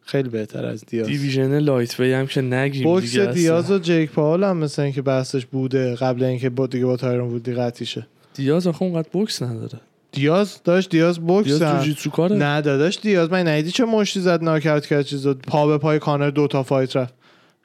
خیلی 0.01 0.29
بهتر 0.29 0.65
از 0.65 0.85
دیاز. 0.85 1.07
division 1.07 1.59
lightweight 1.59 2.13
هم 2.13 2.27
که 2.27 2.41
نگیم 2.41 2.83
بوکس 2.83 3.11
دیگه. 3.11 3.25
دیاز 3.25 3.71
و 3.71 3.79
جیک 3.79 4.11
پاول 4.11 4.43
هم 4.43 4.57
مثل 4.57 4.81
اینکه 4.81 5.01
بحثش 5.01 5.45
بوده 5.45 5.95
قبل 5.95 6.23
اینکه 6.23 6.49
با 6.49 6.67
دیگه 6.67 6.85
با 6.85 6.97
تایرون 6.97 7.29
وودی 7.29 7.53
قطعی 7.53 7.85
شه 7.85 8.07
دیاز 8.33 8.67
آخه 8.67 8.83
اونقدر 8.83 9.09
بوکس 9.11 9.41
نداره. 9.41 9.79
دیاز 10.11 10.63
داشت 10.63 10.89
دیاز 10.89 11.19
بوکس 11.19 11.47
دیاز 11.47 11.61
هم. 11.61 11.77
جوجیتسو 11.77 12.09
کاره. 12.09 12.35
نه 12.35 12.61
داداش 12.61 12.99
دیاز 13.01 13.31
من 13.31 13.47
ندیدی 13.47 13.71
چه 13.71 13.85
مشتی 13.85 14.19
زد 14.19 14.43
ناکاوت 14.43 14.85
کرد 14.85 15.05
چیز 15.05 15.27
پا 15.27 15.67
به 15.67 15.77
پای 15.77 15.99
کانر 15.99 16.29
دو 16.29 16.47
تا 16.47 16.63
fight 16.63 16.95
رفت. 16.95 17.13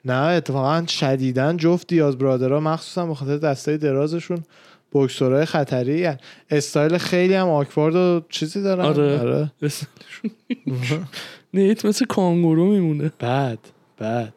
نه 0.05 0.13
اتفاقا 0.13 0.85
شدیدن 0.87 1.57
جفت 1.57 1.87
دیاز 1.87 2.17
برادرها 2.17 2.59
مخصوصا 2.59 3.05
به 3.05 3.15
خاطر 3.15 3.37
دستای 3.37 3.77
درازشون. 3.77 4.43
بوکسورای 4.93 5.45
خطری 5.45 6.05
هن. 6.05 6.17
استایل 6.49 6.97
خیلی 6.97 7.33
هم 7.33 7.47
awkward 7.47 7.95
و 7.95 8.21
چیزی 8.29 8.63
دارن 8.63 8.85
آره. 8.85 9.51
نیت 11.53 11.85
مثل 11.85 12.05
کانگورو 12.05 12.65
میمونه 12.65 13.11
بد 13.19 13.59
بد 13.99 14.33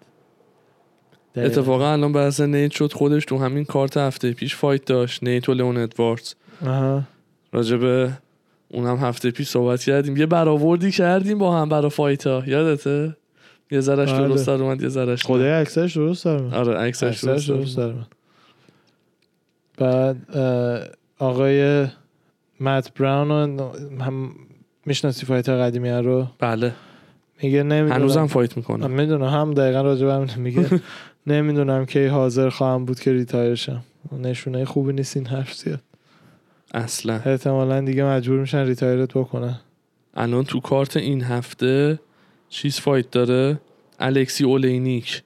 اتفاقا 1.37 1.93
الان 1.93 2.13
بحث 2.13 2.41
نیت 2.41 2.73
شد 2.73 2.93
خودش 2.93 3.25
تو 3.25 3.39
همین 3.39 3.65
کارت 3.65 3.97
هفته 3.97 4.33
پیش 4.33 4.57
فایت 4.57 4.85
داشت 4.85 5.23
نیت 5.23 5.49
و 5.49 5.55
لئون 5.55 5.77
ادواردز 5.77 6.35
آها. 6.67 7.03
راجبه 7.53 8.13
اونم 8.69 8.97
هفته 8.97 9.31
پیش 9.31 9.49
صحبت 9.49 9.83
کردیم 9.83 10.17
یه 10.17 10.27
برآوردی 10.27 10.91
کردیم 10.91 11.39
با 11.39 11.61
هم 11.61 11.69
برا 11.69 11.89
فایت 11.89 12.27
ها 12.27 12.43
یادته 12.47 13.17
یه 13.71 13.81
ذرش 13.81 14.13
بله. 14.13 14.29
درست 14.29 14.47
در 14.47 14.53
اومد 14.53 14.83
یه 14.83 14.89
نه. 14.89 15.17
خدای 15.17 15.51
اکسرش 15.51 15.97
درست 15.97 16.27
من. 16.27 16.55
آره 16.55 16.75
عکسش 16.75 17.25
درست 17.25 17.27
در 17.27 17.33
درست 17.33 17.51
اومد. 17.51 17.77
داره 17.77 17.95
من. 17.95 18.07
بعد 19.77 20.37
آقای 21.19 21.87
مت 22.61 22.95
براون 22.95 23.61
هم 24.01 24.31
می‌شناسی 24.87 25.27
fighter 25.27 25.59
قدیمی 25.59 25.91
رو؟ 25.91 26.27
بله. 26.39 26.73
میگه 27.43 27.63
نمی‌دونم 27.63 27.93
هنوزم 28.01 28.27
fight 28.27 28.57
می‌کنه. 28.57 28.87
می‌دونم. 28.87 29.25
هم 29.25 29.55
دقیقا 29.55 29.81
راجع 29.81 30.07
به 30.07 30.13
همین 30.15 30.31
میگه. 30.47 30.81
نمی‌دونم 31.27 31.87
کی 31.87 32.07
حاضر 32.07 32.49
خواهم 32.49 32.85
بود 32.85 33.01
که 33.01 33.13
retire 33.13 33.55
شم. 33.55 33.83
نشونه 34.23 34.65
خوبی 34.65 34.93
نیست 34.93 35.17
این 35.17 35.27
حرف 35.27 35.55
زیاد. 35.55 35.81
اصلا. 36.75 37.15
احتمالا 37.15 37.81
دیگه 37.81 38.05
مجبور 38.05 38.41
میشن 38.41 38.67
retire 38.67 39.06
ت 39.06 39.13
بکنن. 39.13 39.59
الان 40.15 40.45
تو 40.45 40.61
کارت 40.61 40.97
این 40.97 41.23
هفته 41.23 41.99
چیز 42.49 42.81
fight 42.81 43.11
داره؟ 43.11 43.61
الکسی 44.01 44.45
اولینیک. 44.45 45.23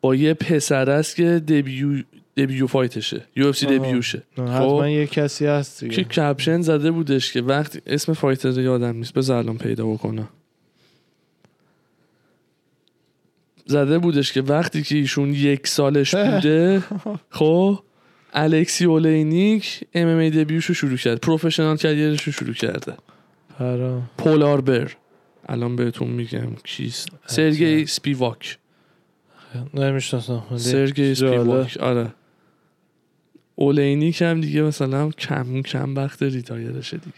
با 0.00 0.14
یه 0.14 0.34
پسر 0.34 0.90
است 0.90 1.16
که 1.16 1.24
debut 1.24 2.02
debut 2.36 2.66
fight 2.66 3.24
شه. 3.36 3.46
UFC. 3.48 3.56
debut 3.56 3.66
شه 3.66 4.22
حتما 4.38 4.88
یه 4.88 5.06
کسی 5.06 5.46
هست 5.46 5.90
که 5.90 6.04
caption 6.04 6.60
زده 6.60 6.90
بودش 6.90 7.32
که 7.32 7.42
وقتی 7.42 7.80
اسم 7.86 8.12
fighter 8.12 8.60
یادم 8.60 8.96
نیست. 8.96 9.14
بذار 9.14 9.36
الان 9.38 9.58
پیدا 9.58 9.86
بکنم. 9.86 10.28
زده 13.66 13.98
بودش 13.98 14.32
که 14.32 14.42
وقتی 14.42 14.82
که 14.82 14.94
ایشون 14.96 15.34
یک 15.34 15.66
سالش 15.66 16.14
بوده 16.24 16.82
خب 17.30 17.78
الکسی 18.32 18.84
اولینیک 18.84 19.80
MMA 19.94 20.30
debut 20.30 20.57
شو 20.57 20.74
شروع 20.74 20.96
کرد. 20.96 21.20
professional 21.20 21.76
career 21.76 22.10
ش 22.10 22.22
رو 22.22 22.32
شروع 22.32 22.54
کرده. 22.54 22.94
آره. 23.60 24.02
پول 24.18 24.42
آربر 24.42 24.92
الان 25.48 25.76
بهتون 25.76 26.08
میگم 26.08 26.54
کیست. 26.64 27.08
سرگی 27.26 27.86
سپیواک. 27.86 28.58
نمی‌شناسم. 29.74 30.42
سرگی. 30.56 31.14
سپیواک. 31.14 31.76
آره. 31.80 32.14
اولینیک 33.56 34.22
هم 34.22 34.40
دیگه 34.40 34.62
مثلا 34.62 35.10
کم 35.10 35.62
کم 35.62 35.94
وقت 35.94 36.22
retire 36.22 36.71
شه 36.71 36.96
دیگه. 36.96 37.16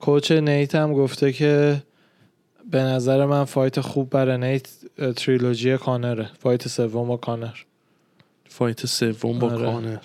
coach 0.00 0.32
نیت 0.32 0.74
هم 0.74 0.92
گفته 0.92 1.32
که 1.32 1.82
به 2.70 2.78
نظر 2.78 3.26
من 3.26 3.44
fight 3.44 3.80
خوب 3.80 4.10
برای 4.10 4.38
نیت 4.38 4.68
تریلوژی 5.16 5.76
کانره. 5.76 6.30
fight 6.38 6.68
سوم 6.68 7.08
با 7.08 7.16
کانر. 7.16 7.56
fight 8.48 8.86
سوم 8.86 9.38
با 9.38 9.50
آره. 9.52 9.66
کانر. 9.66 9.98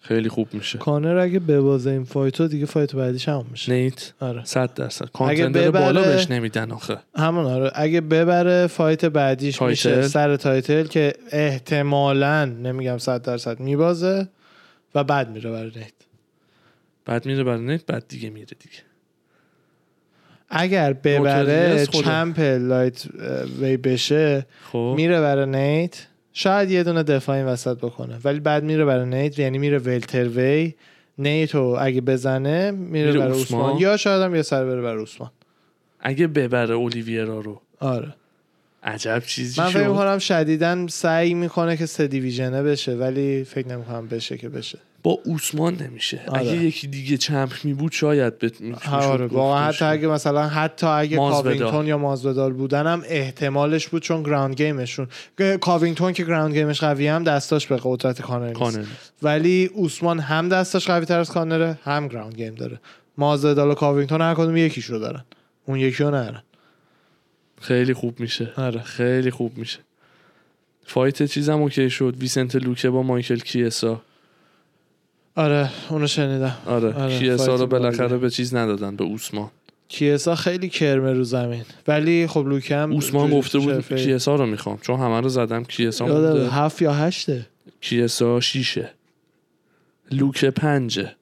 خیلی 0.00 0.28
خوب 0.28 0.48
میشه. 0.54 0.78
کانر 0.78 1.16
اگه 1.16 1.38
ببازه 1.38 1.90
این 1.90 2.04
fight 2.04 2.41
و 2.41 2.48
دیگه 2.48 2.66
fight 2.66 2.94
بعدیش 2.96 3.28
هم 3.28 3.46
میشه. 3.50 3.72
نیت. 3.72 4.12
آره. 4.20 4.44
100 4.44 4.74
درصد. 4.74 5.08
contender 5.10 5.60
ببره- 5.70 5.84
بالا 5.84 6.02
بهش 6.02 6.30
نمیدن 6.30 6.70
آخه. 6.70 6.96
همون 7.16 7.44
آره. 7.44 7.70
اگه 7.74 8.00
ببره 8.00 8.66
fight 8.66 9.04
بعدیش 9.04 9.56
title. 9.56 9.70
میشه 9.96 10.08
سر 10.08 10.36
title 10.36 10.84
که 10.86 11.12
احتمالا 11.32 12.44
نمیگم 12.44 12.98
100 12.98 13.22
درصد 13.22 13.60
میبازه 13.60 14.28
و 14.94 15.04
بعد 15.04 15.30
میره 15.30 15.50
برای 15.50 15.70
نیت. 15.76 15.92
بعد 17.04 17.26
میره 17.26 17.44
برای 17.44 17.60
نیت 17.60 17.86
بعد 17.86 18.04
دیگه 18.08 18.30
میره 18.30 18.46
دیگه. 18.46 18.82
اگر 20.50 20.92
ببره. 20.92 21.86
champ 21.86 22.40
lightweight 22.40 23.76
بشه 23.76 24.46
خب. 24.72 24.94
میره 24.96 25.20
برای 25.20 25.46
نیت. 25.46 25.96
شاید 26.38 26.70
یه 26.70 26.82
دونه 26.82 27.02
دفاع 27.02 27.36
این 27.36 27.46
وسط 27.46 27.76
بکنه. 27.76 28.18
ولی 28.24 28.40
بعد 28.40 28.64
میره 28.64 28.84
برای 28.84 29.06
نیت 29.06 29.38
یعنی 29.38 29.58
میره 29.58 29.78
welterweight 29.78 30.74
نیتو 31.18 31.76
اگه 31.80 32.00
بزنه 32.00 32.70
میره, 32.70 33.06
میره 33.06 33.18
برای 33.20 33.40
عثمان. 33.40 33.64
عثمان. 33.64 33.80
یا 33.80 33.96
شاید 33.96 34.22
هم 34.22 34.34
یه 34.34 34.42
سر 34.42 34.64
بره 34.64 34.82
برای 34.82 35.02
عثمان. 35.02 35.30
اگه 36.00 36.26
ببره 36.26 36.74
اولیویرا 36.74 37.40
رو. 37.40 37.60
آره. 37.80 38.14
عجب 38.82 39.22
چیزی 39.26 39.60
من 39.60 39.68
فکر 39.68 39.88
می‌کنم 39.88 40.18
شدیدا 40.18 40.86
سعی 40.86 41.34
می‌کنه 41.34 41.76
که 41.76 41.86
سه 41.86 42.06
division 42.06 42.56
ه 42.56 42.62
بشه 42.62 42.94
ولی 42.94 43.44
فکر 43.44 43.68
نمی‌کنم 43.68 44.06
بشه 44.08 44.38
که 44.38 44.48
بشه. 44.48 44.78
با 45.02 45.18
اوسمان 45.24 45.74
نمیشه. 45.74 46.20
آره. 46.28 46.40
اگه 46.40 46.56
یکی 46.56 46.86
دیگه 46.86 47.16
champ 47.16 47.52
می 47.64 47.74
بود 47.74 47.92
شاید 47.92 48.38
بت... 48.38 48.52
آره 48.92 49.26
واقعا. 49.26 49.68
حتی 49.68 49.84
اگه 49.84 50.08
مثلا 50.08 50.48
حتی 50.48 50.86
اگه. 50.86 51.16
کاوینگتون 51.16 51.86
یا 51.86 51.98
مازودال 51.98 52.52
بودن 52.52 52.86
هم 52.86 53.02
احتمالش 53.06 53.88
بود 53.88 54.02
چون 54.02 54.22
ground 54.22 54.54
game 54.54 54.81
شون 54.81 55.08
کاوینگتون 55.60 56.12
که 56.12 56.24
ground 56.24 56.54
game 56.54 56.71
ش 56.71 56.80
قوی 56.80 57.08
هم 57.08 57.24
دستاش 57.24 57.66
به 57.66 57.80
قدرت 57.82 58.22
کانر. 58.22 58.84
ولی 59.22 59.70
اوسمان 59.74 60.20
هم 60.20 60.48
دستش 60.48 60.86
قوی 60.86 61.04
تر 61.04 61.18
از 61.18 61.30
کانره 61.30 61.78
هم 61.84 62.08
ground 62.08 62.34
game 62.34 62.54
داره. 62.54 62.80
مازدال 63.18 63.70
و 63.70 63.74
کاوینگتون 63.74 64.20
هر 64.20 64.34
کدوم 64.34 64.56
یکیش 64.56 64.84
رو 64.84 64.98
دارن. 64.98 65.24
اون 65.64 65.78
یکی 65.78 66.02
رو 66.02 66.08
ندارن. 66.08 66.42
خیلی 67.60 67.94
خوب 67.94 68.20
میشه. 68.20 68.52
آره. 68.56 68.82
خیلی 68.82 69.30
خوب 69.30 69.58
میشه. 69.58 69.78
fight 70.86 71.22
چیزم 71.22 71.62
OK 71.62 71.90
شد. 71.90 72.14
ویسنت 72.20 72.56
لوکه 72.56 72.90
با 72.90 73.02
مایکل 73.02 73.38
کیسا. 73.38 74.02
آره 75.38 75.70
اونو 75.88 76.06
شنیدم. 76.06 76.56
آره, 76.66 76.92
آره، 76.92 77.18
کیسا 77.18 77.54
رو 77.54 77.66
بالاخره. 77.66 78.18
به 78.18 78.30
چیز 78.30 78.54
ندادن 78.54 78.96
به 78.96 79.04
اوسمان 79.04 79.50
کیسا 79.88 80.34
خیلی 80.34 80.68
کرمه 80.68 81.12
رو 81.12 81.24
زمین. 81.24 81.64
ولی 81.88 82.26
خب 82.26 82.46
لوکه 82.46 82.76
هم 82.76 82.92
اوسمان 82.92 83.30
گفته 83.30 83.58
بود 83.58 83.74
شرفه. 83.74 83.96
کیسا 83.96 84.34
رو 84.34 84.46
می‌خوام 84.46 84.78
چون 84.82 85.00
همه 85.00 85.20
رو 85.20 85.28
زدم 85.28 85.64
کیسا 85.64 86.06
مونده. 86.06 86.50
هفت 86.50 86.82
یا 86.82 86.92
هشته. 86.92 87.46
کیسا 87.80 88.40
شیشه. 88.40 88.90
لوکه 90.10 90.50
پنجه. 90.50 91.14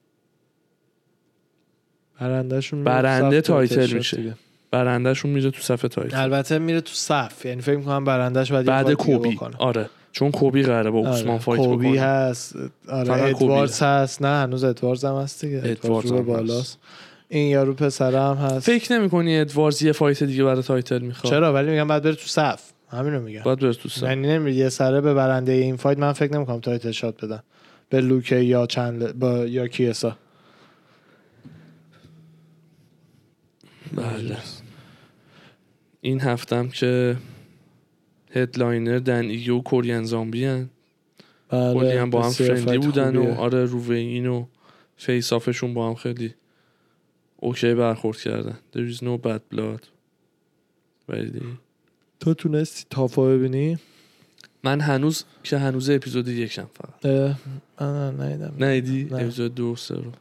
برندهشون 2.19 2.83
برنده 2.83 3.41
title 3.41 3.93
میشه. 3.93 4.33
برندهشون 4.71 5.31
میره 5.31 5.51
تو 5.51 5.61
صف 5.61 5.87
title. 5.87 6.17
البته 6.17 6.59
میره 6.59 6.81
تو 6.81 6.93
صف 6.93 7.45
یعنی 7.45 7.61
فکر 7.61 7.77
می‌کنم 7.77 7.99
یه 7.99 8.61
بعد 8.61 8.85
دیگه 8.85 8.95
کوبی. 8.95 9.39
آره. 9.57 9.89
چون 10.17 10.31
کوبی 10.31 10.63
قراره 10.63 10.89
با 10.89 10.99
آره. 10.99 11.09
اوسمان 11.09 11.37
fight 11.37 11.61
کوبی 11.61 11.87
بکنه. 11.87 12.01
هست. 12.01 12.55
آره 12.89 13.23
ادواردز 13.23 13.81
هست. 13.81 14.21
نه 14.21 14.27
هنوز 14.27 14.63
ادواردز 14.63 15.05
هم 15.05 15.15
هست 15.15 15.45
دیگه. 15.45 15.57
ادواردز 15.57 15.85
ادواردز 15.85 16.11
رو 16.11 16.23
بالاست. 16.23 16.79
این 17.29 17.47
یارو 17.47 17.73
پسره 17.73 18.19
هم 18.21 18.35
هست. 18.35 18.65
فکر 18.65 18.93
نمی 18.93 19.09
کنی 19.09 19.39
ادوارز 19.39 19.81
یه 19.81 19.91
fight 19.91 20.23
دیگه 20.23 20.43
برای 20.43 20.63
title 20.63 20.99
می‌خواد؟ 20.99 21.33
چرا؟ 21.33 21.53
ولی 21.53 21.71
میگم 21.71 21.87
بعد 21.87 22.03
بره 22.03 22.15
تو 22.15 22.27
صف. 22.27 22.61
همینو 22.89 23.19
میگم. 23.21 23.43
باید 23.43 23.59
بره 23.59 23.73
تو 23.73 23.89
صف. 23.89 24.03
یعنی 24.03 24.27
نمیره 24.27 24.55
یه 24.55 24.69
سره 24.69 25.01
به 25.01 25.13
برنده 25.13 25.51
این 25.51 25.75
fight 25.75 25.97
من 25.99 26.13
فکر 26.13 26.33
نمی‌کنم 26.33 26.59
title 26.59 26.91
shot 26.91 27.25
بدن. 27.25 27.39
به 27.89 28.01
لوکه 28.01 28.35
یا 28.35 28.65
چند 28.65 29.19
با 29.19 29.45
یا 29.45 29.67
کیسا. 29.67 30.17
بله. 33.95 34.37
این 36.01 36.21
هفتم 36.21 36.67
که 36.67 37.15
headliner 38.41 38.99
دن 38.99 39.25
ایگه 39.25 39.53
و 39.53 39.61
Korean 39.61 40.03
Zombie 40.03 40.45
هن. 40.45 40.69
کلی 41.51 41.73
بله 41.73 42.01
هم 42.01 42.09
با 42.09 42.23
هم 42.23 42.31
friendly 42.31 42.61
fight 42.61 42.85
بودن 42.85 43.15
و. 43.15 43.33
آره 43.33 43.65
رو 43.65 43.83
weigh-in 43.83 44.27
و 44.27 44.45
face-off 44.97 45.33
شون 45.33 45.73
با 45.73 45.87
هم 45.87 45.95
خیلی 45.95 46.33
OK 47.37 47.73
برخورد 47.73 48.17
کردن. 48.17 48.57
There 48.75 48.93
is 48.93 48.97
no 48.97 49.27
bad 49.27 49.55
blood. 49.55 49.83
ولی 51.09 51.41
تو 52.19 52.33
تونستی 52.33 52.85
TUF 52.89 53.16
ا 53.16 53.25
ببینی؟ 53.25 53.77
من 54.63 54.81
هنوز 54.81 55.23
که 55.43 55.57
هنوز 55.57 55.89
اپیزود 55.89 56.27
یکم 56.27 56.65
فقط. 56.73 57.05
من 57.81 58.29
ندیدم. 58.29 58.65
ندیدی 58.65 59.03
نه. 59.03 59.15
اپیزود 59.15 59.55
دو 59.55 59.75
سه 59.75 59.95
رو. 59.95 60.11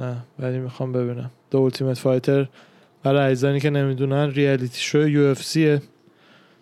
نه 0.00 0.16
ولی 0.38 0.58
می‌خوام 0.58 0.92
ببینم. 0.92 1.30
The 1.52 1.56
Ultimate 1.70 1.98
Fighter 1.98 2.46
برای 3.02 3.30
عزیزانی 3.30 3.60
که 3.60 3.70
نمی‌دونن 3.70 4.30
reality 4.30 4.80
show 4.80 5.08
UFC 5.08 5.42
ه. 5.42 5.82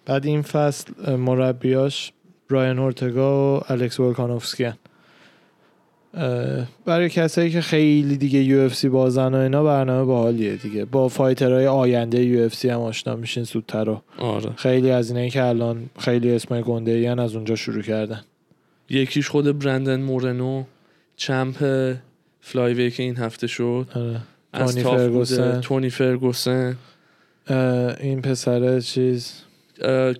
بعد 0.07 0.27
این 0.27 0.43
فصل 0.43 1.17
مربیاش 1.17 2.13
برایان 2.51 2.79
اورتگا 2.79 3.59
و 3.59 3.61
الکس 3.69 4.01
ولکانوفسکی 4.01 4.65
هن. 4.65 4.77
برای 6.85 7.09
کسایی 7.09 7.51
که 7.51 7.61
خیلی 7.61 8.17
دیگه 8.17 8.39
UFC 8.39 8.89
بازن 8.89 9.35
و 9.35 9.37
اینا 9.37 9.65
برنامه 9.65 10.05
باحالیه 10.05 10.57
دیگه 10.57 10.85
با 10.85 11.09
fighter 11.09 11.54
های 11.54 11.67
آینده 11.67 12.25
UFC 12.25 12.69
هم 12.69 12.81
آشنا 12.81 13.17
میشین 13.17 13.43
زودتر 13.43 13.89
و 13.89 14.03
آره 14.19 14.51
خیلی 14.57 14.91
از 14.91 15.11
اینایی 15.11 15.31
که 15.31 15.45
الان 15.45 15.91
خیلی 15.99 16.33
اسمای 16.33 16.63
گنده 16.63 16.91
ای 16.91 17.07
از 17.07 17.35
اونجا 17.35 17.57
شروع 17.57 17.83
کردن 17.83 18.21
یکیش 18.89 19.29
خود 19.29 19.59
برندن 19.59 20.01
مورنو 20.01 20.65
champ 21.17 21.95
flyweight 22.41 22.91
که 22.91 23.03
این 23.03 23.17
هفته 23.17 23.47
شد 23.47 23.87
آره. 23.95 24.21
از 24.53 24.77
تونی. 24.77 24.85
فرگوسن. 24.85 25.61
تونی 25.61 25.91
فرگوسن 25.91 26.77
این 28.01 28.23
پسره 28.23 28.81
چیز 28.81 29.33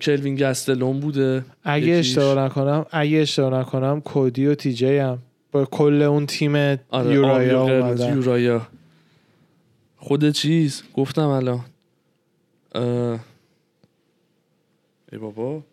کلوین 0.01 0.35
گستلوم 0.35 0.99
بوده. 0.99 1.45
اگه. 1.63 1.93
اشتباه 1.93 2.45
نکنم 2.45 2.85
اگه 2.91 3.17
اشتباه 3.17 3.59
نکنم 3.59 4.01
کودی 4.01 4.47
و 4.47 4.55
تی 4.55 4.73
جی 4.73 4.97
هم 4.97 5.17
با 5.51 5.65
کل 5.65 6.01
اون 6.01 6.25
تیم 6.25 6.55
آره 6.89 7.13
یورایا 7.13 7.61
اومدن. 7.61 8.17
یورایا. 8.17 8.67
خود 9.97 10.29
چیز؟ 10.29 10.83
گفتم 10.93 11.27
الان. 11.27 11.59
اه، 12.75 13.19
ای 15.11 15.17
بابا. 15.17 15.63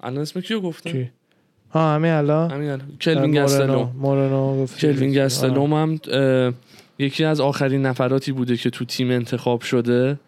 الان 0.00 0.18
اسم 0.18 0.40
کیو 0.40 0.60
گفتم؟ 0.60 0.90
کی؟ 0.90 1.10
ها 1.70 1.94
همین 1.94 2.12
الان؟ 2.12 2.50
همین 2.50 2.70
الان. 2.70 2.88
کلوین 3.00 3.44
گستلون. 3.44 3.90
مورنو. 3.98 4.66
کلوین. 4.66 5.12
گستلوم 5.12 5.72
هم 5.72 6.00
اه، 6.12 6.52
یکی 6.98 7.24
از 7.24 7.40
آخرین 7.40 7.86
نفراتی 7.86 8.32
بوده 8.32 8.56
که 8.56 8.70
تو 8.70 8.84
تیم 8.84 9.10
انتخاب 9.10 9.60
شده. 9.60 10.18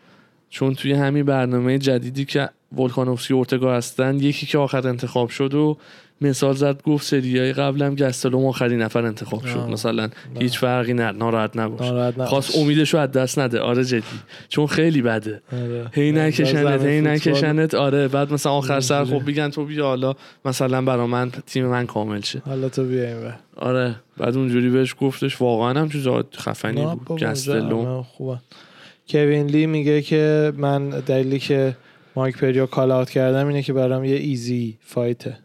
چون 0.51 0.75
توی 0.75 0.93
همین 0.93 1.25
برنامه 1.25 1.79
جدیدی 1.79 2.25
که 2.25 2.49
ولکانوفسکی 2.79 3.35
اورتگا 3.35 3.75
هستن 3.75 4.17
یکی 4.17 4.47
که 4.47 4.59
آخر 4.59 4.89
انتخاب 4.89 5.29
شد 5.29 5.55
و 5.55 5.77
مثال 6.21 6.55
زد 6.55 6.83
گفت 6.83 7.07
سریای 7.07 7.53
قبلم 7.53 7.95
گستلوم 7.95 8.47
آخرین 8.47 8.83
نفر 8.83 9.05
انتخاب 9.05 9.47
شد. 9.47 9.59
آه. 9.59 9.71
مثلا 9.71 10.09
هیچ 10.41 10.59
فرقی 10.59 10.93
نه 10.95 11.11
ناراحت 11.11 11.57
نباش. 11.57 11.81
ناراحت 11.81 12.15
نباش. 12.15 12.29
خواست 12.29 12.59
امیدش 12.59 12.95
رو 12.95 13.01
از 13.01 13.13
دست 13.13 13.39
نده. 13.39 13.61
آره 13.61 13.85
جدی. 13.85 14.03
چون 14.49 14.67
خیلی 14.67 15.03
بده. 15.03 15.43
آره. 15.53 15.87
هی 15.93 16.13
نکشنت 16.13 16.79
زمین 16.79 16.89
هی 16.89 17.01
نکشنت 17.01 17.75
آره. 17.75 18.09
بعد 18.09 18.33
مثلا 18.33 18.53
آخر 18.53 18.81
سر. 18.81 19.05
خب 19.05 19.27
بگن 19.27 19.51
تو 19.51 19.65
بیا 19.65 19.85
حالا 19.85 20.15
مثلا 20.45 20.83
برا 20.83 21.07
من 21.07 21.31
تیم 21.47 21.67
من 21.67 21.87
کامل 21.87 22.21
شه. 22.21 22.43
حالا 22.47 22.69
تو 22.69 22.85
بیا 22.85 23.09
این. 23.09 23.33
آره. 23.57 23.95
بعد 24.17 24.37
اونجوری 24.37 24.71
بهش 24.71 24.95
گفتش. 25.01 25.41
واقعا 25.41 25.81
هم 25.81 25.89
چیز 25.89 26.07
خفنی 26.37 26.87
بود. 27.07 27.21
گستلوم. 27.23 28.05
کوین 29.09 29.47
لی 29.47 29.67
میگه 29.67 30.03
که 30.03 30.53
من 30.57 30.89
دلیلی 30.89 31.39
که 31.39 31.77
مایک 32.17 32.39
پری 32.39 32.67
و 32.67 32.72
call 32.72 32.91
out 32.91 33.11
کردم 33.11 33.47
اینه 33.47 33.63
که 33.63 33.73
برام 33.73 34.05
یه 34.05 34.17
easy 34.17 34.79
fight 34.81 35.22
ه. 35.22 35.39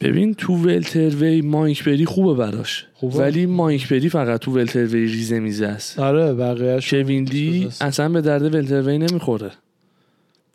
ببین 0.00 0.34
تو 0.34 0.54
welterweight 0.54 1.42
مایک 1.42 1.84
پری 1.84 2.04
خوبه 2.04 2.34
براش. 2.34 2.86
خوبه. 2.94 3.18
ولی 3.18 3.46
مایک 3.46 3.88
پری 3.88 4.08
فقط 4.08 4.40
تو 4.40 4.52
welterweight 4.52 5.06
ریزه 5.06 5.40
میزه 5.40 5.66
است. 5.66 5.98
آره 5.98 6.34
بقیهش 6.34 6.90
کوین 6.90 7.24
لی 7.24 7.70
اصلا 7.80 8.08
به 8.08 8.20
درد 8.20 8.54
welterweight 8.54 8.98
نمی‌خوره. 8.98 9.50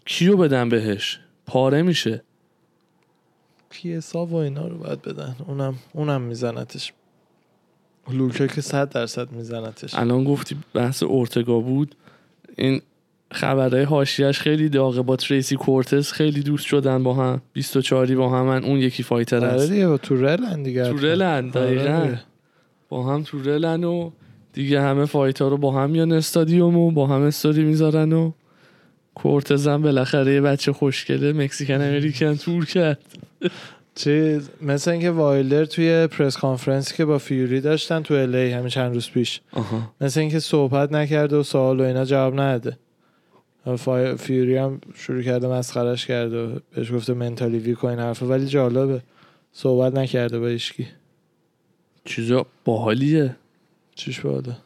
کیو 0.06 0.38
بدن 0.38 0.70
بهش؟ 0.70 1.20
پاره 1.46 1.82
میشه. 1.82 2.24
پی 3.70 3.94
حساب 3.94 4.34
و 4.34 4.36
اینا 4.36 4.68
رو 4.68 4.78
باید 4.78 5.02
بدن. 5.02 5.36
اونم 5.48 5.76
اونم 5.94 6.22
میزنتش. 6.22 6.94
لوکه 8.12 8.48
که 8.48 8.62
صد 8.62 8.90
درصد 8.90 9.32
میزنتش. 9.32 9.96
الان 9.96 10.24
گفتی 10.24 10.58
بحث 10.74 11.04
اورتگا 11.04 11.60
بود. 11.60 11.96
این 12.58 12.82
خبرهای 13.34 13.84
حاشیهش 13.84 14.40
خیلی 14.40 14.70
داغه. 14.70 15.02
با 15.02 15.16
تریسی 15.16 15.56
کورتز 15.56 16.12
خیلی 16.12 16.42
دوست 16.42 16.66
شدن 16.66 17.04
با 17.04 17.14
هم. 17.14 17.42
24 17.54 18.16
با 18.16 18.30
هم 18.30 18.64
اون 18.64 18.78
یکی 18.80 19.04
fighter 19.04 19.38
آره 19.38 19.48
است. 19.48 19.72
دیگه 19.72 19.88
با 19.88 19.98
تو 19.98 20.16
رلن 20.16 20.64
دیگه 20.64 20.84
تو 20.84 20.98
رلن 20.98 21.52
آره 21.56 21.66
دقیقا. 21.66 22.02
دیگه. 22.06 22.20
با 22.90 23.04
هم 23.14 23.24
تو 23.24 23.44
رلن 23.44 23.84
و 23.84 24.12
دیگه 24.54 24.82
همه 24.82 25.06
fighter 25.06 25.50
رو 25.50 25.58
با 25.58 25.72
هم 25.72 25.90
میان 25.90 26.12
استادیوم 26.12 26.78
و 26.78 26.92
با 26.92 27.08
هم 27.08 27.22
استوری 27.22 27.64
می‌ذارن 27.64 28.14
و 28.14 28.32
کورتز 29.16 29.68
هم 29.68 29.82
بالاخره 29.82 30.34
یه 30.34 30.42
بچه 30.42 30.74
خوشگله 30.74 31.34
Mexican 31.34 31.82
American 31.82 32.36
تور 32.36 32.66
کرد. 32.66 33.00
چیز 33.96 34.50
مثل 34.62 34.92
اینکه 34.92 35.12
وایلدر 35.12 35.66
توی 35.66 36.08
press 36.08 36.38
conference 36.38 36.94
که 36.94 37.06
با 37.06 37.18
فیوری 37.18 37.62
داشتن 37.62 38.02
تو 38.02 38.14
LA 38.14 38.52
همین 38.52 38.70
چند 38.70 38.94
روز 38.94 39.10
پیش. 39.10 39.42
آها. 39.52 39.94
مثل 40.02 40.20
اینکه 40.20 40.40
صحبت 40.40 40.92
نکرده 40.92 41.36
و 41.38 41.44
سوال 41.44 41.80
و 41.80 41.84
اینا 41.84 42.06
جواب 42.06 42.40
نداده. 42.40 42.78
فا- 43.66 44.16
فیوری 44.18 44.58
هم 44.58 44.82
شروع 44.96 45.22
کرده 45.22 45.48
مسخرش 45.48 46.06
کرده 46.06 46.46
و 46.48 46.60
بهش 46.76 46.92
گفته 46.92 47.14
mentally 47.14 47.58
weak 47.58 47.84
و 47.84 47.88
این 47.88 48.00
حرفا 48.00 48.26
ولی 48.26 48.46
جالبه. 48.46 49.02
صحبت 49.54 49.94
نکرده 49.96 50.40
با 50.40 50.48
هیشکی 50.48 50.88
چیزا 52.06 52.46
باحالیه. 52.66 53.36
چیش 53.96 54.20
باده 54.20 54.58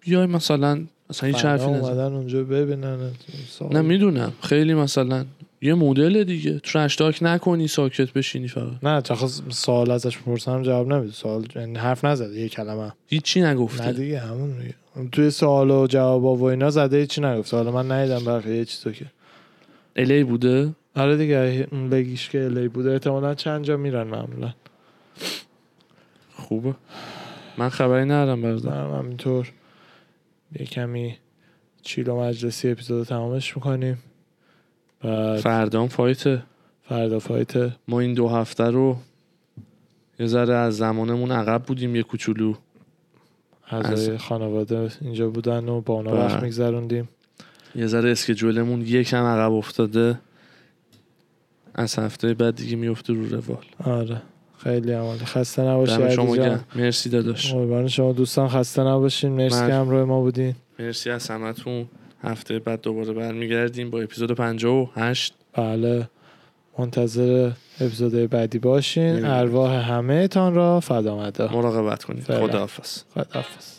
بیای 0.00 0.26
مثلا 0.26 0.84
مثلا 1.10 1.26
هیچ 1.26 1.44
حرفی 1.44 1.70
نزن. 1.70 1.84
اومدن 1.84 2.12
اونجا 2.12 2.44
ببینن. 2.44 3.10
نه 3.70 3.80
می‌دونم. 3.80 4.32
خیلی 4.42 4.74
مثلا 4.74 5.24
یه 5.60 5.74
مدل 5.74 6.24
دیگه. 6.24 6.58
ترش 6.58 6.96
تاک 6.96 7.18
نکنی 7.22 7.68
ساکت 7.68 8.12
بشینی 8.12 8.48
فقط. 8.48 8.84
نه 8.84 9.02
چخ 9.02 9.26
سوال 9.48 9.90
ازش 9.90 10.18
پرسنم 10.18 10.62
جواب 10.62 10.92
نمیده. 10.92 11.12
سوال 11.12 11.46
یعنی 11.56 11.78
حرف 11.78 12.04
نزده 12.04 12.40
یه 12.40 12.48
کلمه. 12.48 12.92
هیچی 13.06 13.40
نه 13.40 13.50
نگفته 13.50 13.92
دیگه 13.92 14.20
همون 14.20 14.58
دیگه. 14.58 14.74
توی 15.12 15.30
سوال 15.30 15.70
و 15.70 15.86
جواب 15.86 16.24
و 16.24 16.44
اینا 16.44 16.70
زده 16.70 17.06
چی 17.06 17.20
نگفت 17.20 17.54
حالا 17.54 17.70
من 17.70 17.92
ندیدم 17.92 18.24
بقیه 18.24 18.64
چیزو 18.64 18.92
که. 18.92 19.06
الی 19.96 20.24
بوده؟ 20.24 20.74
آره 20.96 21.16
دیگه 21.16 21.66
بگیش 21.90 22.28
که 22.28 22.44
الی 22.44 22.68
بوده 22.68 22.92
احتمالا 22.92 23.34
چند 23.34 23.64
جا 23.64 23.76
میرن 23.76 24.06
معمولا. 24.06 24.54
خوبه. 26.34 26.74
من 27.58 27.68
خبری 27.68 28.04
ندارم 28.04 28.42
برزن 28.42 28.72
هم 28.72 28.98
همینطور. 28.98 29.52
یه 30.60 30.66
کمی 30.66 31.16
چیل 31.82 32.08
و 32.08 32.20
مجلسی 32.20 32.70
اپیزود 32.70 33.06
تمامش 33.06 33.56
می‌کنیم. 33.56 33.98
بعد 35.02 35.40
فردام 35.40 35.88
فایته 35.88 36.42
فردا 36.88 37.18
فایت. 37.18 37.72
ما 37.88 38.00
این 38.00 38.14
دو 38.14 38.28
هفته 38.28 38.64
رو 38.64 38.96
یه 40.18 40.26
ذره 40.26 40.54
از 40.54 40.76
زمانمون 40.76 41.32
عقب 41.32 41.62
بودیم 41.66 41.96
یه 41.96 42.02
کوچولو. 42.02 42.54
اعضای 43.70 44.18
خانواده 44.18 44.90
اینجا 45.00 45.30
بودن 45.30 45.68
و 45.68 45.80
با 45.80 45.94
اونا 45.94 46.10
بله. 46.10 46.20
وقت 46.24 46.42
میگذروندیم. 46.42 47.08
یه 47.74 47.86
ذره 47.86 48.10
اسکجولمون 48.10 48.80
یکم 48.82 49.24
عقب 49.24 49.52
افتاده. 49.52 50.18
از 51.74 51.98
هفته 51.98 52.34
بعد 52.34 52.54
دیگه 52.56 52.76
میفته 52.76 53.12
رو 53.12 53.26
روال. 53.28 53.64
آره. 53.84 54.22
خیلی 54.58 54.92
عمالی. 54.92 55.24
خسته 55.24 55.62
نباشی 55.62 56.10
شما 56.10 56.36
جان. 56.36 56.60
مرسی 56.76 57.10
داداش. 57.10 57.52
قربان 57.52 57.88
شما 57.88 58.12
دوستان 58.12 58.48
خسته 58.48 58.82
نباشین. 58.82 59.32
مرسی 59.32 59.60
من- 59.60 59.68
که 59.68 59.74
همراه 59.74 60.04
ما 60.04 60.20
بودین. 60.20 60.54
مرسی 60.78 61.10
از 61.10 61.28
همتون. 61.30 61.86
هفته 62.22 62.58
بعد 62.58 62.80
دوباره 62.80 63.12
برمیگردیم 63.12 63.90
با 63.90 64.00
اپیزود 64.00 64.32
58 64.32 65.34
بله. 65.52 66.08
منتظر 66.78 67.50
اپیزود 67.80 68.30
بعدی 68.30 68.58
باشین. 68.58 69.24
ارواح 69.24 69.90
همه 69.90 70.28
تان 70.28 70.54
را 70.54 70.80
فدا 70.80 71.18
مدار 71.18 71.52
مراقبت 71.52 72.04
کنید. 72.04 72.24
خداحافظ. 72.24 73.02
خداحافظ. 73.14 73.77